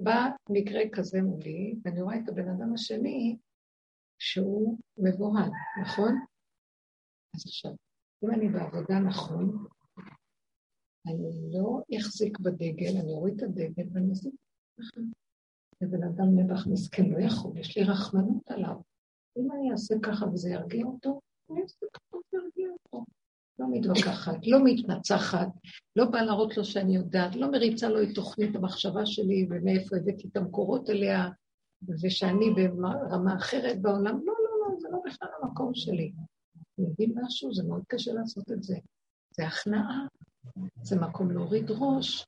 בא 0.00 0.28
מקרה 0.50 0.80
כזה 0.92 1.22
מולי, 1.22 1.74
ואני 1.84 2.02
רואה 2.02 2.16
את 2.16 2.28
הבן 2.28 2.48
אדם 2.48 2.74
השני, 2.74 3.36
שהוא 4.24 4.78
מבוהל, 4.98 5.50
נכון? 5.82 6.12
אז 7.36 7.44
עכשיו, 7.46 7.72
אם 8.24 8.30
אני 8.30 8.48
בעבודה 8.48 8.98
נכון, 8.98 9.66
אני 11.06 11.52
לא 11.52 11.82
אחזיק 12.00 12.38
בדגל, 12.38 12.96
אני 13.02 13.12
אוריד 13.12 13.34
את 13.36 13.42
הדגל 13.42 13.84
ואני 13.92 14.12
אזיק 14.12 14.34
נכון. 14.78 15.10
זה 15.80 15.86
בן 15.86 16.02
אדם 16.02 16.38
נבח 16.38 16.66
מסכן, 16.66 17.10
לא 17.10 17.18
יכול, 17.18 17.58
יש 17.58 17.76
לי 17.78 17.84
רחמנות 17.84 18.50
עליו. 18.50 18.76
אם 19.36 19.52
אני 19.52 19.72
אעשה 19.72 19.94
ככה 20.02 20.26
וזה 20.26 20.50
ירגיע 20.50 20.86
אותו, 20.86 21.20
אני 21.50 21.62
אעשה 21.62 21.86
ככה 21.92 22.16
וזה 22.16 22.36
ירגיע 22.42 22.68
אותו. 22.72 23.04
לא 23.58 23.66
מתווכחת, 23.70 24.46
לא 24.46 24.58
מתנצחת, 24.64 25.48
לא 25.96 26.04
באה 26.04 26.22
להראות 26.22 26.56
לו 26.56 26.64
שאני 26.64 26.96
יודעת, 26.96 27.36
לא 27.36 27.50
מריצה 27.50 27.88
לו 27.88 28.02
את 28.02 28.08
תוכנית 28.14 28.56
המחשבה 28.56 29.06
שלי 29.06 29.46
ומאיפה 29.50 29.96
הבאתי 29.96 30.28
את 30.28 30.36
המקורות 30.36 30.90
אליה, 30.90 31.28
ושאני 32.02 32.50
ברמה 32.50 33.36
אחרת 33.36 33.82
בעולם. 33.82 34.20
לא, 34.24 34.34
לא, 34.44 34.50
לא, 34.60 34.80
זה 34.80 34.88
לא 34.92 34.98
בכלל 35.06 35.28
המקום 35.42 35.74
שלי. 35.74 36.12
אני 36.78 36.86
מבין 36.86 37.14
משהו? 37.22 37.54
זה 37.54 37.62
מאוד 37.64 37.82
קשה 37.88 38.12
לעשות 38.12 38.52
את 38.52 38.62
זה. 38.62 38.76
זה 39.36 39.46
הכנעה, 39.46 40.06
זה 40.82 41.00
מקום 41.00 41.30
להוריד 41.30 41.70
ראש, 41.70 42.26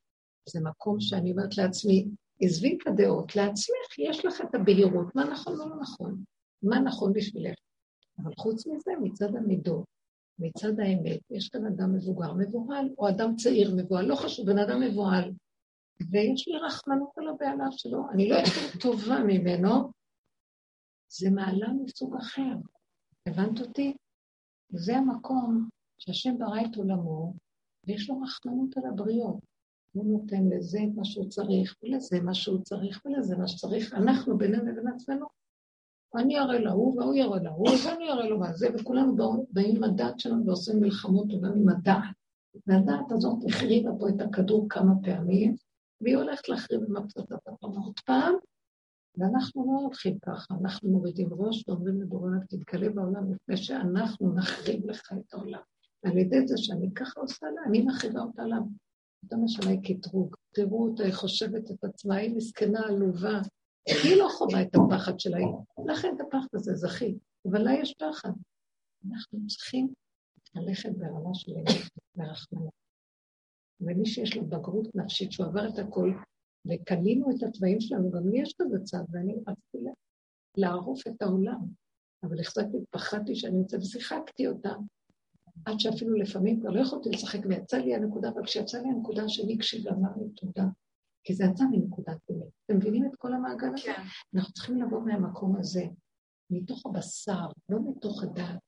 זה 0.48 0.60
מקום 0.60 1.00
שאני 1.00 1.30
אומרת 1.30 1.56
לעצמי, 1.58 2.08
עזבי 2.40 2.78
את 2.82 2.86
הדעות, 2.86 3.36
לעצמך 3.36 3.98
יש 3.98 4.24
לך 4.24 4.40
את 4.40 4.54
הבהירות, 4.54 5.14
מה 5.14 5.24
נכון 5.24 5.60
ומה 5.60 5.66
לא 5.66 5.76
נכון, 5.80 6.24
מה 6.62 6.80
נכון 6.80 7.12
בשבילך. 7.12 7.58
אבל 8.18 8.32
חוץ 8.38 8.66
מזה, 8.66 8.90
מצד 9.02 9.36
המידות, 9.36 9.84
מצד 10.38 10.80
האמת, 10.80 11.20
יש 11.30 11.48
כאן 11.48 11.66
אדם 11.66 11.94
מבוגר 11.94 12.32
מבוהל, 12.32 12.88
או 12.98 13.08
אדם 13.08 13.36
צעיר 13.36 13.74
מבוהל, 13.76 14.06
לא 14.06 14.14
חשוב, 14.14 14.46
בן 14.46 14.58
אדם 14.58 14.80
מבוהל. 14.80 15.32
ויש 16.10 16.48
לי 16.48 16.58
רחמנות 16.58 17.18
על 17.18 17.28
הבעלה 17.28 17.66
שלו, 17.70 18.10
אני 18.10 18.28
לא 18.28 18.34
יותר 18.34 18.78
טובה 18.80 19.18
ממנו, 19.26 19.90
זה 21.08 21.30
מעלה 21.30 21.68
מסוג 21.84 22.16
אחר. 22.16 22.54
הבנת 23.28 23.60
אותי? 23.60 23.96
זה 24.68 24.96
המקום 24.96 25.68
שהשם 25.98 26.38
ברא 26.38 26.60
את 26.60 26.76
עולמו, 26.76 27.34
ויש 27.86 28.10
לו 28.10 28.20
רחמנות 28.20 28.76
על 28.76 28.86
הבריות. 28.86 29.36
הוא 29.92 30.20
נותן 30.20 30.48
לזה 30.56 30.78
את 30.78 30.96
מה 30.96 31.04
שהוא 31.04 31.28
צריך, 31.28 31.76
ולזה 31.82 32.20
מה 32.20 32.34
שהוא 32.34 32.62
צריך, 32.62 33.02
ולזה 33.04 33.36
מה 33.36 33.48
שצריך. 33.48 33.94
אנחנו 33.94 34.38
בינינו 34.38 34.64
לבין 34.64 34.88
עצמנו, 34.88 35.26
אני 36.16 36.38
אראה 36.38 36.58
להוא, 36.58 37.00
והוא 37.00 37.14
יראה 37.14 37.42
להוא, 37.42 37.68
ואני 37.68 38.10
אראה 38.10 38.28
לו 38.28 38.38
מה 38.38 38.52
זה, 38.52 38.68
וכולנו 38.74 39.16
באים 39.50 39.76
עם 39.76 39.84
הדעת 39.84 40.20
שלנו 40.20 40.46
ועושים 40.46 40.80
מלחמות 40.80 41.26
וגם 41.32 41.52
עם 41.56 41.68
הדעת. 41.68 42.14
והדעת 42.66 43.12
הזאת 43.12 43.38
החריבה 43.48 43.90
פה 43.98 44.08
את 44.08 44.20
הכדור 44.20 44.66
כמה 44.68 44.92
פעמים, 45.02 45.56
והיא 46.00 46.16
הולכת 46.16 46.48
להחריב 46.48 46.80
עם 46.88 46.96
הפצצת 46.96 47.38
עוד 47.60 48.00
פעם, 48.06 48.34
ואנחנו 49.18 49.66
לא 49.66 49.80
הולכים 49.80 50.18
ככה, 50.18 50.54
אנחנו 50.60 50.90
מורידים 50.90 51.28
ראש 51.32 51.68
ואומרים 51.68 52.02
לבורא 52.02 52.30
תתגלה 52.48 52.90
בעולם 52.90 53.32
לפני 53.32 53.56
שאנחנו 53.56 54.34
נחריב 54.34 54.90
לך 54.90 55.12
את 55.12 55.34
העולם. 55.34 55.60
על 56.04 56.18
ידי 56.18 56.46
זה 56.46 56.54
שאני 56.56 56.94
ככה 56.94 57.20
עושה 57.20 57.46
לה, 57.46 57.62
אני 57.66 57.82
מחריבה 57.82 58.20
אותה 58.20 58.44
לה. 58.44 58.56
אתה 59.28 59.36
משנה 59.36 59.70
קטרוג. 59.84 60.36
תראו 60.54 60.88
אותה, 60.88 61.04
היא 61.04 61.12
חושבת 61.12 61.70
את 61.70 61.84
עצמה, 61.84 62.14
היא 62.16 62.36
מסכנה, 62.36 62.80
עלובה. 62.86 63.40
היא 63.86 64.16
לא 64.16 64.28
חווה 64.38 64.62
את 64.62 64.74
הפחד 64.74 65.20
שלה, 65.20 65.38
לכן 65.86 66.14
את 66.16 66.20
הפחד 66.20 66.48
הזה 66.54 66.74
זכית, 66.74 67.16
אבל 67.50 67.62
לה 67.62 67.72
יש 67.72 67.94
פחד. 67.98 68.30
אנחנו 69.10 69.38
צריכים 69.48 69.88
ללכת 70.54 70.90
ברמה 70.98 71.34
של 71.34 71.52
אמת 71.52 71.90
ורחמנות. 72.16 72.83
ומי 73.80 74.06
שיש 74.06 74.36
לו 74.36 74.46
בגרות 74.46 74.94
נפשית, 74.94 75.32
שהוא 75.32 75.46
עבר 75.46 75.68
את 75.68 75.78
הכל, 75.78 76.12
וקלינו 76.66 77.30
את 77.30 77.42
התוואים 77.42 77.80
שלנו, 77.80 78.10
גם 78.10 78.28
לי 78.28 78.40
יש 78.40 78.54
כזה 78.62 78.78
צד, 78.84 79.04
ואני 79.10 79.34
רציתי 79.48 79.90
לערוף 80.56 81.06
את 81.06 81.22
העולם. 81.22 81.60
אבל 82.22 82.40
החזקתי, 82.40 82.76
פחדתי 82.90 83.36
שאני 83.36 83.56
נמצאת, 83.56 83.80
ושיחקתי 83.80 84.46
אותה, 84.46 84.72
עד 85.64 85.80
שאפילו 85.80 86.14
לפעמים 86.14 86.60
כבר 86.60 86.70
לא 86.70 86.80
יכולתי 86.80 87.08
לשחק, 87.10 87.38
ויצא 87.48 87.76
לי 87.76 87.94
הנקודה, 87.94 88.28
אבל 88.28 88.44
כשיצא 88.44 88.78
לי 88.78 88.88
הנקודה 88.88 89.28
שלי, 89.28 89.58
כשגמר 89.58 90.10
לי 90.16 90.28
תודה. 90.36 90.64
כי 91.24 91.34
זה 91.34 91.44
יצא 91.44 91.64
מנקודת 91.70 92.30
אמת. 92.30 92.48
אתם 92.64 92.76
מבינים 92.76 93.06
את 93.06 93.16
כל 93.16 93.34
המעגל 93.34 93.68
הזה? 93.74 93.82
כן. 93.84 94.02
אנחנו 94.34 94.52
צריכים 94.52 94.82
לבוא 94.82 95.00
מהמקום 95.00 95.56
הזה, 95.56 95.84
מתוך 96.50 96.86
הבשר, 96.86 97.46
לא 97.68 97.78
מתוך 97.90 98.22
הדעת. 98.22 98.58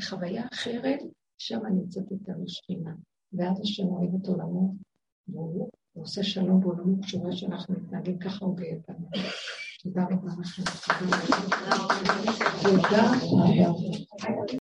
בחוויה 0.00 0.46
אחרת, 0.52 0.98
שם 1.38 1.66
נמצאת 1.66 2.10
איתנו 2.10 2.48
שכינה. 2.48 2.94
ואז 3.34 3.60
השם 3.60 3.86
אוהב 3.86 4.14
את 4.14 4.28
עולמו, 4.28 4.74
והוא 5.28 5.68
עושה 5.92 6.22
שלום 6.22 6.60
בעולמו 6.60 7.02
כשהוא 7.02 7.22
רואה 7.22 7.36
שאנחנו 7.36 7.74
מתנהגים 7.74 8.18
ככה 8.18 8.44
הוא 8.44 8.56
גאה 8.56 8.76
בנו. 8.88 9.06
תודה 9.82 10.04
רבה 10.04 10.32
לכם. 10.40 10.62
תודה 12.62 13.12
רבה. 13.22 14.42